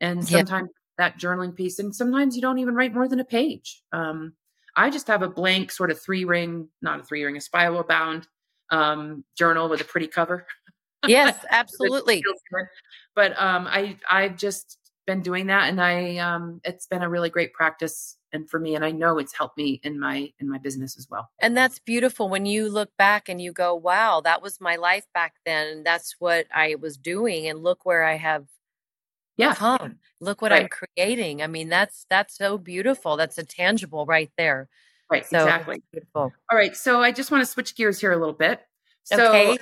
And 0.00 0.26
sometimes 0.26 0.70
yeah. 0.98 1.08
that 1.08 1.18
journaling 1.18 1.54
piece, 1.54 1.78
and 1.78 1.94
sometimes 1.94 2.34
you 2.34 2.42
don't 2.42 2.58
even 2.58 2.74
write 2.74 2.92
more 2.92 3.08
than 3.08 3.20
a 3.20 3.24
page. 3.24 3.82
Um, 3.92 4.32
I 4.76 4.90
just 4.90 5.06
have 5.08 5.22
a 5.22 5.28
blank 5.28 5.70
sort 5.70 5.90
of 5.90 6.00
three 6.00 6.24
ring, 6.24 6.68
not 6.82 7.00
a 7.00 7.02
three 7.02 7.24
ring, 7.24 7.36
a 7.36 7.40
spiral 7.40 7.82
bound 7.82 8.26
um, 8.70 9.24
journal 9.36 9.68
with 9.68 9.80
a 9.80 9.84
pretty 9.84 10.08
cover. 10.08 10.46
Yes, 11.06 11.36
absolutely. 11.50 12.24
but 13.14 13.38
um, 13.38 13.66
I 13.66 13.98
I've 14.10 14.38
just 14.38 14.78
been 15.06 15.20
doing 15.20 15.48
that, 15.48 15.68
and 15.68 15.78
I 15.78 16.16
um, 16.16 16.62
it's 16.64 16.86
been 16.86 17.02
a 17.02 17.08
really 17.10 17.28
great 17.28 17.52
practice 17.52 18.16
and 18.34 18.50
for 18.50 18.60
me 18.60 18.74
and 18.74 18.84
i 18.84 18.90
know 18.90 19.18
it's 19.18 19.34
helped 19.34 19.56
me 19.56 19.80
in 19.84 19.98
my 19.98 20.30
in 20.40 20.48
my 20.48 20.58
business 20.58 20.98
as 20.98 21.08
well 21.08 21.30
and 21.38 21.56
that's 21.56 21.78
beautiful 21.78 22.28
when 22.28 22.44
you 22.44 22.68
look 22.68 22.90
back 22.98 23.28
and 23.28 23.40
you 23.40 23.52
go 23.52 23.74
wow 23.74 24.20
that 24.20 24.42
was 24.42 24.60
my 24.60 24.76
life 24.76 25.06
back 25.14 25.34
then 25.46 25.82
that's 25.84 26.16
what 26.18 26.46
i 26.54 26.74
was 26.80 26.98
doing 26.98 27.46
and 27.48 27.62
look 27.62 27.86
where 27.86 28.04
i 28.04 28.16
have 28.16 28.44
yeah. 29.36 29.54
Come 29.54 29.98
look 30.20 30.42
what 30.42 30.50
right. 30.50 30.62
i'm 30.62 30.68
creating. 30.68 31.42
I 31.42 31.46
mean 31.46 31.68
that's 31.68 32.06
that's 32.10 32.36
so 32.36 32.58
beautiful. 32.58 33.16
That's 33.16 33.38
a 33.38 33.44
tangible 33.44 34.06
right 34.06 34.30
there. 34.36 34.68
Right. 35.10 35.26
So 35.26 35.38
exactly. 35.38 35.82
beautiful. 35.92 36.32
All 36.50 36.58
right. 36.58 36.76
So 36.76 37.02
i 37.02 37.12
just 37.12 37.30
want 37.30 37.42
to 37.42 37.46
switch 37.46 37.76
gears 37.76 38.00
here 38.00 38.12
a 38.12 38.16
little 38.16 38.34
bit. 38.34 38.60
So 39.04 39.28
okay. 39.28 39.58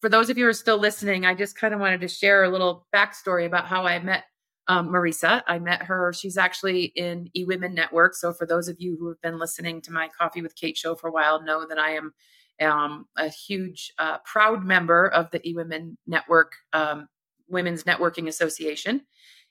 for 0.00 0.08
those 0.08 0.28
of 0.28 0.36
you 0.36 0.44
who 0.44 0.50
are 0.50 0.54
still 0.54 0.78
listening, 0.78 1.24
I 1.24 1.34
just 1.34 1.56
kind 1.56 1.72
of 1.72 1.80
wanted 1.80 2.00
to 2.00 2.08
share 2.08 2.44
a 2.44 2.48
little 2.48 2.86
backstory 2.94 3.46
about 3.46 3.66
how 3.66 3.86
I 3.86 3.98
met 4.00 4.24
um, 4.68 4.88
Marisa. 4.88 5.42
I 5.46 5.58
met 5.58 5.82
her. 5.82 6.12
She's 6.12 6.36
actually 6.36 6.86
in 6.96 7.28
eWomen 7.36 7.74
Network. 7.74 8.14
So 8.14 8.32
for 8.32 8.46
those 8.46 8.68
of 8.68 8.76
you 8.80 8.96
who 8.98 9.08
have 9.08 9.20
been 9.20 9.38
listening 9.38 9.80
to 9.82 9.92
my 9.92 10.08
Coffee 10.08 10.42
with 10.42 10.56
Kate 10.56 10.76
show 10.76 10.94
for 10.94 11.08
a 11.08 11.12
while, 11.12 11.42
know 11.42 11.66
that 11.66 11.78
I 11.78 11.92
am 11.92 12.12
um, 12.60 13.06
a 13.16 13.28
huge, 13.28 13.92
uh, 13.98 14.18
proud 14.24 14.64
member 14.64 15.08
of 15.08 15.30
the 15.30 15.40
eWomen 15.40 15.96
Network, 16.06 16.52
um, 16.72 17.08
Women's 17.52 17.84
Networking 17.84 18.26
Association 18.26 19.02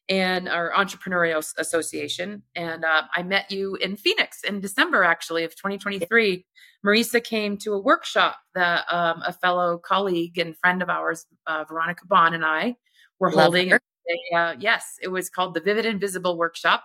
and 0.10 0.50
our 0.50 0.72
entrepreneurial 0.72 1.46
association. 1.58 2.44
And 2.56 2.84
uh, 2.84 3.04
I 3.16 3.24
met 3.24 3.52
you 3.52 3.76
in 3.76 3.96
Phoenix 3.96 4.44
in 4.44 4.60
December, 4.60 5.04
actually, 5.04 5.44
of 5.44 5.52
2023. 5.52 6.46
Marisa 6.86 7.24
came 7.24 7.58
to 7.60 7.74
a 7.74 7.80
workshop 7.80 8.38
that 8.56 8.92
um, 8.92 9.22
a 9.26 9.32
fellow 9.32 9.78
colleague 9.78 10.38
and 10.38 10.58
friend 10.58 10.82
of 10.82 10.90
ours, 10.90 11.26
uh, 11.48 11.64
Veronica 11.64 12.06
Bond, 12.08 12.36
and 12.36 12.44
I 12.44 12.76
were 13.20 13.32
Love 13.32 13.46
holding. 13.46 13.74
Uh, 13.74 14.56
yes, 14.60 14.96
it 15.02 15.08
was 15.08 15.30
called 15.30 15.54
the 15.54 15.62
Vivid 15.62 15.86
Invisible 15.86 16.38
Workshop, 16.38 16.84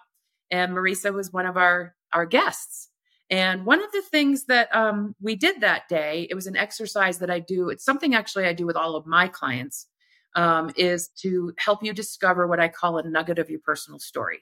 and 0.50 0.72
Marisa 0.72 1.12
was 1.12 1.32
one 1.32 1.46
of 1.46 1.56
our 1.56 1.94
our 2.12 2.26
guests. 2.26 2.90
And 3.28 3.66
one 3.66 3.82
of 3.82 3.90
the 3.90 4.02
things 4.02 4.44
that 4.44 4.72
um, 4.72 5.16
we 5.20 5.34
did 5.34 5.60
that 5.62 5.88
day, 5.88 6.28
it 6.30 6.34
was 6.34 6.46
an 6.46 6.56
exercise 6.56 7.18
that 7.18 7.30
I 7.30 7.40
do. 7.40 7.70
It's 7.70 7.84
something 7.84 8.14
actually 8.14 8.44
I 8.44 8.52
do 8.52 8.66
with 8.66 8.76
all 8.76 8.94
of 8.94 9.04
my 9.04 9.26
clients 9.26 9.88
um, 10.36 10.70
is 10.76 11.08
to 11.22 11.52
help 11.58 11.82
you 11.82 11.92
discover 11.92 12.46
what 12.46 12.60
I 12.60 12.68
call 12.68 12.98
a 12.98 13.08
nugget 13.08 13.38
of 13.38 13.50
your 13.50 13.60
personal 13.60 13.98
story. 13.98 14.38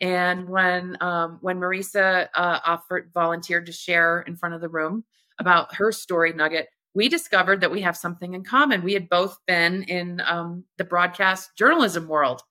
And 0.00 0.48
when 0.48 0.96
um, 1.00 1.38
when 1.40 1.58
Marisa 1.58 2.28
uh, 2.34 2.60
offered 2.66 3.10
volunteered 3.14 3.66
to 3.66 3.72
share 3.72 4.22
in 4.22 4.36
front 4.36 4.54
of 4.54 4.60
the 4.60 4.68
room 4.68 5.04
about 5.38 5.74
her 5.76 5.92
story 5.92 6.32
nugget, 6.32 6.68
we 6.94 7.08
discovered 7.08 7.60
that 7.60 7.70
we 7.70 7.80
have 7.82 7.96
something 7.96 8.34
in 8.34 8.44
common. 8.44 8.82
We 8.82 8.94
had 8.94 9.08
both 9.08 9.38
been 9.46 9.84
in 9.84 10.20
um, 10.26 10.64
the 10.78 10.84
broadcast 10.84 11.50
journalism 11.56 12.08
world. 12.08 12.42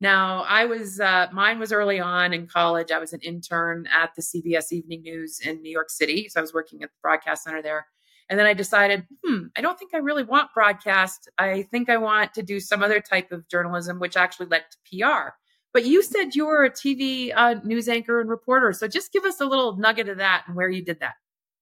Now, 0.00 0.44
I 0.48 0.64
was 0.64 0.98
uh, 0.98 1.28
mine 1.32 1.58
was 1.58 1.72
early 1.72 2.00
on 2.00 2.32
in 2.32 2.46
college. 2.46 2.90
I 2.90 2.98
was 2.98 3.12
an 3.12 3.20
intern 3.20 3.86
at 3.86 4.10
the 4.16 4.22
CBS 4.22 4.72
Evening 4.72 5.02
News 5.02 5.40
in 5.40 5.62
New 5.62 5.70
York 5.70 5.90
City, 5.90 6.28
so 6.28 6.40
I 6.40 6.42
was 6.42 6.52
working 6.52 6.82
at 6.82 6.90
the 6.90 6.98
broadcast 7.02 7.44
center 7.44 7.62
there. 7.62 7.86
And 8.28 8.38
then 8.38 8.46
I 8.46 8.54
decided, 8.54 9.06
hmm, 9.24 9.46
I 9.56 9.60
don't 9.60 9.78
think 9.78 9.94
I 9.94 9.98
really 9.98 10.22
want 10.22 10.54
broadcast. 10.54 11.28
I 11.38 11.62
think 11.70 11.90
I 11.90 11.98
want 11.98 12.34
to 12.34 12.42
do 12.42 12.58
some 12.58 12.82
other 12.82 13.00
type 13.00 13.32
of 13.32 13.48
journalism, 13.48 13.98
which 13.98 14.16
actually 14.16 14.46
led 14.46 14.64
to 14.70 14.98
PR. 14.98 15.30
But 15.72 15.84
you 15.84 16.02
said 16.02 16.34
you 16.34 16.46
were 16.46 16.64
a 16.64 16.70
TV 16.70 17.32
uh, 17.34 17.56
news 17.64 17.88
anchor 17.88 18.20
and 18.20 18.30
reporter. 18.30 18.72
So 18.72 18.88
just 18.88 19.12
give 19.12 19.24
us 19.24 19.40
a 19.40 19.44
little 19.44 19.76
nugget 19.76 20.08
of 20.08 20.18
that 20.18 20.44
and 20.46 20.56
where 20.56 20.70
you 20.70 20.82
did 20.82 21.00
that. 21.00 21.14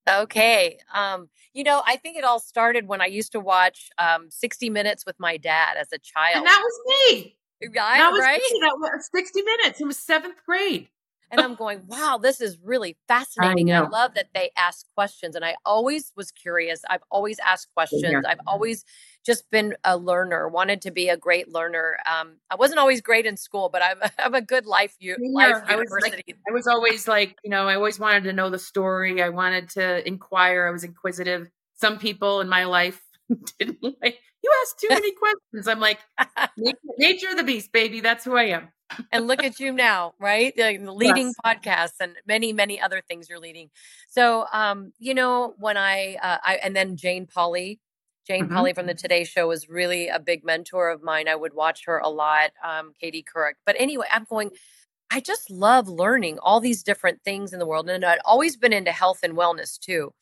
Okay. 0.09 0.77
Um, 0.93 1.29
you 1.53 1.63
know, 1.63 1.81
I 1.85 1.97
think 1.97 2.17
it 2.17 2.23
all 2.23 2.39
started 2.39 2.87
when 2.87 3.01
I 3.01 3.07
used 3.07 3.31
to 3.33 3.39
watch 3.39 3.89
um, 3.97 4.29
60 4.29 4.69
Minutes 4.69 5.05
with 5.05 5.19
my 5.19 5.37
dad 5.37 5.77
as 5.77 5.87
a 5.91 5.97
child. 5.97 6.37
And 6.37 6.45
that 6.45 6.61
was 6.61 7.11
me. 7.11 7.37
Right, 7.63 7.97
that 7.97 8.11
was 8.11 8.19
right? 8.19 8.39
Me. 8.39 8.59
That 8.61 8.75
was 8.77 9.09
60 9.15 9.41
Minutes. 9.41 9.81
It 9.81 9.85
was 9.85 9.97
seventh 9.97 10.37
grade 10.45 10.89
and 11.31 11.41
I'm 11.41 11.55
going, 11.55 11.81
wow, 11.87 12.19
this 12.21 12.41
is 12.41 12.57
really 12.63 12.95
fascinating. 13.07 13.71
I, 13.71 13.79
I, 13.79 13.87
love 13.87 14.13
that 14.15 14.27
they 14.33 14.51
ask 14.55 14.85
questions. 14.95 15.35
And 15.35 15.43
I 15.43 15.55
always 15.65 16.11
was 16.15 16.31
curious. 16.31 16.81
I've 16.89 17.03
always 17.09 17.39
asked 17.39 17.69
questions. 17.73 18.23
I've 18.27 18.39
always 18.45 18.85
just 19.25 19.49
been 19.49 19.75
a 19.83 19.97
learner, 19.97 20.47
wanted 20.47 20.81
to 20.83 20.91
be 20.91 21.09
a 21.09 21.17
great 21.17 21.51
learner. 21.51 21.97
Um, 22.05 22.37
I 22.49 22.55
wasn't 22.55 22.79
always 22.79 23.01
great 23.01 23.25
in 23.25 23.37
school, 23.37 23.69
but 23.69 23.81
I'm, 23.81 23.97
I'm 24.19 24.35
a 24.35 24.41
good 24.41 24.65
life, 24.65 24.95
u- 24.99 25.17
life 25.33 25.63
I 25.65 25.71
university. 25.71 26.23
Was 26.27 26.27
like, 26.27 26.37
I 26.49 26.53
was 26.53 26.67
always 26.67 27.07
like, 27.07 27.37
you 27.43 27.49
know, 27.49 27.67
I 27.67 27.75
always 27.75 27.99
wanted 27.99 28.25
to 28.25 28.33
know 28.33 28.49
the 28.49 28.59
story. 28.59 29.21
I 29.21 29.29
wanted 29.29 29.69
to 29.71 30.07
inquire. 30.07 30.67
I 30.67 30.71
was 30.71 30.83
inquisitive. 30.83 31.49
Some 31.75 31.97
people 31.97 32.41
in 32.41 32.49
my 32.49 32.65
life 32.65 33.01
didn't 33.59 33.81
like, 33.81 34.19
you 34.43 34.51
ask 34.61 34.77
too 34.77 34.89
many 34.89 35.11
questions. 35.13 35.67
I'm 35.67 35.79
like, 35.79 35.99
nature, 36.57 36.77
nature 36.97 37.29
of 37.29 37.37
the 37.37 37.43
beast, 37.43 37.71
baby. 37.71 38.01
That's 38.01 38.25
who 38.25 38.35
I 38.35 38.43
am 38.43 38.69
and 39.11 39.27
look 39.27 39.43
at 39.43 39.59
you 39.59 39.71
now, 39.71 40.13
right? 40.19 40.53
The 40.55 40.77
leading 40.79 41.27
yes. 41.27 41.35
podcasts 41.45 41.99
and 41.99 42.15
many, 42.27 42.53
many 42.53 42.79
other 42.79 43.01
things 43.07 43.29
you're 43.29 43.39
leading. 43.39 43.69
So, 44.09 44.45
um, 44.53 44.93
you 44.99 45.13
know, 45.13 45.53
when 45.57 45.77
I, 45.77 46.17
uh, 46.21 46.37
I, 46.43 46.59
and 46.63 46.75
then 46.75 46.97
Jane 46.97 47.25
Pauley, 47.25 47.79
Jane 48.25 48.45
mm-hmm. 48.45 48.57
Pauley 48.57 48.75
from 48.75 48.85
the 48.85 48.93
Today 48.93 49.23
Show 49.23 49.47
was 49.47 49.67
really 49.67 50.07
a 50.07 50.19
big 50.19 50.45
mentor 50.45 50.89
of 50.89 51.03
mine. 51.03 51.27
I 51.27 51.35
would 51.35 51.53
watch 51.53 51.83
her 51.85 51.97
a 51.97 52.09
lot. 52.09 52.51
Um, 52.63 52.93
Katie 52.99 53.23
Couric. 53.23 53.53
But 53.65 53.75
anyway, 53.77 54.07
I'm 54.11 54.25
going, 54.29 54.51
I 55.11 55.19
just 55.19 55.51
love 55.51 55.87
learning 55.87 56.39
all 56.39 56.59
these 56.59 56.83
different 56.83 57.21
things 57.23 57.53
in 57.53 57.59
the 57.59 57.65
world. 57.65 57.89
And 57.89 58.05
I'd 58.05 58.19
always 58.25 58.55
been 58.55 58.73
into 58.73 58.91
health 58.91 59.19
and 59.23 59.35
wellness 59.35 59.77
too. 59.77 60.13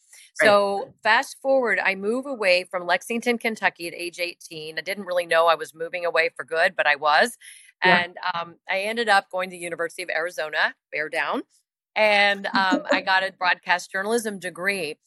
Right. 0.42 0.48
So 0.48 0.94
fast 1.04 1.38
forward, 1.42 1.80
I 1.84 1.96
move 1.96 2.26
away 2.26 2.66
from 2.70 2.86
Lexington, 2.86 3.38
Kentucky 3.38 3.88
at 3.88 3.94
age 3.94 4.20
18. 4.20 4.78
I 4.78 4.82
didn't 4.82 5.06
really 5.06 5.26
know 5.26 5.48
I 5.48 5.56
was 5.56 5.76
moving 5.76 6.06
away 6.06 6.30
for 6.36 6.44
good, 6.44 6.76
but 6.76 6.88
I 6.88 6.96
was 6.96 7.38
Yeah. 7.84 8.04
And 8.04 8.18
um, 8.34 8.56
I 8.70 8.82
ended 8.82 9.10
up 9.10 9.30
going 9.32 9.50
to 9.50 9.56
the 9.56 9.62
University 9.62 10.04
of 10.04 10.10
Arizona, 10.10 10.76
bear 10.92 11.10
down, 11.10 11.44
and 11.96 12.48
um, 12.48 12.84
I 12.92 13.02
got 13.02 13.24
a 13.24 13.32
broadcast 13.32 13.92
journalism 13.92 14.40
degree. 14.40 14.98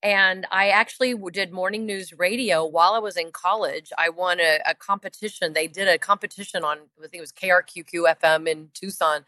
And 0.00 0.46
I 0.52 0.68
actually 0.68 1.14
did 1.32 1.52
morning 1.52 1.84
news 1.84 2.12
radio 2.12 2.64
while 2.64 2.94
I 2.94 3.00
was 3.00 3.16
in 3.16 3.32
college. 3.32 3.90
I 3.98 4.10
won 4.10 4.38
a, 4.38 4.60
a 4.64 4.74
competition. 4.74 5.54
They 5.54 5.66
did 5.66 5.88
a 5.88 5.98
competition 5.98 6.62
on, 6.62 6.78
I 6.98 7.08
think 7.08 7.14
it 7.14 7.20
was 7.20 7.32
KRQQ 7.32 8.14
FM 8.20 8.46
in 8.46 8.68
Tucson. 8.74 9.24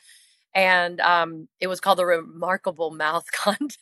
And 0.55 1.01
um, 1.01 1.49
it 1.59 1.67
was 1.67 1.81
called 1.81 1.99
the 1.99 2.07
Remarkable 2.07 2.93
Mouth 2.93 3.25
Contest. 3.33 3.75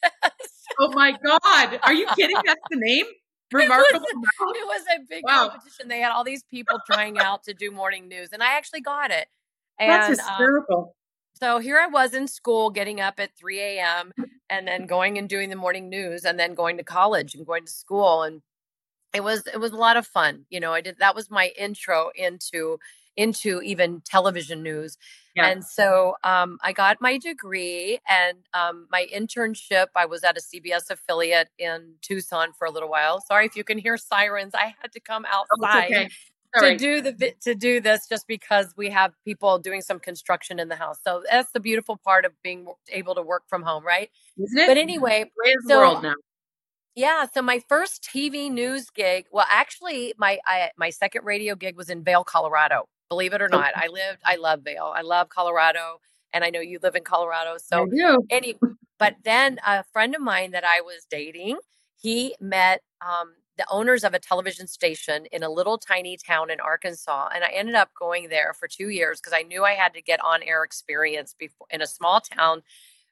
oh 0.81 0.91
my 0.93 1.13
God. 1.13 1.79
Are 1.83 1.93
you 1.93 2.07
kidding? 2.17 2.37
That's 2.45 2.61
the 2.71 2.79
name? 2.79 3.07
Remarkable 3.53 4.07
it 4.07 4.17
was, 4.17 4.57
it 4.57 4.67
was 4.67 4.83
a 4.97 5.01
big 5.09 5.25
wow. 5.25 5.49
competition. 5.49 5.89
They 5.89 6.01
had 6.01 6.13
all 6.13 6.25
these 6.25 6.43
people 6.43 6.79
trying 6.91 7.19
out 7.19 7.45
to 7.45 7.55
do 7.55 7.71
morning 7.71 8.09
news, 8.09 8.31
and 8.33 8.43
I 8.43 8.57
actually 8.57 8.83
got 8.83 9.11
it. 9.11 9.29
And, 9.79 9.91
That's 9.91 10.21
um, 10.21 10.27
hysterical. 10.27 10.79
Um, 10.79 10.91
so 11.35 11.59
here 11.59 11.79
I 11.79 11.87
was 11.87 12.15
in 12.15 12.27
school, 12.27 12.71
getting 12.71 13.01
up 13.01 13.21
at 13.21 13.37
3 13.39 13.61
a.m. 13.61 14.13
and 14.51 14.67
then 14.67 14.87
going 14.87 15.19
and 15.19 15.29
doing 15.29 15.51
the 15.51 15.57
morning 15.57 15.89
news, 15.89 16.25
and 16.25 16.39
then 16.39 16.55
going 16.55 16.77
to 16.79 16.85
college 16.85 17.35
and 17.35 17.47
going 17.47 17.65
to 17.65 17.73
school, 17.73 18.23
and 18.23 18.43
it 19.15 19.23
was 19.23 19.47
it 19.47 19.59
was 19.59 19.73
a 19.73 19.77
lot 19.77 19.97
of 19.97 20.07
fun. 20.07 20.45
You 20.51 20.61
know, 20.61 20.73
I 20.73 20.81
did 20.81 20.99
that 20.99 21.15
was 21.15 21.31
my 21.31 21.53
intro 21.59 22.11
into 22.15 22.79
into 23.17 23.61
even 23.63 24.03
television 24.05 24.63
news. 24.63 24.99
Yeah. 25.39 25.51
And 25.51 25.65
so 25.65 26.17
um, 26.25 26.59
I 26.63 26.73
got 26.73 27.01
my 27.01 27.17
degree 27.17 28.01
and 28.09 28.39
um, 28.55 28.89
my 28.91 29.07
internship. 29.15 29.87
I 29.95 30.07
was 30.07 30.25
at 30.25 30.37
a 30.37 30.41
CBS 30.41 30.91
affiliate 30.91 31.49
in 31.59 31.95
Tucson 32.03 32.49
for 32.59 32.67
a 32.67 32.71
little 32.71 32.89
while. 32.89 33.21
Sorry 33.21 33.47
if 33.47 33.55
you 33.55 33.63
can 33.63 33.79
hear 33.79 33.97
sirens. 33.97 34.55
I 34.55 34.75
had 34.81 34.93
to 34.93 35.01
come 35.01 35.25
oh, 35.31 35.45
outside. 35.53 35.93
Oh, 36.57 36.61
okay. 36.65 36.73
to 36.73 36.77
do 36.77 37.01
the 37.01 37.35
to 37.43 37.55
do 37.55 37.81
this 37.81 38.09
just 38.09 38.27
because 38.27 38.75
we 38.77 38.91
have 38.91 39.13
people 39.25 39.59
doing 39.59 39.81
some 39.81 40.01
construction 40.01 40.59
in 40.59 40.69
the 40.69 40.77
house. 40.77 40.99
So 41.05 41.23
that's 41.31 41.53
the 41.53 41.61
beautiful 41.61 41.97
part 41.97 42.25
of 42.25 42.33
being 42.43 42.67
able 42.89 43.15
to 43.15 43.23
work 43.23 43.45
from 43.47 43.63
home, 43.63 43.85
right? 43.85 44.11
Isn't 44.43 44.59
it? 44.59 44.67
But 44.67 44.77
anyway, 44.77 45.31
so, 45.69 45.79
world 45.79 46.03
now. 46.03 46.15
Yeah, 46.97 47.27
so 47.33 47.43
my 47.43 47.61
first 47.69 48.03
TV 48.03 48.51
news 48.51 48.91
gig, 48.91 49.27
well 49.31 49.47
actually 49.49 50.15
my 50.19 50.39
I, 50.47 50.71
my 50.77 50.91
second 50.91 51.25
radio 51.25 51.55
gig 51.55 51.77
was 51.77 51.91
in 51.91 52.03
Vail, 52.03 52.25
Colorado. 52.25 52.89
Believe 53.09 53.33
it 53.33 53.43
or 53.43 53.49
not, 53.49 53.73
I 53.77 53.89
lived, 53.89 54.19
I 54.25 54.37
love 54.37 54.63
Vail. 54.63 54.93
I 54.95 55.03
love 55.03 55.29
Colorado. 55.29 56.01
And 56.33 56.45
I 56.45 56.51
know 56.51 56.61
you 56.61 56.79
live 56.83 56.95
in 56.95 57.05
Colorado. 57.05 57.57
So, 57.59 57.89
any, 58.31 58.57
but 58.99 59.15
then 59.25 59.59
a 59.67 59.83
friend 59.85 60.15
of 60.15 60.21
mine 60.21 60.51
that 60.51 60.65
I 60.65 60.83
was 60.83 61.07
dating, 61.11 61.59
he 61.97 62.35
met 62.41 62.83
um, 63.01 63.33
the 63.57 63.65
owners 63.71 64.05
of 64.05 64.15
a 64.15 64.19
television 64.19 64.67
station 64.67 65.27
in 65.33 65.43
a 65.43 65.49
little 65.51 65.79
tiny 65.79 66.17
town 66.17 66.51
in 66.51 66.61
Arkansas. 66.61 67.31
And 67.35 67.45
I 67.45 67.49
ended 67.49 67.75
up 67.75 67.91
going 67.99 68.29
there 68.29 68.55
for 68.55 68.69
two 68.69 68.91
years 68.91 69.21
because 69.21 69.33
I 69.33 69.43
knew 69.43 69.65
I 69.65 69.73
had 69.73 69.95
to 69.95 70.03
get 70.03 70.23
on 70.25 70.43
air 70.43 70.63
experience 70.63 71.35
before 71.39 71.67
in 71.71 71.81
a 71.83 71.87
small 71.87 72.21
town 72.21 72.63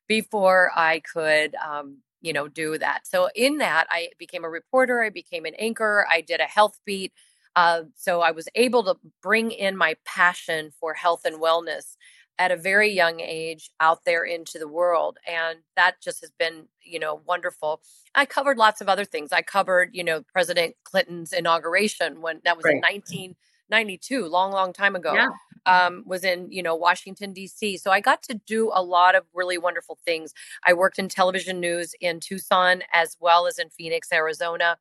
before 0.06 0.70
I 0.76 1.00
could, 1.00 1.54
um, 1.56 1.98
you 2.20 2.32
know, 2.32 2.48
do 2.48 2.78
that. 2.78 3.06
So 3.06 3.28
in 3.34 3.58
that, 3.58 3.86
I 3.90 4.10
became 4.18 4.44
a 4.44 4.50
reporter. 4.50 5.02
I 5.02 5.10
became 5.10 5.46
an 5.46 5.54
anchor. 5.58 6.06
I 6.10 6.20
did 6.20 6.40
a 6.40 6.44
health 6.44 6.78
beat. 6.84 7.12
Uh, 7.56 7.84
so 7.96 8.20
I 8.20 8.30
was 8.30 8.48
able 8.54 8.84
to 8.84 8.96
bring 9.22 9.50
in 9.50 9.76
my 9.76 9.96
passion 10.04 10.70
for 10.78 10.92
health 10.94 11.24
and 11.24 11.40
wellness 11.40 11.96
at 12.38 12.52
a 12.52 12.56
very 12.56 12.92
young 12.92 13.20
age 13.20 13.70
out 13.80 14.04
there 14.04 14.22
into 14.22 14.58
the 14.58 14.68
world 14.68 15.16
and 15.26 15.60
that 15.74 16.00
just 16.02 16.20
has 16.20 16.30
been 16.38 16.68
you 16.82 16.98
know 16.98 17.20
wonderful. 17.26 17.80
I 18.14 18.26
covered 18.26 18.58
lots 18.58 18.80
of 18.80 18.88
other 18.88 19.06
things. 19.06 19.32
I 19.32 19.42
covered 19.42 19.90
you 19.94 20.04
know 20.04 20.22
president 20.32 20.76
clinton's 20.84 21.32
inauguration 21.32 22.20
when 22.20 22.40
that 22.44 22.56
was 22.56 22.64
right. 22.64 22.74
in 22.74 22.80
1992 22.80 24.26
long 24.26 24.52
long 24.52 24.72
time 24.74 24.94
ago 24.94 25.14
yeah. 25.14 25.28
um, 25.64 26.04
was 26.06 26.24
in 26.24 26.52
you 26.52 26.62
know 26.62 26.76
washington 26.76 27.32
d.c 27.32 27.78
so 27.78 27.90
i 27.90 28.00
got 28.00 28.22
to 28.22 28.40
do 28.46 28.70
a 28.72 28.82
lot 28.82 29.14
of 29.14 29.24
really 29.34 29.58
wonderful 29.58 29.98
things. 30.04 30.32
I 30.64 30.74
worked 30.74 30.98
in 30.98 31.08
television 31.08 31.58
news 31.58 31.94
in 32.00 32.20
tucson 32.20 32.82
as 32.92 33.16
well 33.18 33.46
as 33.46 33.58
in 33.58 33.70
phoenix 33.70 34.12
arizona 34.12 34.76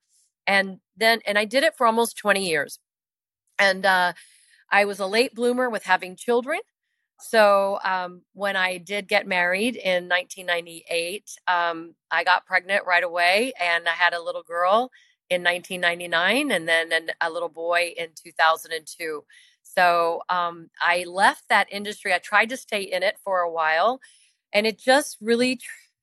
and 0.48 0.80
then 0.98 1.20
and 1.26 1.38
i 1.38 1.46
did 1.46 1.64
it 1.64 1.76
for 1.78 1.86
almost 1.86 2.18
20 2.18 2.48
years. 2.48 2.80
And 3.60 3.86
uh, 3.86 4.14
i 4.72 4.86
was 4.86 5.00
a 5.00 5.08
late 5.08 5.34
bloomer 5.36 5.70
with 5.70 5.84
having 5.84 6.16
children. 6.16 6.60
So 7.20 7.80
um, 7.84 8.24
when 8.34 8.56
i 8.56 8.78
did 8.78 9.08
get 9.08 9.28
married 9.28 9.76
in 9.76 10.10
1998 10.10 11.32
um, 11.48 11.96
i 12.12 12.24
got 12.24 12.46
pregnant 12.46 12.86
right 12.86 13.04
away 13.04 13.54
and 13.60 13.88
i 13.88 13.94
had 13.94 14.14
a 14.14 14.22
little 14.22 14.44
girl 14.44 14.92
in 15.30 15.44
1999 15.44 16.52
and 16.52 16.68
then 16.68 16.92
an, 16.92 17.10
a 17.22 17.30
little 17.32 17.50
boy 17.50 17.94
in 17.98 18.10
2002 18.22 19.24
so 19.64 20.22
um, 20.30 20.70
i 20.82 21.04
left 21.08 21.44
that 21.50 21.68
industry. 21.72 22.14
I 22.14 22.20
tried 22.20 22.50
to 22.50 22.58
stay 22.58 22.82
in 22.82 23.02
it 23.02 23.18
for 23.24 23.40
a 23.40 23.52
while 23.52 24.00
and 24.54 24.66
it 24.66 24.80
just 24.80 25.18
really 25.22 25.60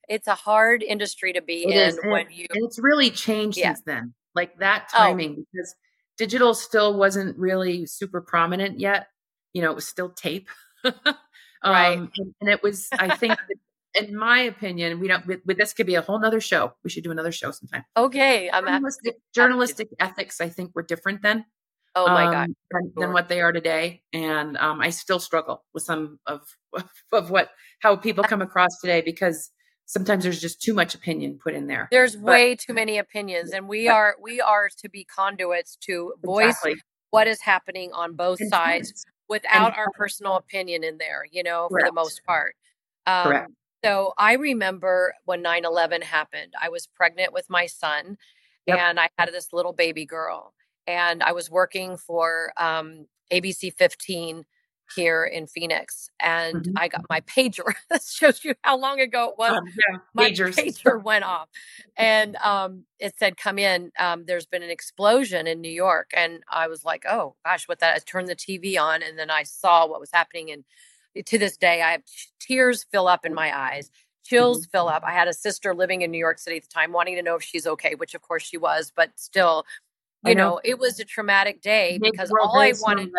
it's 0.09 0.29
a 0.29 0.35
hard 0.35 0.83
industry 0.83 1.33
to 1.33 1.43
be 1.43 1.65
it 1.65 1.71
in 1.71 1.89
is. 1.89 2.01
when 2.05 2.27
you 2.31 2.47
it's 2.51 2.79
really 2.79 3.11
changed 3.11 3.59
yeah. 3.59 3.69
since 3.69 3.83
then 3.87 4.15
like 4.35 4.59
that 4.59 4.89
oh. 4.95 4.99
timing 4.99 5.37
oh. 5.39 5.45
because 5.53 5.75
digital 6.19 6.55
still 6.55 6.97
wasn't 6.97 7.39
really 7.39 7.87
super 7.87 8.21
prominent 8.21 8.81
yet. 8.81 9.09
You 9.53 9.63
know, 9.63 9.71
it 9.71 9.75
was 9.75 9.87
still 9.87 10.11
tape. 10.11 10.49
um, 10.85 10.93
right. 11.65 11.99
And, 11.99 12.11
and, 12.41 12.51
it 12.51 12.63
was, 12.63 12.89
I 12.93 13.17
think, 13.17 13.37
in 13.95 14.17
my 14.17 14.41
opinion, 14.41 15.01
we 15.01 15.09
don't, 15.09 15.27
with, 15.27 15.59
this 15.59 15.73
could 15.73 15.87
be 15.87 15.95
a 15.95 16.03
whole 16.03 16.19
nother 16.19 16.41
show. 16.41 16.73
We 16.85 16.91
should 16.91 17.05
do 17.05 17.11
another 17.11 17.33
show 17.33 17.51
sometime. 17.51 17.85
Okay. 17.97 18.51
I'm 18.51 18.67
journalistic, 18.67 19.17
journalistic 19.35 19.89
ethics, 20.01 20.41
I 20.41 20.49
think, 20.49 20.73
were 20.75 20.83
different 20.83 21.23
then. 21.23 21.45
Oh 21.95 22.07
my 22.07 22.25
um, 22.25 22.33
God. 22.33 22.49
Than, 22.71 22.93
than, 22.97 23.13
what 23.13 23.29
they 23.29 23.43
are 23.43 23.53
today. 23.53 24.03
And 24.15 24.57
um, 24.57 24.81
I 24.81 24.91
still 24.91 25.19
struggle 25.19 25.65
with 25.75 25.83
some 25.83 26.19
of, 26.27 26.41
of 27.13 27.31
what, 27.31 27.51
how 27.81 27.97
people 27.97 28.25
come 28.25 28.41
across 28.43 28.81
today 28.81 29.03
because 29.03 29.51
sometimes 29.93 30.25
there's 30.25 30.41
just 30.41 30.63
too 30.63 30.73
much 30.73 30.95
opinion 30.95 31.39
put 31.43 31.55
in 31.55 31.67
there. 31.67 31.89
There's 31.91 32.17
but, 32.17 32.31
way 32.31 32.57
too 32.57 32.73
many 32.73 32.97
opinions, 32.99 33.51
and 33.51 33.69
we 33.69 33.89
are 33.89 34.17
we 34.21 34.41
are 34.41 34.71
to 34.79 34.89
be 34.89 35.05
conduits 35.05 35.77
to 35.83 36.15
voice 36.25 36.57
exactly. 36.57 36.77
what 37.11 37.27
is 37.27 37.41
happening 37.43 37.93
on 37.93 38.15
both 38.15 38.41
and 38.41 38.51
sides 38.51 39.05
without 39.29 39.69
and, 39.69 39.77
our 39.77 39.91
personal 39.95 40.37
opinion 40.37 40.83
in 40.83 40.97
there. 40.99 41.25
You 41.31 41.43
know, 41.43 41.69
correct. 41.69 41.87
for 41.87 41.91
the 41.91 41.95
most 41.95 42.25
part. 42.25 42.55
Um, 43.07 43.25
correct. 43.25 43.51
So 43.85 44.15
I 44.17 44.35
remember 44.35 45.15
when 45.27 45.43
9/11 45.43 46.03
happened. 46.03 46.55
I 46.61 46.71
was 46.71 46.87
pregnant 46.87 47.33
with 47.33 47.51
my 47.51 47.67
son, 47.67 48.17
yep. 48.67 48.79
and 48.79 48.99
I 48.99 49.11
had 49.19 49.31
this 49.31 49.53
little 49.53 49.75
baby 49.75 50.07
girl, 50.07 50.55
and 50.87 51.23
I 51.23 51.33
was 51.33 51.51
working 51.51 51.99
for 51.99 52.53
um, 52.57 53.07
ABC 53.31 53.75
15 53.75 54.45
here 54.95 55.25
in 55.25 55.47
Phoenix, 55.47 56.09
and 56.21 56.57
mm-hmm. 56.57 56.79
I 56.79 56.89
got 56.89 57.03
my 57.09 57.21
pager. 57.23 57.73
that 57.91 58.03
shows 58.03 58.45
you 58.45 58.55
how 58.63 58.79
long 58.79 59.01
ago 59.01 59.31
it 59.31 59.39
was. 59.39 59.53
Um, 59.53 59.65
yeah, 59.67 59.99
my 60.15 60.31
pagers. 60.31 60.57
pager 60.83 61.03
went 61.03 61.25
off, 61.25 61.49
and 61.97 62.37
um, 62.37 62.85
it 62.99 63.15
said, 63.19 63.37
"Come 63.37 63.59
in. 63.59 63.93
Um, 63.99 64.25
there's 64.27 64.47
been 64.47 64.63
an 64.63 64.71
explosion 64.71 65.47
in 65.47 65.61
New 65.61 65.71
York." 65.71 66.11
And 66.15 66.43
I 66.51 66.69
was 66.69 66.85
like, 66.85 67.05
"Oh 67.09 67.37
gosh, 67.45 67.69
what 67.69 67.81
that?" 67.81 67.95
I 67.95 67.99
turned 67.99 68.29
the 68.29 68.37
TV 68.37 68.79
on, 68.79 69.03
and 69.03 69.19
then 69.19 69.31
I 69.31 69.43
saw 69.43 69.87
what 69.87 70.01
was 70.01 70.11
happening. 70.13 70.51
And 70.51 70.65
to 71.27 71.39
this 71.39 71.57
day, 71.57 71.83
I 71.83 71.93
have 71.93 72.03
tears 72.41 72.85
fill 72.91 73.09
up 73.09 73.25
in 73.25 73.35
my 73.35 73.57
eyes. 73.57 73.91
Chills 74.25 74.63
mm-hmm. 74.63 74.71
fill 74.71 74.89
up. 74.89 75.03
I 75.05 75.13
had 75.13 75.29
a 75.29 75.35
sister 75.35 75.75
living 75.75 76.03
in 76.03 76.11
New 76.11 76.19
York 76.19 76.39
City 76.39 76.57
at 76.57 76.63
the 76.63 76.69
time, 76.69 76.93
wanting 76.93 77.17
to 77.17 77.23
know 77.23 77.37
if 77.37 77.43
she's 77.43 77.67
okay, 77.67 77.95
which 77.95 78.15
of 78.15 78.23
course 78.23 78.43
she 78.45 78.57
was, 78.57 78.93
but 78.95 79.11
still, 79.17 79.65
you 80.25 80.35
know. 80.35 80.51
know. 80.51 80.61
it 80.65 80.79
was 80.79 81.01
a 81.01 81.05
traumatic 81.05 81.61
day 81.61 81.99
because 82.01 82.31
all 82.31 82.59
I 82.59 82.73
wanted 82.81 83.11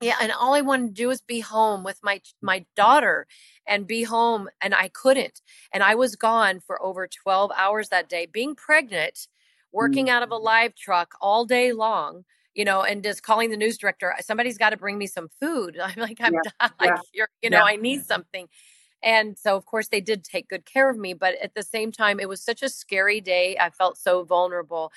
yeah, 0.00 0.16
and 0.20 0.30
all 0.30 0.52
I 0.52 0.60
wanted 0.60 0.88
to 0.88 0.92
do 1.02 1.08
was 1.08 1.22
be 1.22 1.40
home 1.40 1.82
with 1.82 1.98
my 2.02 2.20
my 2.42 2.66
daughter 2.74 3.26
and 3.66 3.86
be 3.86 4.02
home 4.02 4.48
and 4.60 4.74
I 4.74 4.88
couldn't. 4.88 5.40
And 5.72 5.82
I 5.82 5.94
was 5.94 6.16
gone 6.16 6.60
for 6.60 6.82
over 6.82 7.08
12 7.08 7.50
hours 7.56 7.88
that 7.88 8.08
day 8.08 8.26
being 8.26 8.54
pregnant, 8.54 9.26
working 9.72 10.10
out 10.10 10.22
of 10.22 10.32
a 10.32 10.38
mm. 10.38 10.42
live 10.42 10.74
truck 10.74 11.14
all 11.20 11.46
day 11.46 11.72
long, 11.72 12.24
you 12.54 12.64
know, 12.64 12.82
and 12.82 13.02
just 13.02 13.22
calling 13.22 13.50
the 13.50 13.56
news 13.56 13.78
director, 13.78 14.14
somebody's 14.20 14.58
got 14.58 14.70
to 14.70 14.76
bring 14.76 14.98
me 14.98 15.06
some 15.06 15.28
food. 15.40 15.78
I'm 15.82 15.94
like 15.96 16.18
I'm 16.20 16.34
yeah, 16.34 16.68
like 16.80 17.00
yeah, 17.14 17.24
you 17.42 17.48
know, 17.48 17.58
yeah. 17.58 17.64
I 17.64 17.76
need 17.76 18.04
something. 18.04 18.48
And 19.02 19.38
so 19.38 19.56
of 19.56 19.64
course 19.64 19.88
they 19.88 20.00
did 20.02 20.24
take 20.24 20.48
good 20.48 20.66
care 20.66 20.90
of 20.90 20.98
me, 20.98 21.14
but 21.14 21.36
at 21.42 21.54
the 21.54 21.62
same 21.62 21.90
time 21.90 22.20
it 22.20 22.28
was 22.28 22.42
such 22.42 22.62
a 22.62 22.68
scary 22.68 23.22
day. 23.22 23.56
I 23.58 23.70
felt 23.70 23.96
so 23.96 24.24
vulnerable 24.24 24.92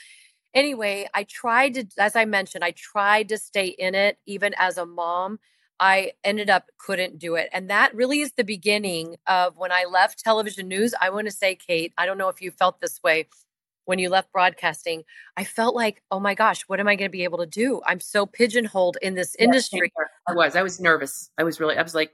anyway, 0.54 1.08
I 1.14 1.24
tried 1.24 1.76
to, 1.76 1.86
as 1.98 2.16
I 2.16 2.26
mentioned, 2.26 2.64
I 2.64 2.72
tried 2.72 3.30
to 3.30 3.38
stay 3.38 3.68
in 3.68 3.96
it 3.96 4.18
even 4.26 4.54
as 4.58 4.78
a 4.78 4.86
mom. 4.86 5.40
I 5.80 6.12
ended 6.24 6.50
up 6.50 6.66
couldn't 6.78 7.20
do 7.20 7.36
it. 7.36 7.50
And 7.54 7.70
that 7.70 7.96
really 7.96 8.20
is 8.20 8.34
the 8.34 8.44
beginning 8.44 9.16
of 9.28 9.56
when 9.58 9.72
I 9.72 9.86
left 9.86 10.20
television 10.20 10.68
news. 10.68 10.94
I 11.00 11.10
want 11.10 11.28
to 11.28 11.32
say, 11.32 11.56
Kate, 11.56 11.94
I 11.98 12.06
don't 12.06 12.18
know 12.18 12.30
if 12.30 12.42
you 12.42 12.52
felt 12.52 12.82
this 12.82 13.02
way 13.02 13.28
when 13.86 13.98
you 13.98 14.10
left 14.10 14.32
broadcasting. 14.32 15.04
I 15.38 15.46
felt 15.46 15.76
like, 15.76 16.04
oh 16.12 16.20
my 16.20 16.36
gosh, 16.36 16.64
what 16.64 16.80
am 16.80 16.88
I 16.88 16.96
going 16.96 17.10
to 17.10 17.12
be 17.12 17.24
able 17.24 17.38
to 17.40 17.46
do? 17.46 17.82
I'm 17.86 18.02
so 18.02 18.26
pigeonholed 18.26 18.98
in 19.02 19.16
this 19.16 19.36
industry. 19.36 19.92
I 20.28 20.34
was. 20.34 20.56
I 20.56 20.64
was 20.64 20.80
nervous. 20.82 21.32
I 21.38 21.44
was 21.44 21.60
really, 21.60 21.78
I 21.78 21.82
was 21.82 21.96
like, 21.96 22.12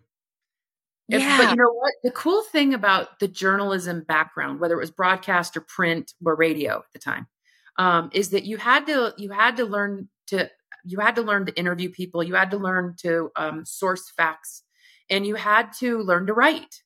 yeah. 1.08 1.38
But 1.38 1.50
you 1.52 1.56
know 1.58 1.74
what? 1.74 1.94
The 2.04 2.12
cool 2.12 2.44
thing 2.44 2.74
about 2.74 3.20
the 3.20 3.28
journalism 3.28 4.04
background, 4.08 4.60
whether 4.60 4.76
it 4.76 4.80
was 4.80 4.92
broadcast 4.92 5.58
or 5.58 5.62
print 5.62 6.14
or 6.26 6.36
radio 6.36 6.78
at 6.78 6.94
the 6.94 7.00
time, 7.00 7.28
um, 7.78 8.10
is 8.14 8.30
that 8.30 8.46
you 8.46 8.58
had 8.58 8.86
to 8.88 9.14
you 9.18 9.32
had 9.32 9.58
to 9.58 9.66
learn 9.66 10.10
to 10.28 10.50
you 10.84 11.00
had 11.00 11.16
to 11.16 11.22
learn 11.22 11.46
to 11.46 11.54
interview 11.56 11.90
people 11.90 12.24
you 12.24 12.36
had 12.36 12.52
to 12.52 12.58
learn 12.58 12.96
to 13.00 13.32
um, 13.36 13.66
source 13.66 14.12
facts 14.16 14.64
and 15.10 15.26
you 15.26 15.36
had 15.36 15.74
to 15.80 16.00
learn 16.00 16.28
to 16.28 16.34
write. 16.34 16.82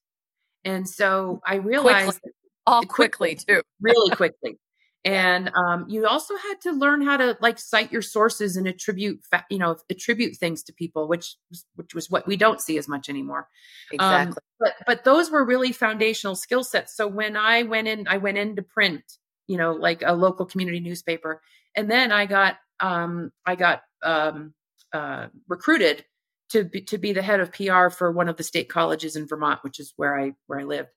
And 0.66 0.88
so 0.88 1.42
i 1.46 1.56
realized 1.56 2.22
quickly. 2.22 2.32
all 2.68 2.84
quickly, 2.84 3.36
quickly 3.36 3.56
too. 3.56 3.62
really 3.82 4.16
quickly. 4.16 4.58
And 5.06 5.50
um, 5.56 5.86
you 5.88 6.06
also 6.06 6.36
had 6.36 6.60
to 6.64 6.74
learn 6.74 7.02
how 7.02 7.16
to 7.16 7.38
like 7.40 7.58
cite 7.58 7.90
your 7.90 8.02
sources 8.02 8.58
and 8.58 8.68
attribute 8.68 9.22
fa- 9.32 9.46
you 9.50 9.58
know 9.58 9.78
attribute 9.90 10.36
things 10.36 10.62
to 10.64 10.74
people 10.74 11.08
which 11.08 11.38
which 11.76 11.96
was 11.96 12.10
what 12.10 12.28
we 12.28 12.36
don't 12.36 12.60
see 12.60 12.78
as 12.78 12.90
much 12.90 13.08
anymore. 13.08 13.48
Um, 13.98 14.12
exactly. 14.12 14.32
um, 14.32 14.36
but 14.60 14.74
but 14.86 15.04
those 15.06 15.32
were 15.32 15.46
really 15.46 15.72
foundational 15.72 16.36
skill 16.36 16.66
sets. 16.66 16.98
So 16.98 17.08
when 17.08 17.38
i 17.38 17.64
went 17.64 17.88
in 17.88 18.08
i 18.10 18.18
went 18.18 18.38
into 18.38 18.62
print 18.62 19.04
you 19.50 19.58
know 19.58 19.74
like 19.74 20.02
a 20.06 20.14
local 20.14 20.46
community 20.46 20.80
newspaper 20.80 21.42
and 21.76 21.92
then 21.92 22.12
i 22.12 22.26
got 22.26 22.58
um 22.80 23.32
i 23.46 23.56
got 23.56 23.82
um 24.04 24.54
uh 24.94 25.28
recruited 25.50 26.06
to 26.50 26.64
be, 26.64 26.82
to 26.82 26.98
be 26.98 27.12
the 27.12 27.22
head 27.22 27.42
of 27.42 27.52
pr 27.52 27.90
for 27.90 28.12
one 28.12 28.30
of 28.30 28.38
the 28.38 28.44
state 28.44 28.70
colleges 28.70 29.18
in 29.18 29.28
vermont 29.28 29.60
which 29.64 29.80
is 29.80 29.94
where 29.98 30.18
i 30.18 30.32
where 30.48 30.60
i 30.60 30.64
lived 30.64 30.90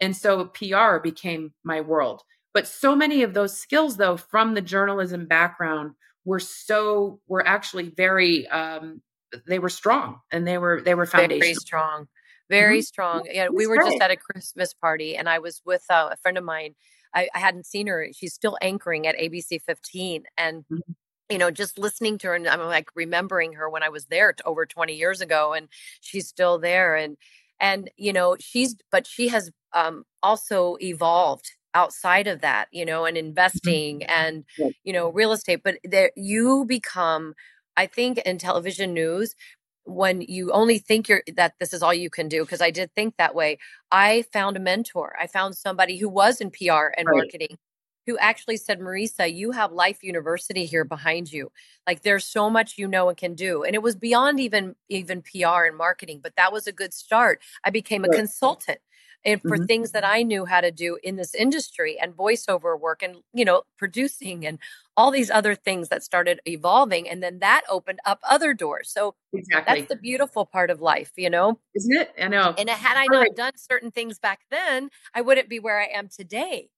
and 0.00 0.14
so 0.14 0.44
pr 0.46 0.98
became 1.02 1.54
my 1.64 1.80
world 1.80 2.22
but 2.52 2.66
so 2.66 2.96
many 2.96 3.22
of 3.22 3.34
those 3.34 3.56
skills, 3.56 3.96
though, 3.96 4.16
from 4.16 4.54
the 4.54 4.60
journalism 4.60 5.26
background 5.26 5.92
were 6.24 6.40
so, 6.40 7.20
were 7.28 7.46
actually 7.46 7.90
very, 7.90 8.46
um, 8.48 9.02
they 9.46 9.58
were 9.58 9.68
strong 9.68 10.20
and 10.32 10.46
they 10.46 10.58
were, 10.58 10.82
they 10.82 10.94
were 10.94 11.06
foundational. 11.06 11.40
Very 11.40 11.54
strong. 11.54 12.08
Very 12.48 12.78
mm-hmm. 12.78 12.82
strong. 12.82 13.28
Yeah. 13.30 13.48
We 13.52 13.68
were 13.68 13.76
just 13.76 14.00
at 14.00 14.10
a 14.10 14.16
Christmas 14.16 14.74
party 14.74 15.16
and 15.16 15.28
I 15.28 15.38
was 15.38 15.62
with 15.64 15.84
uh, 15.88 16.08
a 16.10 16.16
friend 16.16 16.36
of 16.36 16.42
mine. 16.42 16.74
I, 17.14 17.28
I, 17.34 17.38
hadn't 17.38 17.66
seen 17.66 17.86
her. 17.88 18.06
She's 18.12 18.34
still 18.34 18.56
anchoring 18.62 19.06
at 19.06 19.16
ABC 19.16 19.60
15. 19.62 20.24
And, 20.36 20.64
mm-hmm 20.70 20.92
you 21.30 21.38
know, 21.38 21.50
just 21.50 21.78
listening 21.78 22.18
to 22.18 22.26
her 22.28 22.34
and 22.34 22.46
I'm 22.48 22.60
like 22.60 22.90
remembering 22.94 23.54
her 23.54 23.70
when 23.70 23.82
I 23.82 23.88
was 23.88 24.06
there 24.06 24.34
over 24.44 24.66
20 24.66 24.94
years 24.94 25.20
ago 25.20 25.52
and 25.52 25.68
she's 26.00 26.26
still 26.26 26.58
there. 26.58 26.96
And, 26.96 27.16
and, 27.60 27.90
you 27.96 28.12
know, 28.12 28.36
she's, 28.40 28.76
but 28.90 29.06
she 29.06 29.28
has 29.28 29.50
um, 29.72 30.04
also 30.22 30.76
evolved 30.80 31.52
outside 31.72 32.26
of 32.26 32.40
that, 32.40 32.66
you 32.72 32.84
know, 32.84 33.04
and 33.04 33.16
mm-hmm. 33.16 33.28
investing 33.28 34.02
and, 34.04 34.44
you 34.82 34.92
know, 34.92 35.08
real 35.10 35.32
estate. 35.32 35.60
But 35.62 35.78
there 35.84 36.10
you 36.16 36.64
become, 36.66 37.34
I 37.76 37.86
think 37.86 38.18
in 38.18 38.38
television 38.38 38.92
news, 38.92 39.34
when 39.90 40.22
you 40.22 40.52
only 40.52 40.78
think 40.78 41.08
you're 41.08 41.22
that 41.36 41.54
this 41.58 41.72
is 41.72 41.82
all 41.82 41.94
you 41.94 42.10
can 42.10 42.28
do, 42.28 42.44
because 42.44 42.60
I 42.60 42.70
did 42.70 42.94
think 42.94 43.16
that 43.16 43.34
way. 43.34 43.58
I 43.90 44.24
found 44.32 44.56
a 44.56 44.60
mentor. 44.60 45.16
I 45.20 45.26
found 45.26 45.56
somebody 45.56 45.98
who 45.98 46.08
was 46.08 46.40
in 46.40 46.50
PR 46.50 46.92
and 46.96 47.06
right. 47.06 47.16
marketing 47.16 47.58
who 48.06 48.18
actually 48.18 48.56
said, 48.56 48.80
Marisa, 48.80 49.32
you 49.32 49.52
have 49.52 49.72
Life 49.72 50.02
University 50.02 50.64
here 50.66 50.84
behind 50.84 51.32
you. 51.32 51.50
Like 51.86 52.02
there's 52.02 52.24
so 52.24 52.50
much 52.50 52.78
you 52.78 52.88
know 52.88 53.08
and 53.08 53.16
can 53.16 53.34
do. 53.34 53.62
And 53.62 53.74
it 53.74 53.82
was 53.82 53.94
beyond 53.94 54.40
even 54.40 54.74
even 54.88 55.22
PR 55.22 55.64
and 55.64 55.76
marketing, 55.76 56.20
but 56.22 56.34
that 56.36 56.52
was 56.52 56.66
a 56.66 56.72
good 56.72 56.94
start. 56.94 57.40
I 57.64 57.70
became 57.70 58.04
a 58.04 58.08
right. 58.08 58.16
consultant 58.16 58.80
and 59.24 59.40
for 59.40 59.56
mm-hmm. 59.56 59.66
things 59.66 59.90
that 59.92 60.04
I 60.04 60.22
knew 60.22 60.44
how 60.44 60.60
to 60.60 60.70
do 60.70 60.98
in 61.02 61.16
this 61.16 61.34
industry 61.34 61.98
and 62.00 62.16
voiceover 62.16 62.78
work 62.78 63.02
and 63.02 63.16
you 63.32 63.44
know 63.44 63.62
producing 63.78 64.46
and 64.46 64.58
all 64.96 65.10
these 65.10 65.30
other 65.30 65.54
things 65.54 65.88
that 65.88 66.02
started 66.02 66.40
evolving 66.46 67.08
and 67.08 67.22
then 67.22 67.38
that 67.38 67.62
opened 67.70 68.00
up 68.04 68.20
other 68.28 68.52
doors. 68.52 68.90
So 68.90 69.14
exactly. 69.32 69.80
that's 69.80 69.88
the 69.88 69.96
beautiful 69.96 70.44
part 70.44 70.70
of 70.70 70.80
life, 70.80 71.12
you 71.16 71.30
know. 71.30 71.58
Isn't 71.74 71.96
it? 71.96 72.12
I 72.20 72.28
know. 72.28 72.54
And 72.58 72.68
had 72.68 72.96
I 72.98 73.06
not 73.06 73.34
done 73.34 73.56
certain 73.56 73.90
things 73.90 74.18
back 74.18 74.40
then, 74.50 74.90
I 75.14 75.22
wouldn't 75.22 75.48
be 75.48 75.58
where 75.58 75.80
I 75.80 75.86
am 75.86 76.08
today. 76.08 76.68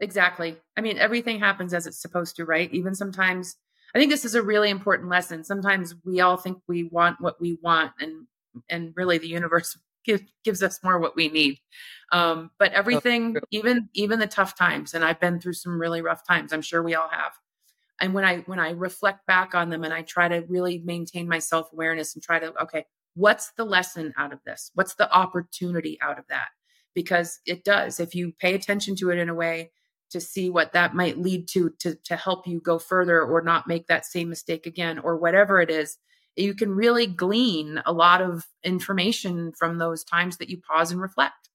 Exactly. 0.00 0.56
I 0.76 0.80
mean, 0.80 0.98
everything 0.98 1.38
happens 1.38 1.74
as 1.74 1.86
it's 1.86 2.00
supposed 2.00 2.36
to, 2.36 2.44
right? 2.44 2.72
Even 2.72 2.94
sometimes 2.94 3.56
I 3.94 3.98
think 3.98 4.10
this 4.10 4.24
is 4.24 4.34
a 4.34 4.42
really 4.42 4.70
important 4.70 5.08
lesson. 5.08 5.44
Sometimes 5.44 5.94
we 6.04 6.20
all 6.20 6.36
think 6.36 6.58
we 6.66 6.84
want 6.84 7.20
what 7.20 7.40
we 7.40 7.58
want 7.62 7.92
and 8.00 8.26
and 8.68 8.92
really 8.96 9.18
the 9.18 9.28
universe 9.28 9.78
give, 10.04 10.22
gives 10.44 10.62
us 10.62 10.80
more 10.82 10.98
what 10.98 11.16
we 11.16 11.28
need. 11.28 11.58
Um, 12.12 12.50
but 12.58 12.72
everything, 12.72 13.36
oh, 13.36 13.46
even 13.50 13.88
even 13.94 14.18
the 14.18 14.26
tough 14.26 14.56
times, 14.56 14.94
and 14.94 15.04
I've 15.04 15.20
been 15.20 15.40
through 15.40 15.52
some 15.52 15.80
really 15.80 16.00
rough 16.00 16.26
times. 16.26 16.52
I'm 16.52 16.62
sure 16.62 16.82
we 16.82 16.94
all 16.94 17.08
have. 17.08 17.32
And 18.00 18.14
when 18.14 18.24
I 18.24 18.38
when 18.46 18.58
I 18.58 18.70
reflect 18.70 19.26
back 19.26 19.54
on 19.54 19.70
them 19.70 19.84
and 19.84 19.92
I 19.92 20.02
try 20.02 20.28
to 20.28 20.44
really 20.48 20.78
maintain 20.84 21.28
my 21.28 21.38
self 21.38 21.72
awareness 21.72 22.14
and 22.14 22.22
try 22.22 22.38
to 22.38 22.54
okay, 22.62 22.86
what's 23.14 23.52
the 23.56 23.64
lesson 23.64 24.14
out 24.16 24.32
of 24.32 24.38
this? 24.44 24.70
What's 24.74 24.94
the 24.94 25.12
opportunity 25.12 25.98
out 26.00 26.18
of 26.18 26.24
that? 26.28 26.48
Because 26.94 27.40
it 27.44 27.64
does. 27.64 28.00
If 28.00 28.14
you 28.14 28.32
pay 28.38 28.54
attention 28.54 28.96
to 28.96 29.10
it 29.10 29.18
in 29.18 29.28
a 29.28 29.34
way 29.34 29.72
to 30.10 30.20
see 30.20 30.48
what 30.48 30.72
that 30.72 30.94
might 30.94 31.18
lead 31.18 31.48
to 31.48 31.70
to 31.80 31.94
to 32.04 32.16
help 32.16 32.46
you 32.46 32.60
go 32.60 32.78
further 32.78 33.20
or 33.20 33.42
not 33.42 33.66
make 33.66 33.86
that 33.88 34.06
same 34.06 34.28
mistake 34.28 34.66
again 34.66 34.98
or 35.00 35.16
whatever 35.16 35.60
it 35.60 35.70
is 35.70 35.98
you 36.38 36.54
can 36.54 36.70
really 36.70 37.06
glean 37.06 37.82
a 37.84 37.92
lot 37.92 38.20
of 38.22 38.46
information 38.62 39.52
from 39.52 39.78
those 39.78 40.04
times 40.04 40.36
that 40.38 40.48
you 40.48 40.58
pause 40.58 40.90
and 40.90 41.00
reflect. 41.00 41.48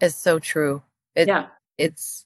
It's 0.00 0.14
so 0.14 0.38
true. 0.38 0.82
It, 1.14 1.28
yeah. 1.28 1.46
It's, 1.76 2.24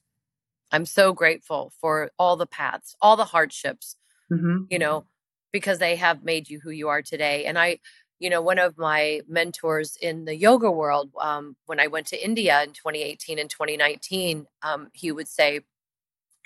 I'm 0.71 0.85
so 0.85 1.13
grateful 1.13 1.71
for 1.79 2.11
all 2.17 2.35
the 2.35 2.45
paths, 2.45 2.95
all 3.01 3.15
the 3.15 3.25
hardships, 3.25 3.95
mm-hmm. 4.31 4.63
you 4.69 4.79
know, 4.79 5.05
because 5.51 5.79
they 5.79 5.95
have 5.95 6.23
made 6.23 6.49
you 6.49 6.59
who 6.59 6.71
you 6.71 6.89
are 6.89 7.01
today. 7.01 7.45
And 7.45 7.57
I, 7.57 7.79
you 8.19 8.29
know, 8.29 8.41
one 8.41 8.59
of 8.59 8.77
my 8.77 9.21
mentors 9.27 9.97
in 10.01 10.25
the 10.25 10.35
yoga 10.35 10.71
world, 10.71 11.11
um, 11.19 11.55
when 11.65 11.79
I 11.79 11.87
went 11.87 12.07
to 12.07 12.23
India 12.23 12.63
in 12.63 12.69
2018 12.69 13.39
and 13.39 13.49
2019, 13.49 14.45
um, 14.61 14.89
he 14.93 15.11
would 15.11 15.27
say, 15.27 15.61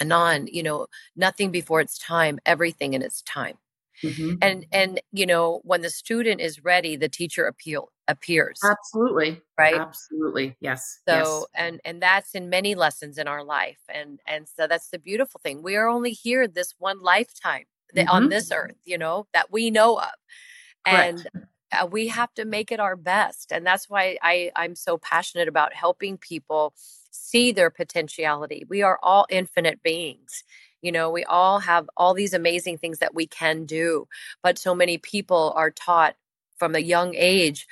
Anand, 0.01 0.49
you 0.51 0.63
know, 0.63 0.87
nothing 1.15 1.51
before 1.51 1.81
its 1.81 1.97
time, 1.97 2.39
everything 2.45 2.93
in 2.93 3.01
its 3.01 3.21
time. 3.23 3.57
Mm-hmm. 4.03 4.35
And 4.41 4.65
and 4.71 5.01
you 5.11 5.25
know 5.25 5.61
when 5.63 5.81
the 5.81 5.89
student 5.89 6.41
is 6.41 6.63
ready, 6.63 6.95
the 6.95 7.09
teacher 7.09 7.45
appeal 7.45 7.91
appears. 8.07 8.59
Absolutely. 8.63 9.41
Right? 9.57 9.75
Absolutely. 9.75 10.55
Yes. 10.59 10.99
So 11.07 11.15
yes. 11.15 11.45
and 11.55 11.81
and 11.85 12.01
that's 12.01 12.35
in 12.35 12.49
many 12.49 12.75
lessons 12.75 13.17
in 13.17 13.27
our 13.27 13.43
life. 13.43 13.79
And 13.89 14.19
and 14.25 14.47
so 14.47 14.67
that's 14.67 14.89
the 14.89 14.99
beautiful 14.99 15.39
thing. 15.43 15.63
We 15.63 15.75
are 15.75 15.87
only 15.87 16.11
here 16.11 16.47
this 16.47 16.75
one 16.77 17.01
lifetime 17.01 17.65
mm-hmm. 17.95 18.09
on 18.09 18.29
this 18.29 18.51
earth, 18.51 18.75
you 18.85 18.97
know, 18.97 19.27
that 19.33 19.51
we 19.51 19.71
know 19.71 19.97
of. 19.97 20.09
Correct. 20.85 21.27
And 21.33 21.47
uh, 21.71 21.85
we 21.85 22.07
have 22.07 22.33
to 22.35 22.45
make 22.45 22.71
it 22.71 22.79
our 22.79 22.95
best. 22.95 23.51
And 23.51 23.65
that's 23.65 23.89
why 23.89 24.17
I 24.21 24.51
I'm 24.55 24.75
so 24.75 24.97
passionate 24.97 25.47
about 25.47 25.73
helping 25.73 26.17
people 26.17 26.73
see 27.11 27.51
their 27.51 27.69
potentiality. 27.69 28.65
We 28.69 28.83
are 28.83 28.99
all 29.01 29.25
infinite 29.29 29.81
beings 29.83 30.43
you 30.81 30.91
know, 30.91 31.09
we 31.09 31.23
all 31.25 31.59
have 31.59 31.89
all 31.97 32.13
these 32.13 32.33
amazing 32.33 32.77
things 32.77 32.99
that 32.99 33.15
we 33.15 33.27
can 33.27 33.65
do, 33.65 34.07
but 34.43 34.57
so 34.57 34.75
many 34.75 34.97
people 34.97 35.53
are 35.55 35.71
taught 35.71 36.15
from 36.57 36.75
a 36.75 36.79
young 36.79 37.13
age 37.15 37.67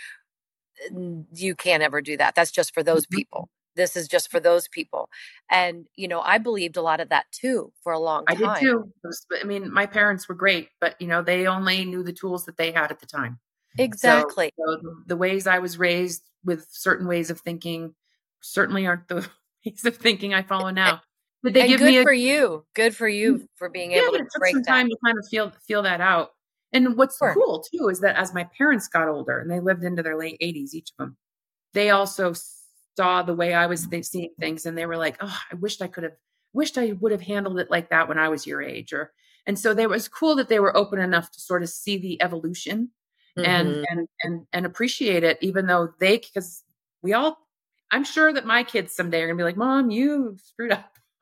you 1.34 1.56
can't 1.56 1.84
ever 1.84 2.02
do 2.02 2.18
that. 2.18 2.36
That's 2.36 2.52
just 2.52 2.74
for 2.74 2.84
those 2.84 3.06
mm-hmm. 3.06 3.18
people. 3.18 3.50
This 3.76 3.98
is 3.98 4.08
just 4.08 4.32
for 4.32 4.39
those 4.39 4.68
people. 4.70 5.10
And, 5.52 5.86
you 5.96 6.08
know, 6.08 6.22
I 6.22 6.38
believed 6.38 6.78
a 6.78 6.82
lot 6.82 7.02
of 7.02 7.10
that 7.10 7.26
too 7.32 7.74
for 7.84 7.91
a 7.91 8.00
long 8.00 8.26
time. 8.26 8.44
I 8.46 8.60
did 8.60 8.65
too. 8.65 8.91
I 9.41 9.46
mean, 9.46 9.72
my 9.72 9.86
parents 9.86 10.30
were 10.30 10.36
great, 10.36 10.70
but, 10.80 10.96
you 11.02 11.08
know, 11.08 11.22
they 11.22 11.46
only 11.46 11.84
knew 11.84 12.02
the 12.02 12.13
tools 12.13 12.46
that 12.46 12.56
they 12.56 12.72
had 12.72 12.91
at 12.91 13.02
the 13.02 13.06
time. 13.06 13.39
Exactly. 13.78 14.52
So, 14.58 14.78
so 14.82 14.96
the 15.08 15.18
ways 15.18 15.46
I 15.46 15.60
was 15.60 15.78
raised 15.78 16.24
with 16.46 16.68
certain 16.72 17.06
ways 17.06 17.30
of 17.30 17.41
thinking 17.41 17.94
certainly 18.39 18.88
aren't 18.88 19.10
the 19.10 19.28
ways 19.65 19.84
of 19.84 19.98
thinking 19.98 20.34
I 20.34 20.44
follow 20.44 20.70
now. 20.70 21.02
Did 21.45 21.53
they 21.53 21.62
and 21.62 21.69
give 21.69 21.79
good 21.79 21.88
me 21.88 21.97
a, 21.99 22.03
for 22.03 22.13
you? 22.13 22.65
Good 22.73 22.95
for 22.95 23.08
you 23.08 23.36
mm, 23.36 23.47
for 23.55 23.69
being 23.69 23.91
yeah, 23.91 23.99
able 23.99 24.13
to 24.13 24.17
it 24.17 24.27
took 24.31 24.39
break 24.39 24.53
some 24.53 24.63
that. 24.63 24.71
time 24.71 24.89
to 24.89 24.97
kind 25.05 25.17
of 25.17 25.27
feel 25.29 25.51
feel 25.67 25.84
that 25.84 26.01
out. 26.01 26.31
And 26.73 26.97
what's 26.97 27.17
sure. 27.17 27.34
cool 27.34 27.63
too 27.71 27.88
is 27.89 27.99
that 28.01 28.15
as 28.15 28.34
my 28.34 28.47
parents 28.58 28.88
got 28.88 29.08
older 29.08 29.39
and 29.39 29.49
they 29.49 29.60
lived 29.60 29.84
into 29.84 30.01
their 30.01 30.17
late 30.17 30.38
80s, 30.41 30.73
each 30.73 30.89
of 30.91 30.97
them, 30.97 31.17
they 31.73 31.91
also 31.91 32.34
saw 32.97 33.21
the 33.21 33.36
way 33.36 33.53
I 33.53 33.67
was 33.67 33.88
seeing 34.01 34.31
things, 34.39 34.65
and 34.65 34.77
they 34.77 34.88
were 34.88 34.97
like, 34.97 35.17
"Oh, 35.21 35.39
I 35.51 35.55
wished 35.55 35.81
I 35.81 35.88
could 35.88 36.03
have, 36.03 36.15
wished 36.53 36.77
I 36.77 36.93
would 36.93 37.12
have 37.12 37.21
handled 37.21 37.60
it 37.60 37.69
like 37.69 37.89
that 37.91 38.08
when 38.10 38.17
I 38.17 38.29
was 38.29 38.47
your 38.47 38.62
age." 38.62 38.91
Or 38.91 39.12
and 39.45 39.60
so 39.60 39.73
they 39.73 39.86
was 39.86 40.08
cool 40.08 40.36
that 40.38 40.49
they 40.49 40.60
were 40.60 40.75
open 40.75 40.99
enough 40.99 41.29
to 41.31 41.39
sort 41.39 41.62
of 41.62 41.69
see 41.69 41.97
the 41.97 42.21
evolution 42.21 42.89
mm-hmm. 43.37 43.48
and 43.50 43.85
and 43.89 44.08
and 44.23 44.48
and 44.52 44.65
appreciate 44.65 45.23
it, 45.23 45.37
even 45.41 45.67
though 45.67 45.93
they 46.00 46.17
because 46.17 46.63
we 47.04 47.13
all, 47.13 47.37
I'm 47.91 48.04
sure 48.04 48.33
that 48.33 48.48
my 48.48 48.63
kids 48.63 48.93
someday 48.93 49.21
are 49.21 49.27
gonna 49.27 49.37
be 49.37 49.43
like, 49.43 49.58
"Mom, 49.58 49.91
you 49.91 50.37
screwed 50.43 50.71
up." 50.71 50.98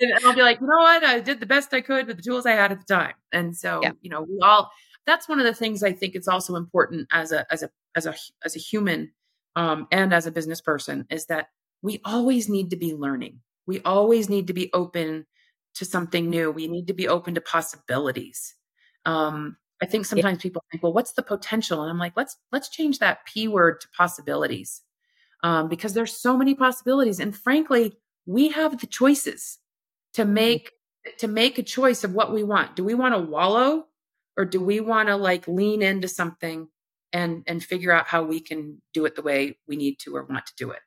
and 0.00 0.12
I'll 0.24 0.34
be 0.34 0.42
like, 0.42 0.60
you 0.60 0.66
know 0.66 0.76
what? 0.76 1.04
I 1.04 1.20
did 1.20 1.40
the 1.40 1.46
best 1.46 1.72
I 1.74 1.80
could 1.80 2.06
with 2.06 2.16
the 2.16 2.22
tools 2.22 2.46
I 2.46 2.52
had 2.52 2.72
at 2.72 2.80
the 2.86 2.94
time. 2.94 3.14
And 3.32 3.56
so, 3.56 3.80
yeah. 3.82 3.92
you 4.00 4.10
know, 4.10 4.22
we 4.22 4.38
all 4.42 4.70
that's 5.06 5.28
one 5.28 5.40
of 5.40 5.46
the 5.46 5.54
things 5.54 5.82
I 5.82 5.92
think 5.92 6.14
it's 6.14 6.28
also 6.28 6.56
important 6.56 7.08
as 7.12 7.32
a 7.32 7.50
as 7.52 7.62
a 7.62 7.70
as 7.96 8.06
a 8.06 8.14
as 8.44 8.56
a 8.56 8.58
human 8.58 9.12
um, 9.56 9.86
and 9.90 10.14
as 10.14 10.26
a 10.26 10.32
business 10.32 10.60
person 10.60 11.06
is 11.10 11.26
that 11.26 11.48
we 11.82 12.00
always 12.04 12.48
need 12.48 12.70
to 12.70 12.76
be 12.76 12.94
learning. 12.94 13.40
We 13.66 13.80
always 13.82 14.28
need 14.28 14.46
to 14.46 14.52
be 14.52 14.70
open 14.72 15.26
to 15.74 15.84
something 15.84 16.30
new. 16.30 16.50
We 16.50 16.68
need 16.68 16.86
to 16.86 16.94
be 16.94 17.08
open 17.08 17.34
to 17.34 17.40
possibilities. 17.40 18.54
Um, 19.04 19.56
I 19.82 19.86
think 19.86 20.06
sometimes 20.06 20.38
yeah. 20.38 20.42
people 20.42 20.64
think, 20.70 20.82
well, 20.82 20.92
what's 20.92 21.12
the 21.12 21.22
potential? 21.22 21.82
And 21.82 21.90
I'm 21.90 21.98
like, 21.98 22.12
let's 22.16 22.36
let's 22.52 22.68
change 22.68 22.98
that 23.00 23.24
p 23.26 23.48
word 23.48 23.80
to 23.80 23.88
possibilities, 23.96 24.82
um, 25.42 25.68
because 25.68 25.92
there's 25.92 26.16
so 26.16 26.36
many 26.36 26.54
possibilities. 26.54 27.18
And 27.18 27.36
frankly, 27.36 27.94
we 28.26 28.48
have 28.50 28.80
the 28.80 28.86
choices 28.86 29.58
to 30.14 30.22
mm-hmm. 30.22 30.34
make 30.34 30.72
to 31.18 31.28
make 31.28 31.58
a 31.58 31.62
choice 31.62 32.04
of 32.04 32.12
what 32.12 32.32
we 32.32 32.44
want. 32.44 32.76
Do 32.76 32.84
we 32.84 32.94
want 32.94 33.14
to 33.14 33.20
wallow 33.20 33.86
or 34.36 34.44
do 34.44 34.60
we 34.60 34.80
want 34.80 35.08
to 35.08 35.16
like 35.16 35.48
lean 35.48 35.82
into 35.82 36.08
something 36.08 36.68
and 37.12 37.42
and 37.46 37.62
figure 37.62 37.92
out 37.92 38.06
how 38.06 38.22
we 38.22 38.40
can 38.40 38.80
do 38.94 39.04
it 39.04 39.16
the 39.16 39.22
way 39.22 39.58
we 39.66 39.76
need 39.76 39.98
to 40.00 40.16
or 40.16 40.24
want 40.24 40.46
to 40.46 40.52
do 40.56 40.70
it? 40.70 40.80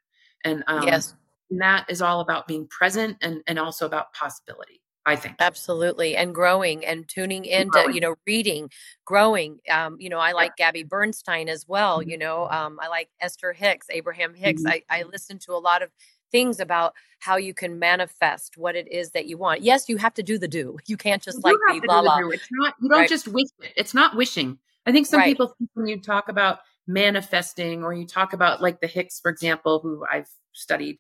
And 0.43 0.63
um, 0.67 0.83
yes, 0.83 1.13
and 1.49 1.61
that 1.61 1.85
is 1.89 2.01
all 2.01 2.21
about 2.21 2.47
being 2.47 2.67
present 2.67 3.17
and 3.21 3.41
and 3.47 3.59
also 3.59 3.85
about 3.85 4.13
possibility. 4.13 4.81
I 5.07 5.15
think. 5.15 5.35
Absolutely. 5.39 6.15
And 6.17 6.33
growing 6.33 6.83
and 6.83 7.07
tuning 7.07 7.45
into, 7.45 7.91
you 7.93 7.99
know, 7.99 8.15
reading, 8.25 8.71
growing. 9.05 9.59
Um, 9.69 9.97
you 9.99 10.09
know, 10.09 10.17
I 10.17 10.31
like 10.31 10.55
Gabby 10.57 10.81
Bernstein 10.81 11.47
as 11.47 11.67
well. 11.67 11.99
Mm-hmm. 11.99 12.09
You 12.09 12.17
know, 12.17 12.49
um, 12.49 12.79
I 12.81 12.87
like 12.87 13.09
Esther 13.21 13.53
Hicks, 13.53 13.85
Abraham 13.91 14.33
Hicks. 14.33 14.63
Mm-hmm. 14.63 14.81
I, 14.89 15.01
I 15.01 15.03
listen 15.03 15.37
to 15.45 15.51
a 15.51 15.61
lot 15.61 15.83
of 15.83 15.91
things 16.35 16.59
about 16.59 16.93
how 17.19 17.37
you 17.37 17.53
can 17.53 17.79
manifest 17.79 18.57
what 18.57 18.75
it 18.75 18.91
is 18.91 19.11
that 19.11 19.25
you 19.25 19.37
want. 19.37 19.61
Yes, 19.61 19.87
you 19.87 19.95
have 19.97 20.13
to 20.15 20.23
do 20.23 20.37
the 20.37 20.47
do. 20.47 20.77
You 20.87 20.97
can't 20.97 21.23
just 21.23 21.37
you 21.37 21.41
like 21.43 21.55
be 21.71 21.79
blah 21.87 22.01
blah. 22.01 22.19
It's 22.29 22.47
not 22.51 22.75
you 22.81 22.89
don't 22.89 22.99
right. 22.99 23.09
just 23.09 23.27
wish 23.27 23.47
it. 23.61 23.71
It's 23.77 23.93
not 23.93 24.15
wishing. 24.15 24.59
I 24.85 24.91
think 24.91 25.07
some 25.07 25.19
right. 25.19 25.27
people 25.27 25.55
think 25.57 25.69
when 25.73 25.87
you 25.87 25.99
talk 25.99 26.29
about 26.29 26.59
manifesting 26.87 27.83
or 27.83 27.93
you 27.93 28.05
talk 28.05 28.33
about 28.33 28.61
like 28.61 28.81
the 28.81 28.87
Hicks, 28.87 29.19
for 29.19 29.31
example, 29.31 29.79
who 29.79 30.05
I've 30.11 30.29
studied, 30.53 30.99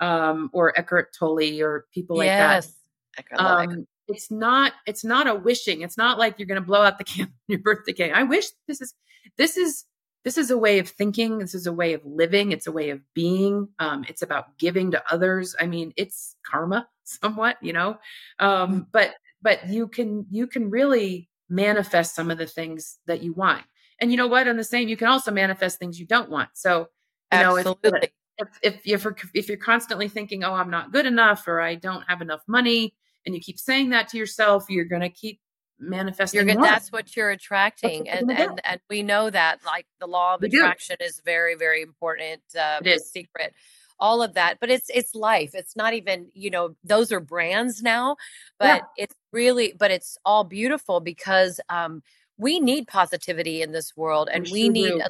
um, 0.00 0.50
or 0.52 0.78
Eckhart 0.78 1.14
Tolle 1.18 1.60
or 1.60 1.86
people 1.92 2.16
like 2.16 2.26
yes. 2.26 2.72
that 3.16 3.38
um, 3.38 3.86
it's 4.08 4.30
not 4.30 4.72
it's 4.86 5.04
not 5.04 5.26
a 5.26 5.34
wishing. 5.34 5.82
It's 5.82 5.98
not 5.98 6.18
like 6.18 6.38
you're 6.38 6.46
going 6.46 6.60
to 6.60 6.66
blow 6.66 6.82
out 6.82 6.98
the 6.98 7.04
candle 7.12 7.34
on 7.34 7.48
your 7.48 7.60
birthday 7.60 7.92
cake. 7.92 8.12
I 8.14 8.22
wish 8.22 8.46
this 8.68 8.80
is 8.80 8.94
this 9.36 9.56
is 9.56 9.84
this 10.26 10.36
is 10.36 10.50
a 10.50 10.58
way 10.58 10.80
of 10.80 10.88
thinking. 10.88 11.38
This 11.38 11.54
is 11.54 11.68
a 11.68 11.72
way 11.72 11.92
of 11.92 12.04
living. 12.04 12.50
It's 12.50 12.66
a 12.66 12.72
way 12.72 12.90
of 12.90 13.00
being. 13.14 13.68
Um, 13.78 14.04
it's 14.08 14.22
about 14.22 14.58
giving 14.58 14.90
to 14.90 15.02
others. 15.08 15.54
I 15.60 15.66
mean, 15.66 15.92
it's 15.96 16.34
karma 16.44 16.88
somewhat, 17.04 17.58
you 17.62 17.72
know. 17.72 17.98
Um, 18.40 18.50
mm-hmm. 18.50 18.80
but 18.90 19.14
but 19.40 19.68
you 19.68 19.86
can 19.86 20.26
you 20.28 20.48
can 20.48 20.68
really 20.68 21.30
manifest 21.48 22.16
some 22.16 22.32
of 22.32 22.38
the 22.38 22.46
things 22.46 22.98
that 23.06 23.22
you 23.22 23.34
want. 23.34 23.62
And 24.00 24.10
you 24.10 24.16
know 24.16 24.26
what? 24.26 24.48
On 24.48 24.56
the 24.56 24.64
same, 24.64 24.88
you 24.88 24.96
can 24.96 25.06
also 25.06 25.30
manifest 25.30 25.78
things 25.78 26.00
you 26.00 26.06
don't 26.06 26.28
want. 26.28 26.48
So 26.54 26.80
you 26.80 27.38
Absolutely. 27.38 27.90
know 27.92 27.98
if 28.00 28.10
if 28.36 28.48
if 28.62 28.74
if 28.84 29.04
you're, 29.04 29.16
if 29.32 29.48
you're 29.48 29.58
constantly 29.58 30.08
thinking, 30.08 30.42
oh, 30.42 30.54
I'm 30.54 30.70
not 30.70 30.90
good 30.90 31.06
enough, 31.06 31.46
or 31.46 31.60
I 31.60 31.76
don't 31.76 32.02
have 32.08 32.20
enough 32.20 32.42
money, 32.48 32.96
and 33.24 33.32
you 33.32 33.40
keep 33.40 33.60
saying 33.60 33.90
that 33.90 34.08
to 34.08 34.18
yourself, 34.18 34.64
you're 34.68 34.86
going 34.86 35.02
to 35.02 35.08
keep 35.08 35.38
manifesting. 35.78 36.38
You're 36.38 36.54
gonna, 36.54 36.66
that's 36.66 36.90
what 36.90 37.16
you're 37.16 37.30
attracting, 37.30 38.08
and 38.08 38.30
and 38.30 38.60
and 38.64 38.80
we 38.88 39.02
know 39.02 39.30
that 39.30 39.60
like 39.64 39.86
the 40.00 40.06
law 40.06 40.34
of 40.34 40.42
we 40.42 40.48
attraction 40.48 40.96
do. 40.98 41.04
is 41.04 41.20
very 41.24 41.54
very 41.54 41.82
important. 41.82 42.42
Uh, 42.58 42.80
it 42.80 42.88
is 42.88 43.10
secret. 43.10 43.54
All 43.98 44.22
of 44.22 44.34
that, 44.34 44.58
but 44.60 44.70
it's 44.70 44.90
it's 44.92 45.14
life. 45.14 45.52
It's 45.54 45.74
not 45.74 45.94
even 45.94 46.28
you 46.34 46.50
know 46.50 46.76
those 46.84 47.12
are 47.12 47.20
brands 47.20 47.82
now, 47.82 48.16
but 48.58 48.82
yeah. 48.82 49.04
it's 49.04 49.14
really 49.32 49.74
but 49.78 49.90
it's 49.90 50.18
all 50.24 50.44
beautiful 50.44 51.00
because 51.00 51.60
um, 51.70 52.02
we 52.36 52.60
need 52.60 52.88
positivity 52.88 53.62
in 53.62 53.72
this 53.72 53.96
world, 53.96 54.28
and 54.30 54.44
we, 54.44 54.64
we 54.64 54.68
need 54.68 55.02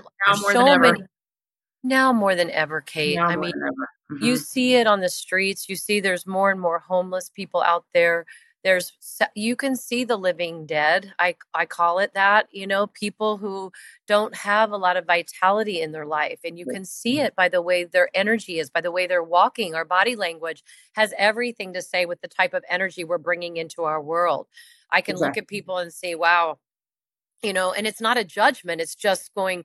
so 0.52 0.78
many 0.78 1.02
now 1.82 2.12
more 2.12 2.34
than 2.34 2.50
ever, 2.50 2.80
Kate. 2.80 3.16
Now 3.16 3.26
I 3.26 3.36
mean, 3.36 3.52
mm-hmm. 3.52 4.24
you 4.24 4.36
see 4.36 4.74
it 4.74 4.86
on 4.86 5.00
the 5.00 5.08
streets. 5.08 5.68
You 5.68 5.76
see 5.76 6.00
there's 6.00 6.26
more 6.26 6.50
and 6.50 6.60
more 6.60 6.78
homeless 6.78 7.30
people 7.34 7.62
out 7.62 7.84
there. 7.94 8.26
There's 8.66 9.20
you 9.36 9.54
can 9.54 9.76
see 9.76 10.02
the 10.02 10.16
living 10.16 10.66
dead. 10.66 11.14
I 11.20 11.36
I 11.54 11.66
call 11.66 12.00
it 12.00 12.14
that. 12.14 12.48
You 12.50 12.66
know, 12.66 12.88
people 12.88 13.36
who 13.36 13.70
don't 14.08 14.34
have 14.34 14.72
a 14.72 14.76
lot 14.76 14.96
of 14.96 15.06
vitality 15.06 15.80
in 15.80 15.92
their 15.92 16.04
life, 16.04 16.40
and 16.42 16.58
you 16.58 16.66
can 16.66 16.84
see 16.84 17.18
mm-hmm. 17.18 17.26
it 17.26 17.36
by 17.36 17.48
the 17.48 17.62
way 17.62 17.84
their 17.84 18.10
energy 18.12 18.58
is, 18.58 18.68
by 18.68 18.80
the 18.80 18.90
way 18.90 19.06
they're 19.06 19.22
walking. 19.22 19.76
Our 19.76 19.84
body 19.84 20.16
language 20.16 20.64
has 20.94 21.14
everything 21.16 21.74
to 21.74 21.80
say 21.80 22.06
with 22.06 22.20
the 22.22 22.26
type 22.26 22.54
of 22.54 22.64
energy 22.68 23.04
we're 23.04 23.18
bringing 23.18 23.56
into 23.56 23.84
our 23.84 24.02
world. 24.02 24.48
I 24.90 25.00
can 25.00 25.12
exactly. 25.12 25.28
look 25.28 25.38
at 25.44 25.48
people 25.48 25.78
and 25.78 25.92
say, 25.92 26.16
"Wow." 26.16 26.58
You 27.44 27.52
know, 27.52 27.72
and 27.72 27.86
it's 27.86 28.00
not 28.00 28.18
a 28.18 28.24
judgment. 28.24 28.80
It's 28.80 28.96
just 28.96 29.32
going, 29.32 29.64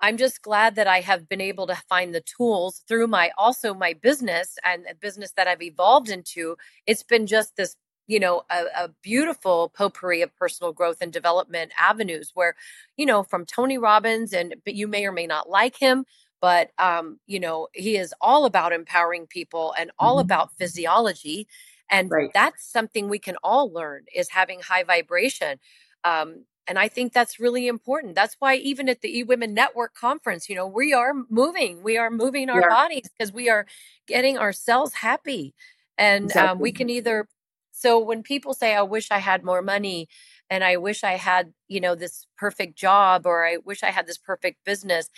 I'm 0.00 0.16
just 0.16 0.42
glad 0.42 0.74
that 0.76 0.86
I 0.86 1.00
have 1.00 1.28
been 1.28 1.40
able 1.40 1.66
to 1.66 1.76
find 1.88 2.14
the 2.14 2.22
tools 2.22 2.82
through 2.86 3.06
my 3.06 3.30
also 3.38 3.72
my 3.74 3.94
business 3.94 4.56
and 4.64 4.84
a 4.90 4.94
business 4.94 5.32
that 5.36 5.46
I've 5.46 5.62
evolved 5.62 6.08
into. 6.10 6.56
It's 6.86 7.02
been 7.02 7.26
just 7.26 7.56
this, 7.56 7.76
you 8.06 8.20
know, 8.20 8.42
a, 8.50 8.64
a, 8.76 8.88
beautiful 9.02 9.72
potpourri 9.74 10.22
of 10.22 10.34
personal 10.36 10.72
growth 10.72 10.98
and 11.00 11.12
development 11.12 11.72
avenues 11.78 12.32
where, 12.34 12.54
you 12.96 13.06
know, 13.06 13.22
from 13.22 13.46
Tony 13.46 13.78
Robbins 13.78 14.32
and 14.32 14.54
but 14.64 14.74
you 14.74 14.86
may 14.86 15.06
or 15.06 15.12
may 15.12 15.26
not 15.26 15.48
like 15.48 15.76
him, 15.76 16.04
but 16.40 16.70
um, 16.78 17.18
you 17.26 17.40
know, 17.40 17.68
he 17.72 17.96
is 17.96 18.14
all 18.20 18.44
about 18.44 18.72
empowering 18.72 19.26
people 19.26 19.74
and 19.78 19.90
all 19.98 20.16
mm-hmm. 20.16 20.26
about 20.26 20.52
physiology. 20.58 21.48
And 21.90 22.10
right. 22.10 22.30
that's 22.34 22.70
something 22.70 23.08
we 23.08 23.18
can 23.18 23.36
all 23.42 23.70
learn 23.72 24.04
is 24.14 24.30
having 24.30 24.60
high 24.60 24.84
vibration. 24.84 25.58
Um, 26.02 26.44
and 26.66 26.78
I 26.78 26.88
think 26.88 27.12
that's 27.12 27.38
really 27.38 27.66
important. 27.68 28.14
That's 28.14 28.36
why 28.38 28.56
even 28.56 28.88
at 28.88 29.02
the 29.02 29.18
E 29.18 29.22
Women 29.22 29.54
Network 29.54 29.94
conference, 29.94 30.48
you 30.48 30.56
know, 30.56 30.66
we 30.66 30.92
are 30.94 31.12
moving. 31.28 31.82
We 31.82 31.98
are 31.98 32.10
moving 32.10 32.48
our 32.48 32.60
yeah. 32.60 32.68
bodies 32.68 33.08
because 33.16 33.32
we 33.32 33.50
are 33.50 33.66
getting 34.06 34.38
ourselves 34.38 34.94
happy. 34.94 35.54
And 35.98 36.26
exactly. 36.26 36.48
um, 36.50 36.58
we 36.58 36.72
can 36.72 36.90
either 36.90 37.28
so 37.76 37.98
when 37.98 38.22
people 38.22 38.54
say, 38.54 38.76
I 38.76 38.82
wish 38.82 39.10
I 39.10 39.18
had 39.18 39.44
more 39.44 39.60
money 39.60 40.08
and 40.48 40.62
I 40.62 40.76
wish 40.76 41.02
I 41.02 41.16
had, 41.16 41.52
you 41.66 41.80
know, 41.80 41.96
this 41.96 42.26
perfect 42.38 42.78
job 42.78 43.26
or 43.26 43.44
I 43.44 43.56
wish 43.64 43.82
I 43.82 43.90
had 43.90 44.06
this 44.06 44.16
perfect 44.16 44.64
business. 44.64 45.10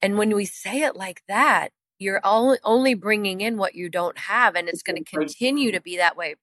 And 0.00 0.16
when 0.16 0.34
we 0.34 0.44
say 0.44 0.82
it 0.82 0.94
like 0.94 1.22
that, 1.26 1.70
you're 1.98 2.20
only 2.24 2.94
bringing 2.94 3.40
in 3.40 3.56
what 3.56 3.74
you 3.74 3.88
don't 3.88 4.16
have. 4.16 4.54
And 4.54 4.68
it's 4.68 4.82
going 4.82 5.02
to 5.02 5.10
continue 5.10 5.72
to 5.72 5.80
be 5.80 5.96
that 5.96 6.16
way. 6.16 6.36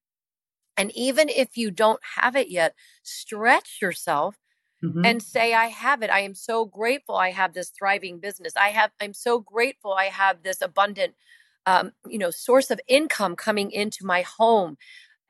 And 0.76 0.92
even 0.94 1.30
if 1.30 1.56
you 1.56 1.72
don't 1.72 2.02
have 2.18 2.36
it 2.36 2.50
yet, 2.50 2.76
stretch 3.04 3.78
yourself 3.82 4.36
mm-hmm. 4.84 5.06
and 5.06 5.24
say, 5.24 5.54
I 5.54 5.68
have 5.68 6.02
it. 6.02 6.10
I 6.10 6.20
am 6.20 6.36
so 6.36 6.66
grateful 6.66 7.16
I 7.16 7.32
have 7.32 7.54
this 7.54 7.70
thriving 7.70 8.20
business. 8.20 8.54
I 8.58 8.70
have, 8.70 8.92
I'm 9.00 9.14
so 9.14 9.40
grateful 9.40 9.94
I 9.94 10.06
have 10.06 10.44
this 10.44 10.62
abundant, 10.62 11.14
um, 11.66 11.92
you 12.08 12.18
know, 12.18 12.32
source 12.32 12.72
of 12.72 12.82
income 12.88 13.36
coming 13.36 13.72
into 13.72 14.06
my 14.06 14.24
home. 14.24 14.78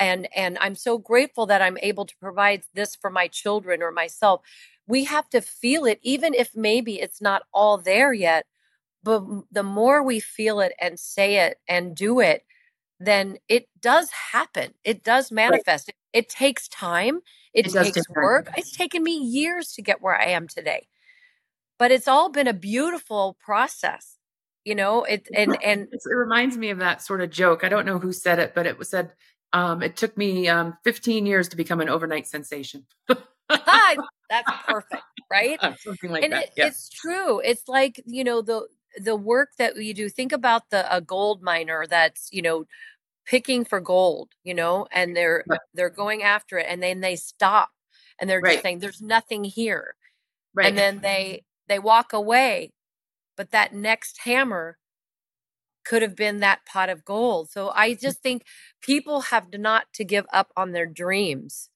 And, 0.03 0.27
and 0.35 0.57
I'm 0.59 0.75
so 0.75 0.97
grateful 0.97 1.45
that 1.45 1.61
I'm 1.61 1.77
able 1.81 2.05
to 2.05 2.17
provide 2.17 2.63
this 2.73 2.93
for 2.93 3.09
my 3.09 3.27
children 3.29 3.81
or 3.81 3.91
myself. 3.91 4.41
We 4.85 5.05
have 5.05 5.29
to 5.29 5.39
feel 5.39 5.85
it, 5.85 5.99
even 6.03 6.33
if 6.33 6.55
maybe 6.55 6.99
it's 6.99 7.21
not 7.21 7.43
all 7.53 7.77
there 7.77 8.11
yet. 8.11 8.45
But 9.01 9.23
the 9.49 9.63
more 9.63 10.03
we 10.03 10.19
feel 10.19 10.59
it 10.59 10.73
and 10.79 10.99
say 10.99 11.37
it 11.37 11.57
and 11.69 11.95
do 11.95 12.19
it, 12.19 12.43
then 12.99 13.37
it 13.47 13.69
does 13.79 14.09
happen. 14.11 14.73
It 14.83 15.03
does 15.03 15.31
manifest. 15.31 15.87
Right. 15.87 15.95
It, 16.11 16.25
it, 16.25 16.29
takes 16.29 16.67
time. 16.67 17.21
It, 17.53 17.67
it 17.67 17.71
takes 17.71 18.09
work. 18.09 18.49
It's 18.57 18.75
taken 18.75 19.03
me 19.03 19.17
years 19.17 19.71
to 19.73 19.81
get 19.81 20.01
where 20.01 20.19
I 20.19 20.27
am 20.27 20.49
today. 20.49 20.87
But 21.79 21.91
it's 21.91 22.09
all 22.09 22.29
been 22.29 22.47
a 22.47 22.53
beautiful 22.53 23.37
process. 23.39 24.17
You 24.65 24.75
know, 24.75 25.03
it 25.03 25.27
and 25.35 25.57
and 25.61 25.89
it 25.91 26.01
reminds 26.05 26.55
me 26.55 26.69
of 26.69 26.77
that 26.77 27.01
sort 27.01 27.19
of 27.19 27.29
joke. 27.29 27.65
I 27.65 27.69
don't 27.69 27.85
know 27.85 27.99
who 27.99 28.13
said 28.13 28.39
it, 28.39 28.53
but 28.55 28.65
it 28.65 28.79
was 28.79 28.89
said 28.89 29.11
um, 29.53 29.81
it 29.81 29.95
took 29.95 30.17
me 30.17 30.47
um, 30.49 30.77
15 30.83 31.25
years 31.25 31.47
to 31.49 31.55
become 31.55 31.79
an 31.79 31.89
overnight 31.89 32.27
sensation. 32.27 32.85
That's 33.47 34.51
perfect, 34.65 35.03
right? 35.29 35.59
Something 35.79 36.11
like 36.11 36.23
and 36.23 36.33
that. 36.33 36.45
It, 36.45 36.53
yeah. 36.57 36.67
It's 36.67 36.89
true. 36.89 37.39
It's 37.39 37.67
like 37.67 38.01
you 38.05 38.23
know 38.23 38.41
the 38.41 38.67
the 38.97 39.15
work 39.15 39.49
that 39.59 39.77
you 39.77 39.93
do. 39.93 40.09
Think 40.09 40.31
about 40.31 40.69
the 40.71 40.93
a 40.93 41.01
gold 41.01 41.43
miner 41.43 41.85
that's 41.87 42.29
you 42.31 42.41
know 42.41 42.65
picking 43.25 43.63
for 43.63 43.79
gold, 43.79 44.29
you 44.43 44.53
know, 44.53 44.87
and 44.91 45.15
they're 45.15 45.43
right. 45.47 45.59
they're 45.73 45.89
going 45.89 46.23
after 46.23 46.57
it 46.57 46.65
and 46.67 46.81
then 46.81 47.01
they 47.01 47.15
stop 47.15 47.69
and 48.19 48.29
they're 48.29 48.41
right. 48.41 48.53
just 48.53 48.63
saying 48.63 48.79
there's 48.79 49.01
nothing 49.01 49.43
here. 49.43 49.95
Right. 50.53 50.67
And 50.67 50.77
then 50.77 50.99
they 51.01 51.43
they 51.67 51.79
walk 51.79 52.13
away. 52.13 52.71
But 53.35 53.51
that 53.51 53.73
next 53.73 54.19
hammer 54.23 54.77
could 55.83 56.01
have 56.01 56.15
been 56.15 56.39
that 56.39 56.65
pot 56.65 56.89
of 56.89 57.05
gold. 57.05 57.49
So 57.49 57.71
I 57.75 57.91
mm. 57.91 57.99
just 57.99 58.21
think 58.21 58.43
people 58.81 59.21
have 59.21 59.47
not 59.53 59.85
to 59.93 60.03
give 60.03 60.25
up 60.33 60.51
on 60.55 60.71
their 60.71 60.85
dreams 60.85 61.69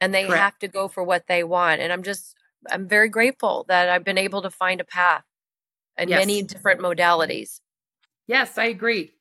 and 0.00 0.14
they 0.14 0.24
Correct. 0.24 0.40
have 0.40 0.58
to 0.60 0.68
go 0.68 0.88
for 0.88 1.04
what 1.04 1.26
they 1.28 1.44
want. 1.44 1.80
And 1.80 1.92
I'm 1.92 2.02
just 2.02 2.34
I'm 2.70 2.88
very 2.88 3.08
grateful 3.08 3.64
that 3.68 3.88
I've 3.88 4.04
been 4.04 4.18
able 4.18 4.42
to 4.42 4.50
find 4.50 4.80
a 4.80 4.84
path 4.84 5.24
in 5.96 6.08
yes. 6.08 6.20
many 6.20 6.42
different 6.42 6.80
modalities. 6.80 7.60
Yes, 8.26 8.58
I 8.58 8.66
agree. 8.66 9.12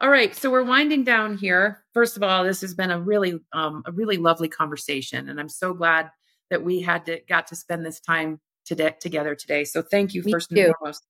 All 0.00 0.10
right, 0.10 0.34
so 0.34 0.50
we're 0.50 0.64
winding 0.64 1.04
down 1.04 1.36
here. 1.36 1.84
First 1.94 2.16
of 2.16 2.22
all, 2.22 2.42
this 2.44 2.60
has 2.62 2.74
been 2.74 2.90
a 2.90 3.00
really 3.00 3.38
um, 3.52 3.82
a 3.86 3.92
really 3.92 4.16
lovely 4.16 4.48
conversation, 4.48 5.28
and 5.28 5.38
I'm 5.38 5.48
so 5.48 5.72
glad 5.72 6.10
that 6.50 6.64
we 6.64 6.80
had 6.80 7.06
to 7.06 7.20
got 7.28 7.46
to 7.48 7.56
spend 7.56 7.86
this 7.86 8.00
time 8.00 8.40
today 8.64 8.94
together 9.00 9.34
today. 9.34 9.64
So 9.64 9.82
thank 9.82 10.14
you 10.14 10.22
Me 10.24 10.32
first 10.32 10.50
too. 10.50 10.60
and 10.60 10.74
foremost. 10.78 11.06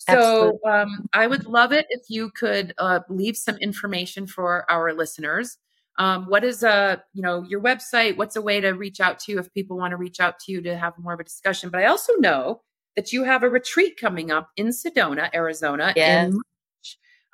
So 0.00 0.58
um, 0.66 1.08
I 1.12 1.26
would 1.26 1.46
love 1.46 1.72
it 1.72 1.86
if 1.90 2.02
you 2.08 2.30
could 2.30 2.74
uh, 2.78 3.00
leave 3.08 3.36
some 3.36 3.56
information 3.58 4.26
for 4.26 4.70
our 4.70 4.92
listeners. 4.92 5.58
Um, 5.98 6.24
what 6.24 6.44
is 6.44 6.62
a 6.62 6.70
uh, 6.70 6.96
you 7.12 7.22
know 7.22 7.42
your 7.42 7.60
website? 7.60 8.16
What's 8.16 8.36
a 8.36 8.42
way 8.42 8.60
to 8.60 8.70
reach 8.70 9.00
out 9.00 9.18
to 9.20 9.32
you 9.32 9.38
if 9.38 9.52
people 9.52 9.76
want 9.76 9.90
to 9.90 9.96
reach 9.96 10.18
out 10.18 10.38
to 10.40 10.52
you 10.52 10.62
to 10.62 10.76
have 10.76 10.94
more 10.98 11.12
of 11.12 11.20
a 11.20 11.24
discussion? 11.24 11.68
But 11.68 11.82
I 11.82 11.86
also 11.86 12.14
know 12.14 12.62
that 12.96 13.12
you 13.12 13.24
have 13.24 13.42
a 13.42 13.48
retreat 13.48 13.98
coming 14.00 14.30
up 14.30 14.48
in 14.56 14.68
Sedona, 14.68 15.28
Arizona, 15.34 15.92
yes. 15.94 16.28
in 16.28 16.40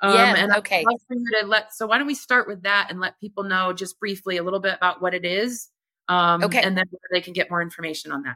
Um, 0.01 0.13
yeah, 0.13 0.35
and 0.37 0.51
okay. 0.57 0.83
For 1.07 1.15
you 1.15 1.25
to 1.41 1.47
let. 1.47 1.73
So 1.73 1.87
why 1.87 1.97
don't 1.97 2.07
we 2.07 2.15
start 2.15 2.47
with 2.47 2.63
that 2.63 2.87
and 2.89 2.99
let 2.99 3.19
people 3.19 3.43
know 3.43 3.73
just 3.73 3.99
briefly 3.99 4.37
a 4.37 4.43
little 4.43 4.59
bit 4.59 4.75
about 4.75 5.01
what 5.01 5.13
it 5.13 5.23
is, 5.23 5.69
um, 6.09 6.43
okay, 6.43 6.61
and 6.61 6.77
then 6.77 6.85
they 7.11 7.21
can 7.21 7.33
get 7.33 7.49
more 7.49 7.61
information 7.61 8.11
on 8.11 8.23
that. 8.23 8.35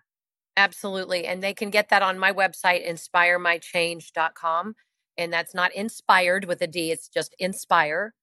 Absolutely, 0.57 1.25
and 1.25 1.41
they 1.41 1.53
can 1.53 1.69
get 1.69 1.89
that 1.89 2.01
on 2.01 2.19
my 2.19 2.31
website, 2.33 2.87
inspiremychange.com, 2.87 4.75
and 5.17 5.33
that's 5.33 5.55
not 5.55 5.73
inspired 5.73 6.45
with 6.45 6.61
a 6.61 6.67
D. 6.67 6.91
It's 6.91 7.07
just 7.07 7.35
inspire 7.39 8.13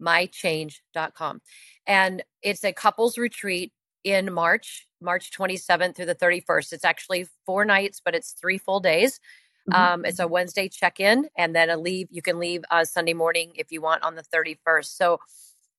mychange.com. 0.00 1.40
And 1.86 2.22
it's 2.42 2.64
a 2.64 2.72
couples 2.72 3.18
retreat 3.18 3.72
in 4.04 4.32
March, 4.32 4.86
March 5.00 5.30
27th 5.32 5.96
through 5.96 6.06
the 6.06 6.14
31st. 6.14 6.72
It's 6.72 6.84
actually 6.84 7.26
four 7.44 7.64
nights, 7.64 8.00
but 8.04 8.14
it's 8.14 8.32
three 8.32 8.58
full 8.58 8.80
days. 8.80 9.18
Mm-hmm. 9.68 9.94
Um, 9.94 10.04
it's 10.04 10.20
a 10.20 10.28
Wednesday 10.28 10.68
check 10.68 11.00
in, 11.00 11.28
and 11.36 11.54
then 11.54 11.70
a 11.70 11.76
leave. 11.76 12.08
You 12.10 12.22
can 12.22 12.38
leave 12.38 12.62
uh, 12.70 12.84
Sunday 12.84 13.14
morning 13.14 13.52
if 13.56 13.72
you 13.72 13.80
want 13.80 14.04
on 14.04 14.14
the 14.14 14.22
31st. 14.22 14.96
So 14.96 15.18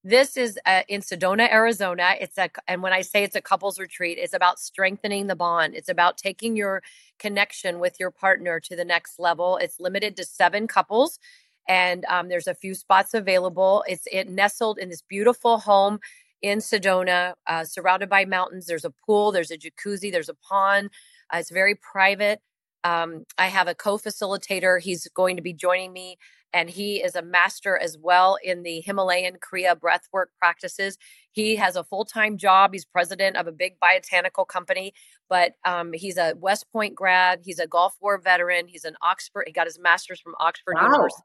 this 0.04 0.38
is 0.38 0.60
uh, 0.66 0.84
in 0.88 1.02
Sedona, 1.02 1.52
Arizona. 1.52 2.16
It's 2.20 2.38
a, 2.38 2.50
and 2.68 2.82
when 2.82 2.94
I 2.94 3.02
say 3.02 3.24
it's 3.24 3.36
a 3.36 3.42
couples 3.42 3.80
retreat, 3.80 4.18
it's 4.20 4.34
about 4.34 4.60
strengthening 4.60 5.28
the 5.28 5.36
bond. 5.36 5.76
It's 5.76 5.90
about 5.90 6.18
taking 6.18 6.56
your 6.56 6.82
connection 7.20 7.80
with 7.80 8.00
your 8.00 8.12
partner 8.12 8.60
to 8.62 8.76
the 8.76 8.86
next 8.86 9.20
level. 9.20 9.58
It's 9.58 9.80
limited 9.80 10.16
to 10.18 10.24
seven 10.26 10.68
couples, 10.68 11.20
and 11.68 12.06
um, 12.06 12.30
there's 12.30 12.48
a 12.48 12.56
few 12.56 12.74
spots 12.76 13.14
available. 13.14 13.84
It's 13.88 14.08
it 14.12 14.30
nestled 14.30 14.78
in 14.78 14.90
this 14.90 15.02
beautiful 15.02 15.60
home 15.60 16.00
in 16.42 16.60
Sedona, 16.60 17.34
uh, 17.48 17.66
surrounded 17.66 18.10
by 18.10 18.26
mountains. 18.26 18.68
There's 18.68 18.86
a 18.86 18.92
pool, 19.06 19.32
there's 19.32 19.52
a 19.52 19.58
jacuzzi, 19.58 20.12
there's 20.12 20.30
a 20.30 20.36
pond. 20.36 20.90
Uh, 21.34 21.38
it's 21.40 21.52
very 21.52 21.76
private. 21.76 22.40
Um, 22.88 23.26
I 23.38 23.48
have 23.48 23.68
a 23.68 23.76
co 23.76 23.98
facilitator. 23.98 24.82
He's 24.82 25.08
going 25.10 25.36
to 25.36 25.42
be 25.42 25.52
joining 25.52 25.92
me, 25.92 26.18
and 26.54 26.70
he 26.70 27.04
is 27.04 27.16
a 27.16 27.22
master 27.22 27.78
as 27.78 27.98
well 27.98 28.38
in 28.42 28.64
the 28.64 28.80
Himalayan 28.80 29.40
Kriya 29.40 29.76
breathwork 29.76 30.28
practices. 30.40 30.98
He 31.32 31.58
has 31.58 31.76
a 31.76 31.84
full 31.84 32.06
time 32.06 32.38
job. 32.38 32.72
He's 32.72 32.86
president 32.86 33.36
of 33.36 33.46
a 33.46 33.52
big 33.52 33.74
biotanical 33.82 34.48
company, 34.48 34.94
but 35.28 35.54
um, 35.66 35.92
he's 35.92 36.18
a 36.18 36.36
West 36.38 36.72
Point 36.72 36.96
grad. 36.96 37.42
He's 37.44 37.60
a 37.60 37.68
Gulf 37.68 37.96
War 38.00 38.18
veteran. 38.20 38.68
He's 38.68 38.86
an 38.86 38.96
Oxford, 39.02 39.44
he 39.48 39.52
got 39.52 39.68
his 39.68 39.78
master's 39.78 40.22
from 40.22 40.36
Oxford 40.40 40.76
wow. 40.76 40.84
University. 40.84 41.24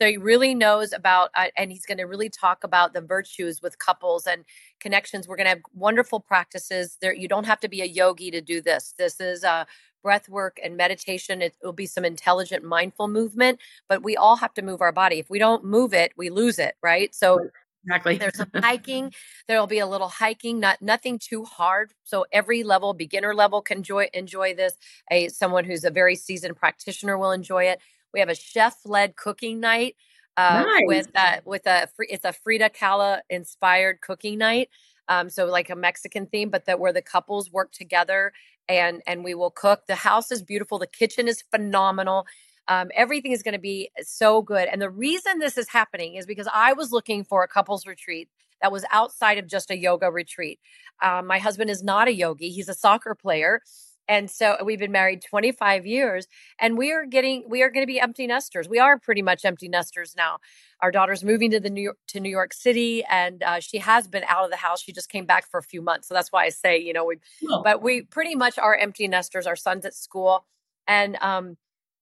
So 0.00 0.06
he 0.06 0.16
really 0.16 0.54
knows 0.54 0.92
about, 0.92 1.30
uh, 1.36 1.46
and 1.56 1.72
he's 1.72 1.84
going 1.84 1.98
to 1.98 2.04
really 2.04 2.28
talk 2.28 2.62
about 2.62 2.94
the 2.94 3.00
virtues 3.00 3.60
with 3.60 3.80
couples 3.80 4.28
and 4.28 4.44
connections. 4.78 5.26
We're 5.26 5.36
going 5.36 5.46
to 5.46 5.50
have 5.50 5.62
wonderful 5.74 6.20
practices. 6.20 6.98
There, 7.02 7.12
you 7.12 7.26
don't 7.26 7.46
have 7.46 7.58
to 7.60 7.68
be 7.68 7.82
a 7.82 7.84
yogi 7.84 8.30
to 8.30 8.40
do 8.40 8.62
this. 8.62 8.94
This 8.96 9.20
is 9.20 9.42
a 9.42 9.66
breath 10.02 10.28
work 10.28 10.58
and 10.62 10.76
meditation. 10.76 11.42
It 11.42 11.54
will 11.62 11.72
be 11.72 11.86
some 11.86 12.04
intelligent, 12.04 12.64
mindful 12.64 13.08
movement, 13.08 13.60
but 13.88 14.02
we 14.02 14.16
all 14.16 14.36
have 14.36 14.54
to 14.54 14.62
move 14.62 14.80
our 14.80 14.92
body. 14.92 15.18
If 15.18 15.30
we 15.30 15.38
don't 15.38 15.64
move 15.64 15.94
it, 15.94 16.12
we 16.16 16.30
lose 16.30 16.58
it, 16.58 16.74
right? 16.82 17.14
So 17.14 17.48
exactly 17.84 18.18
there's 18.18 18.36
some 18.36 18.50
hiking 18.56 19.12
there'll 19.46 19.68
be 19.68 19.78
a 19.78 19.86
little 19.86 20.08
hiking 20.08 20.58
not 20.58 20.82
nothing 20.82 21.16
too 21.16 21.44
hard 21.44 21.94
so 22.02 22.26
every 22.32 22.64
level 22.64 22.92
beginner 22.92 23.32
level 23.32 23.62
can 23.62 23.78
enjoy 23.78 24.08
enjoy 24.12 24.52
this 24.52 24.76
a 25.12 25.28
someone 25.28 25.64
who's 25.64 25.84
a 25.84 25.90
very 25.90 26.16
seasoned 26.16 26.56
practitioner 26.56 27.16
will 27.16 27.30
enjoy 27.30 27.62
it 27.62 27.78
we 28.12 28.18
have 28.18 28.28
a 28.28 28.34
chef 28.34 28.78
led 28.84 29.14
cooking 29.14 29.60
night 29.60 29.94
uh, 30.38 30.62
nice. 30.64 30.82
with 30.86 31.08
uh, 31.16 31.36
with 31.44 31.66
a 31.66 31.88
it's 31.98 32.24
a 32.24 32.32
Frida 32.32 32.70
Kahlo 32.70 33.18
inspired 33.28 34.00
cooking 34.00 34.38
night. 34.38 34.70
Um, 35.08 35.30
so 35.30 35.46
like 35.46 35.68
a 35.68 35.74
Mexican 35.74 36.26
theme, 36.26 36.48
but 36.48 36.66
that 36.66 36.78
where 36.78 36.92
the 36.92 37.02
couples 37.02 37.50
work 37.50 37.72
together 37.72 38.32
and 38.68 39.02
and 39.06 39.24
we 39.24 39.34
will 39.34 39.50
cook. 39.50 39.86
The 39.86 39.94
house 39.96 40.30
is 40.32 40.42
beautiful. 40.42 40.78
The 40.78 40.86
kitchen 40.86 41.28
is 41.28 41.42
phenomenal. 41.50 42.26
Um, 42.68 42.90
everything 42.94 43.32
is 43.32 43.42
going 43.42 43.54
to 43.54 43.58
be 43.60 43.90
so 44.02 44.42
good. 44.42 44.68
And 44.68 44.82
the 44.82 44.90
reason 44.90 45.38
this 45.38 45.58
is 45.58 45.68
happening 45.70 46.16
is 46.16 46.26
because 46.26 46.48
I 46.52 46.74
was 46.74 46.92
looking 46.92 47.24
for 47.24 47.42
a 47.42 47.48
couples 47.48 47.86
retreat 47.86 48.28
that 48.62 48.72
was 48.72 48.84
outside 48.92 49.38
of 49.38 49.46
just 49.46 49.70
a 49.70 49.76
yoga 49.78 50.10
retreat. 50.10 50.60
Um, 51.02 51.26
my 51.26 51.38
husband 51.38 51.70
is 51.70 51.82
not 51.82 52.08
a 52.08 52.12
yogi; 52.14 52.50
he's 52.50 52.68
a 52.68 52.74
soccer 52.74 53.14
player. 53.14 53.60
And 54.08 54.30
so 54.30 54.56
we've 54.64 54.78
been 54.78 54.92
married 54.92 55.22
25 55.22 55.86
years 55.86 56.26
and 56.58 56.78
we 56.78 56.92
are 56.92 57.04
getting 57.04 57.44
we 57.46 57.62
are 57.62 57.70
going 57.70 57.82
to 57.82 57.86
be 57.86 58.00
empty 58.00 58.26
nesters. 58.26 58.68
We 58.68 58.78
are 58.78 58.98
pretty 58.98 59.22
much 59.22 59.44
empty 59.44 59.68
nesters 59.68 60.14
now. 60.16 60.38
Our 60.80 60.90
daughter's 60.90 61.22
moving 61.22 61.50
to 61.50 61.60
the 61.60 61.70
New 61.70 61.82
York 61.82 61.98
to 62.08 62.20
New 62.20 62.30
York 62.30 62.54
City 62.54 63.04
and 63.04 63.42
uh, 63.42 63.60
she 63.60 63.78
has 63.78 64.08
been 64.08 64.24
out 64.28 64.44
of 64.44 64.50
the 64.50 64.56
house. 64.56 64.82
She 64.82 64.92
just 64.92 65.10
came 65.10 65.26
back 65.26 65.48
for 65.50 65.58
a 65.58 65.62
few 65.62 65.82
months. 65.82 66.08
So 66.08 66.14
that's 66.14 66.32
why 66.32 66.44
I 66.44 66.48
say, 66.48 66.78
you 66.78 66.92
know, 66.92 67.04
we 67.04 67.16
but 67.62 67.82
we 67.82 68.02
pretty 68.02 68.34
much 68.34 68.58
are 68.58 68.74
empty 68.74 69.06
nesters. 69.08 69.46
Our 69.46 69.56
son's 69.56 69.84
at 69.84 69.94
school 69.94 70.46
and 70.86 71.16
um 71.20 71.56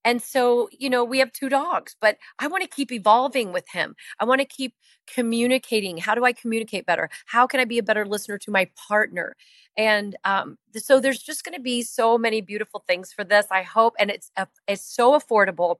and 0.06 0.22
so, 0.22 0.68
you 0.70 0.88
know, 0.88 1.02
we 1.02 1.18
have 1.18 1.32
two 1.32 1.48
dogs, 1.48 1.96
but 2.00 2.16
I 2.38 2.46
want 2.46 2.62
to 2.62 2.68
keep 2.68 2.92
evolving 2.92 3.52
with 3.52 3.68
him. 3.72 3.96
I 4.20 4.24
want 4.24 4.40
to 4.40 4.46
keep 4.46 4.72
communicating. 5.12 5.98
How 5.98 6.14
do 6.14 6.24
I 6.24 6.32
communicate 6.32 6.86
better? 6.86 7.10
How 7.26 7.44
can 7.48 7.58
I 7.58 7.64
be 7.64 7.78
a 7.78 7.82
better 7.82 8.06
listener 8.06 8.38
to 8.38 8.52
my 8.52 8.70
partner? 8.88 9.34
And 9.76 10.14
um, 10.24 10.58
so 10.76 11.00
there's 11.00 11.18
just 11.18 11.44
going 11.44 11.56
to 11.56 11.60
be 11.60 11.82
so 11.82 12.16
many 12.16 12.40
beautiful 12.40 12.84
things 12.86 13.12
for 13.12 13.24
this. 13.24 13.46
I 13.50 13.62
hope, 13.62 13.94
and 13.98 14.08
it's 14.08 14.30
it's 14.68 14.84
so 14.84 15.18
affordable 15.18 15.78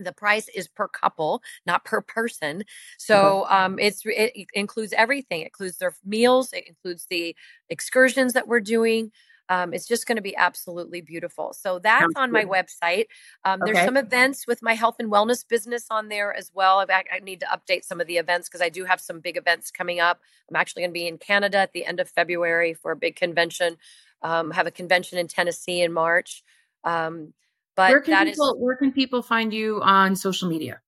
the 0.00 0.12
price 0.12 0.48
is 0.48 0.66
per 0.66 0.88
couple 0.88 1.40
not 1.66 1.84
per 1.84 2.00
person 2.00 2.62
uh-huh. 2.62 2.64
so 2.98 3.46
um, 3.48 3.78
it's 3.78 4.02
it 4.04 4.32
includes 4.52 4.92
everything 4.96 5.42
it 5.42 5.44
includes 5.44 5.78
their 5.78 5.94
meals 6.04 6.52
it 6.52 6.66
includes 6.66 7.06
the 7.10 7.36
excursions 7.70 8.32
that 8.32 8.48
we're 8.48 8.58
doing 8.58 9.12
um, 9.48 9.74
it's 9.74 9.86
just 9.86 10.06
going 10.06 10.16
to 10.16 10.22
be 10.22 10.34
absolutely 10.36 11.00
beautiful. 11.00 11.52
So 11.52 11.78
that's 11.78 12.02
Sounds 12.02 12.14
on 12.16 12.30
good. 12.30 12.46
my 12.46 12.62
website. 12.62 13.06
Um, 13.44 13.62
okay. 13.62 13.72
There's 13.72 13.84
some 13.84 13.96
events 13.96 14.46
with 14.46 14.62
my 14.62 14.74
health 14.74 14.96
and 14.98 15.10
wellness 15.10 15.46
business 15.46 15.86
on 15.90 16.08
there 16.08 16.34
as 16.34 16.50
well. 16.54 16.78
I, 16.88 17.04
I 17.12 17.18
need 17.20 17.40
to 17.40 17.46
update 17.46 17.84
some 17.84 18.00
of 18.00 18.06
the 18.06 18.16
events 18.16 18.48
because 18.48 18.62
I 18.62 18.68
do 18.68 18.84
have 18.84 19.00
some 19.00 19.20
big 19.20 19.36
events 19.36 19.70
coming 19.70 20.00
up. 20.00 20.20
I'm 20.48 20.56
actually 20.56 20.82
going 20.82 20.90
to 20.90 20.94
be 20.94 21.06
in 21.06 21.18
Canada 21.18 21.58
at 21.58 21.72
the 21.72 21.84
end 21.84 22.00
of 22.00 22.08
February 22.08 22.74
for 22.74 22.92
a 22.92 22.96
big 22.96 23.16
convention. 23.16 23.76
Um, 24.22 24.50
have 24.52 24.66
a 24.66 24.70
convention 24.70 25.18
in 25.18 25.28
Tennessee 25.28 25.82
in 25.82 25.92
March. 25.92 26.42
Um, 26.82 27.34
but 27.76 27.90
where 27.90 28.00
can 28.00 28.26
people 28.26 28.54
is, 28.54 28.60
where 28.60 28.76
can 28.76 28.92
people 28.92 29.22
find 29.22 29.52
you 29.52 29.82
on 29.82 30.16
social 30.16 30.48
media? 30.48 30.80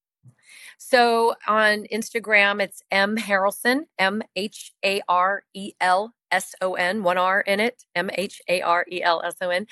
So 0.79 1.35
on 1.47 1.85
Instagram, 1.93 2.63
it's 2.63 2.83
M 2.91 3.17
Harelson, 3.17 3.83
M 3.99 4.23
H 4.35 4.73
A 4.85 5.03
R 5.09 5.43
E 5.55 5.73
L 5.81 6.15
S 6.37 6.55
O 6.61 6.75
N, 6.75 7.03
one 7.03 7.19
R 7.19 7.41
in 7.41 7.61
it, 7.61 7.85
M 7.95 8.11
H 8.13 8.43
A 8.49 8.61
R 8.61 8.85
E 8.93 9.03
L 9.03 9.23
S 9.25 9.37
O 9.41 9.49
N. 9.49 9.67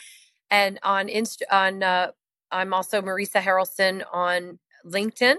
And 0.51 0.79
on 0.83 1.09
Inst 1.09 1.43
on 1.51 1.83
uh, 1.83 2.13
I'm 2.51 2.73
also 2.73 3.03
Marisa 3.03 3.43
Harelson 3.43 4.03
on 4.13 4.59
LinkedIn. 4.87 5.37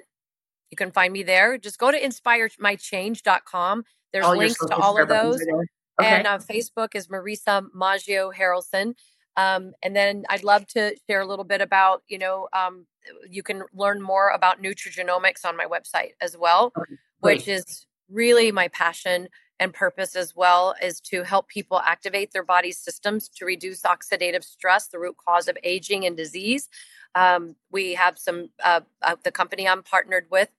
You 0.69 0.77
can 0.77 0.91
find 0.91 1.13
me 1.13 1.23
there. 1.23 1.57
Just 1.57 1.79
go 1.79 1.91
to 1.91 1.99
inspiremychange.com. 1.99 3.83
There's 4.11 4.25
all 4.25 4.37
links 4.37 4.59
to 4.59 4.75
all 4.75 5.01
of 5.01 5.07
those. 5.07 5.41
Okay. 5.41 6.09
And 6.09 6.27
uh, 6.27 6.39
Facebook 6.39 6.89
is 6.93 7.07
Marisa 7.07 7.65
Maggio 7.73 8.31
Harelson. 8.31 8.95
Um, 9.37 9.71
and 9.81 9.95
then 9.95 10.25
I'd 10.29 10.43
love 10.43 10.67
to 10.67 10.95
share 11.07 11.21
a 11.21 11.25
little 11.25 11.45
bit 11.45 11.61
about, 11.61 12.03
you 12.07 12.17
know, 12.17 12.47
um, 12.53 12.85
you 13.29 13.43
can 13.43 13.63
learn 13.73 14.01
more 14.01 14.29
about 14.29 14.61
nutrigenomics 14.61 15.45
on 15.45 15.55
my 15.55 15.65
website 15.65 16.11
as 16.21 16.37
well, 16.37 16.73
okay. 16.77 16.95
which 17.19 17.47
is 17.47 17.85
really 18.09 18.51
my 18.51 18.67
passion 18.69 19.27
and 19.59 19.73
purpose 19.73 20.15
as 20.15 20.35
well 20.35 20.75
is 20.81 20.99
to 20.99 21.23
help 21.23 21.47
people 21.47 21.79
activate 21.79 22.31
their 22.31 22.43
body 22.43 22.71
systems 22.71 23.29
to 23.29 23.45
reduce 23.45 23.81
oxidative 23.83 24.43
stress, 24.43 24.87
the 24.87 24.99
root 24.99 25.15
cause 25.17 25.47
of 25.47 25.57
aging 25.63 26.05
and 26.05 26.17
disease. 26.17 26.69
Um, 27.15 27.55
we 27.71 27.93
have 27.93 28.17
some, 28.17 28.49
uh, 28.63 28.81
uh, 29.01 29.15
the 29.23 29.31
company 29.31 29.67
I'm 29.67 29.83
partnered 29.83 30.25
with, 30.29 30.49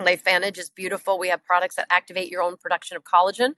LifeVantage 0.00 0.58
is 0.58 0.70
beautiful. 0.70 1.18
We 1.18 1.28
have 1.28 1.44
products 1.44 1.76
that 1.76 1.86
activate 1.90 2.30
your 2.30 2.42
own 2.42 2.56
production 2.56 2.96
of 2.96 3.04
collagen, 3.04 3.54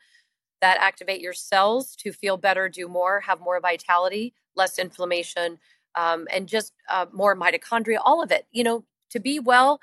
that 0.61 0.79
activate 0.81 1.21
your 1.21 1.33
cells 1.33 1.95
to 1.97 2.13
feel 2.13 2.37
better, 2.37 2.69
do 2.69 2.89
more, 2.89 3.21
have 3.21 3.41
more 3.41 3.61
vitality, 3.61 4.35
less 4.57 4.79
inflammation, 4.79 5.59
um, 5.95 6.27
and 6.33 6.49
just 6.49 6.73
uh, 6.91 7.07
more 7.13 7.37
mitochondria, 7.37 7.99
all 8.05 8.23
of 8.23 8.31
it. 8.31 8.47
You 8.51 8.65
know, 8.65 8.85
to 9.11 9.21
be 9.21 9.39
well, 9.39 9.81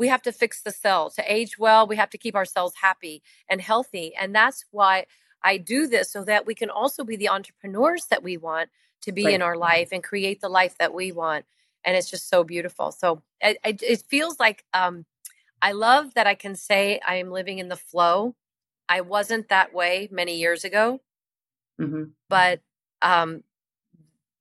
we 0.00 0.08
have 0.08 0.22
to 0.22 0.32
fix 0.32 0.62
the 0.62 0.70
cell. 0.70 1.10
To 1.10 1.32
age 1.32 1.58
well, 1.58 1.86
we 1.86 1.96
have 1.96 2.08
to 2.10 2.18
keep 2.18 2.34
ourselves 2.34 2.74
happy 2.80 3.22
and 3.50 3.60
healthy. 3.60 4.14
And 4.18 4.34
that's 4.34 4.64
why 4.70 5.04
I 5.44 5.58
do 5.58 5.86
this 5.86 6.10
so 6.10 6.24
that 6.24 6.46
we 6.46 6.54
can 6.54 6.70
also 6.70 7.04
be 7.04 7.16
the 7.16 7.28
entrepreneurs 7.28 8.06
that 8.06 8.22
we 8.22 8.38
want 8.38 8.70
to 9.02 9.12
be 9.12 9.26
right. 9.26 9.34
in 9.34 9.42
our 9.42 9.58
life 9.58 9.90
and 9.92 10.02
create 10.02 10.40
the 10.40 10.48
life 10.48 10.78
that 10.78 10.94
we 10.94 11.12
want. 11.12 11.44
And 11.84 11.96
it's 11.96 12.10
just 12.10 12.30
so 12.30 12.44
beautiful. 12.44 12.92
So 12.92 13.22
it, 13.42 13.58
it, 13.62 14.02
feels 14.08 14.40
like 14.40 14.64
um, 14.72 15.04
I 15.60 15.72
love 15.72 16.14
that 16.14 16.26
I 16.26 16.34
can 16.34 16.54
say 16.56 16.98
I 17.06 17.16
am 17.16 17.30
living 17.30 17.58
in 17.58 17.68
the 17.68 17.76
flow. 17.76 18.34
I 18.88 19.02
wasn't 19.02 19.50
that 19.50 19.74
way 19.74 20.08
many 20.10 20.38
years 20.38 20.64
ago, 20.64 21.00
mm-hmm. 21.78 22.04
but 22.28 22.60
um, 23.02 23.44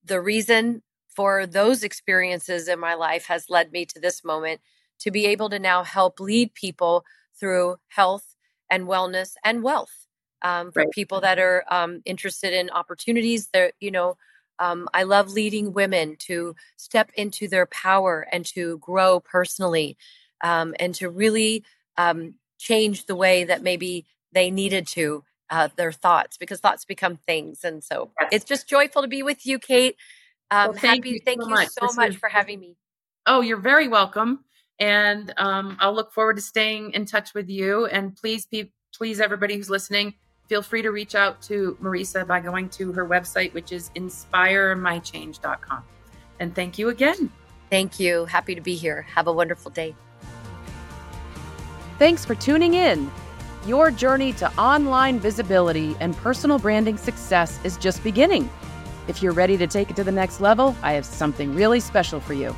the 0.05 0.22
reason 0.22 0.84
for 1.14 1.45
those 1.45 1.84
experiences 1.84 2.70
in 2.70 2.80
my 2.80 2.93
life 2.93 3.26
has 3.26 3.49
led 3.49 3.74
me 3.74 3.86
to 3.88 3.99
this 3.99 4.24
moment 4.24 4.62
to 5.00 5.12
be 5.12 5.26
able 5.26 5.50
to 5.50 5.60
now 5.60 5.84
help 5.84 6.20
lead 6.20 6.54
people 6.54 7.06
through 7.39 7.78
health 7.88 8.36
and 8.70 8.86
wellness 8.86 9.34
and 9.43 9.64
wealth 9.64 10.08
um, 10.41 10.72
for 10.72 10.84
right. 10.84 10.91
people 10.91 11.22
that 11.22 11.39
are 11.39 11.64
um, 11.70 12.02
interested 12.06 12.54
in 12.54 12.70
opportunities. 12.70 13.47
There, 13.54 13.72
you 13.80 13.91
know, 13.91 14.18
um, 14.60 14.88
I 14.93 15.04
love 15.04 15.32
leading 15.32 15.74
women 15.74 16.16
to 16.28 16.56
step 16.78 17.12
into 17.16 17.47
their 17.47 17.66
power 17.66 18.28
and 18.32 18.45
to 18.47 18.78
grow 18.80 19.20
personally. 19.20 19.97
um, 20.41 20.74
and 20.80 20.95
to 20.95 21.10
really 21.10 21.64
um, 21.97 22.36
change 22.58 23.06
the 23.06 23.16
way 23.16 23.43
that 23.43 23.62
maybe 23.62 24.06
they 24.32 24.52
needed 24.52 24.88
to 24.88 25.24
uh, 25.50 25.70
their 25.76 25.91
thoughts 25.91 26.38
because 26.38 26.60
thoughts 26.60 26.86
become 26.86 27.18
things. 27.18 27.64
And 27.64 27.84
so 27.84 28.12
yes. 28.20 28.30
it's 28.32 28.45
just 28.45 28.70
joyful 28.70 29.02
to 29.02 29.08
be 29.08 29.24
with 29.24 29.45
you, 29.45 29.60
Kate. 29.60 29.95
Um, 30.52 30.72
well, 30.72 30.80
thank 30.80 31.06
happy, 31.06 31.16
you 31.16 31.20
thank 31.26 31.41
so 31.41 31.47
you 31.47 31.54
much. 31.54 31.70
so 31.70 31.88
this 31.88 31.97
much 31.97 32.16
for 32.18 32.30
having 32.30 32.60
me. 32.60 32.76
Oh, 33.26 33.41
you're 33.41 33.58
very 33.58 33.88
welcome. 33.88 34.45
And 34.80 35.34
um, 35.38 35.78
I'll 35.80 35.94
look 35.94 36.12
forward 36.12 36.38
to 36.38 36.42
staying 36.42 36.92
in 36.92 37.06
touch 37.06 37.34
with 37.34 37.50
you. 37.50 37.86
And 37.88 38.16
please, 38.16 38.46
be, 38.46 38.72
please, 38.96 39.20
everybody 39.20 39.56
who's 39.56 39.70
listening, 39.70 40.14
feel 40.48 40.62
free 40.62 40.82
to 40.82 40.92
reach 40.92 41.16
out 41.16 41.42
to 41.44 41.78
Marisa 41.82 42.26
by 42.26 42.40
going 42.40 42.70
to 42.70 42.92
her 42.94 43.08
website, 43.08 43.54
which 43.54 43.72
is 43.72 43.92
inspiremychange.com. 43.96 45.84
And 46.40 46.56
thank 46.56 46.80
you 46.80 46.90
again. 46.90 47.32
Thank 47.70 48.00
you. 48.00 48.26
Happy 48.26 48.56
to 48.56 48.62
be 48.62 48.76
here. 48.76 49.04
Have 49.04 49.28
a 49.28 49.34
wonderful 49.34 49.72
day. 49.72 49.96
Thanks 52.00 52.24
for 52.24 52.34
tuning 52.34 52.76
in. 52.76 53.12
Your 53.68 53.92
journey 53.92 54.32
to 54.34 54.50
online 54.58 55.20
visibility 55.20 55.96
and 56.00 56.16
personal 56.18 56.58
branding 56.58 56.98
success 56.98 57.60
is 57.66 57.78
just 57.78 58.02
beginning. 58.04 58.50
If 59.10 59.22
you're 59.22 59.34
ready 59.34 59.58
to 59.58 59.68
take 59.68 59.90
it 59.90 59.96
to 59.98 60.04
the 60.04 60.12
next 60.12 60.40
level, 60.40 60.76
I 60.82 60.94
have 60.94 61.06
something 61.06 61.54
really 61.54 61.82
special 61.82 62.20
for 62.20 62.34
you. 62.34 62.56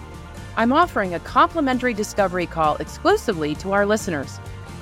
I'm 0.61 0.73
offering 0.73 1.15
a 1.15 1.19
complimentary 1.21 1.95
discovery 1.95 2.45
call 2.45 2.75
exclusively 2.75 3.55
to 3.55 3.71
our 3.71 3.83
listeners. 3.83 4.39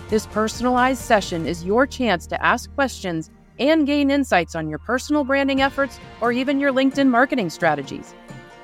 This 0.10 0.26
personalized 0.26 1.02
session 1.02 1.48
is 1.48 1.64
your 1.64 1.88
chance 1.88 2.28
to 2.28 2.46
ask 2.46 2.70
questions 2.76 3.30
and 3.60 3.88
gain 3.88 4.12
insights 4.12 4.56
on 4.56 4.68
your 4.68 4.80
personal 4.80 5.24
branding 5.24 5.62
efforts 5.62 5.98
or 6.20 6.34
even 6.34 6.60
your 6.60 6.74
LinkedIn 6.74 7.08
marketing 7.08 7.50
strategies. 7.50 8.14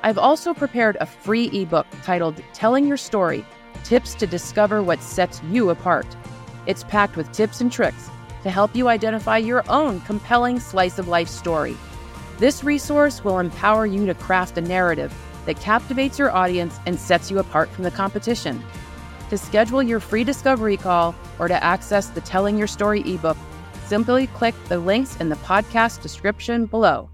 I've 0.04 0.18
also 0.18 0.54
prepared 0.54 0.98
a 1.00 1.06
free 1.06 1.46
ebook 1.54 1.88
titled 2.04 2.44
Telling 2.52 2.86
Your 2.86 2.98
Story 2.98 3.46
Tips 3.86 4.14
to 4.16 4.28
Discover 4.28 4.84
What 4.84 5.02
Sets 5.02 5.42
You 5.44 5.70
Apart. 5.70 6.18
It's 6.66 6.84
packed 6.84 7.16
with 7.16 7.32
tips 7.32 7.62
and 7.62 7.72
tricks 7.72 8.10
to 8.44 8.50
help 8.50 8.76
you 8.76 8.90
identify 8.90 9.38
your 9.38 9.64
own 9.72 10.02
compelling 10.02 10.60
slice 10.60 11.00
of 11.00 11.08
life 11.08 11.30
story. 11.30 11.78
This 12.40 12.62
resource 12.62 13.24
will 13.24 13.40
empower 13.40 13.86
you 13.86 14.06
to 14.06 14.14
craft 14.14 14.58
a 14.58 14.62
narrative 14.62 15.14
that 15.46 15.60
captivates 15.60 16.20
your 16.20 16.32
audience 16.32 16.80
and 16.86 17.00
sets 17.00 17.32
you 17.32 17.40
apart 17.40 17.70
from 17.70 17.84
the 17.84 17.92
competition. 17.92 18.64
To 19.30 19.38
schedule 19.38 19.82
your 19.82 20.00
free 20.00 20.24
discovery 20.24 20.78
call 20.78 21.16
or 21.40 21.48
to 21.48 21.64
access 21.64 22.08
the 22.08 22.22
Telling 22.22 22.58
Your 22.58 22.68
Story 22.68 23.02
ebook, 23.02 23.38
simply 23.86 24.28
click 24.28 24.56
the 24.68 24.80
links 24.80 25.18
in 25.18 25.30
the 25.30 25.36
podcast 25.38 26.02
description 26.02 26.66
below. 26.66 27.10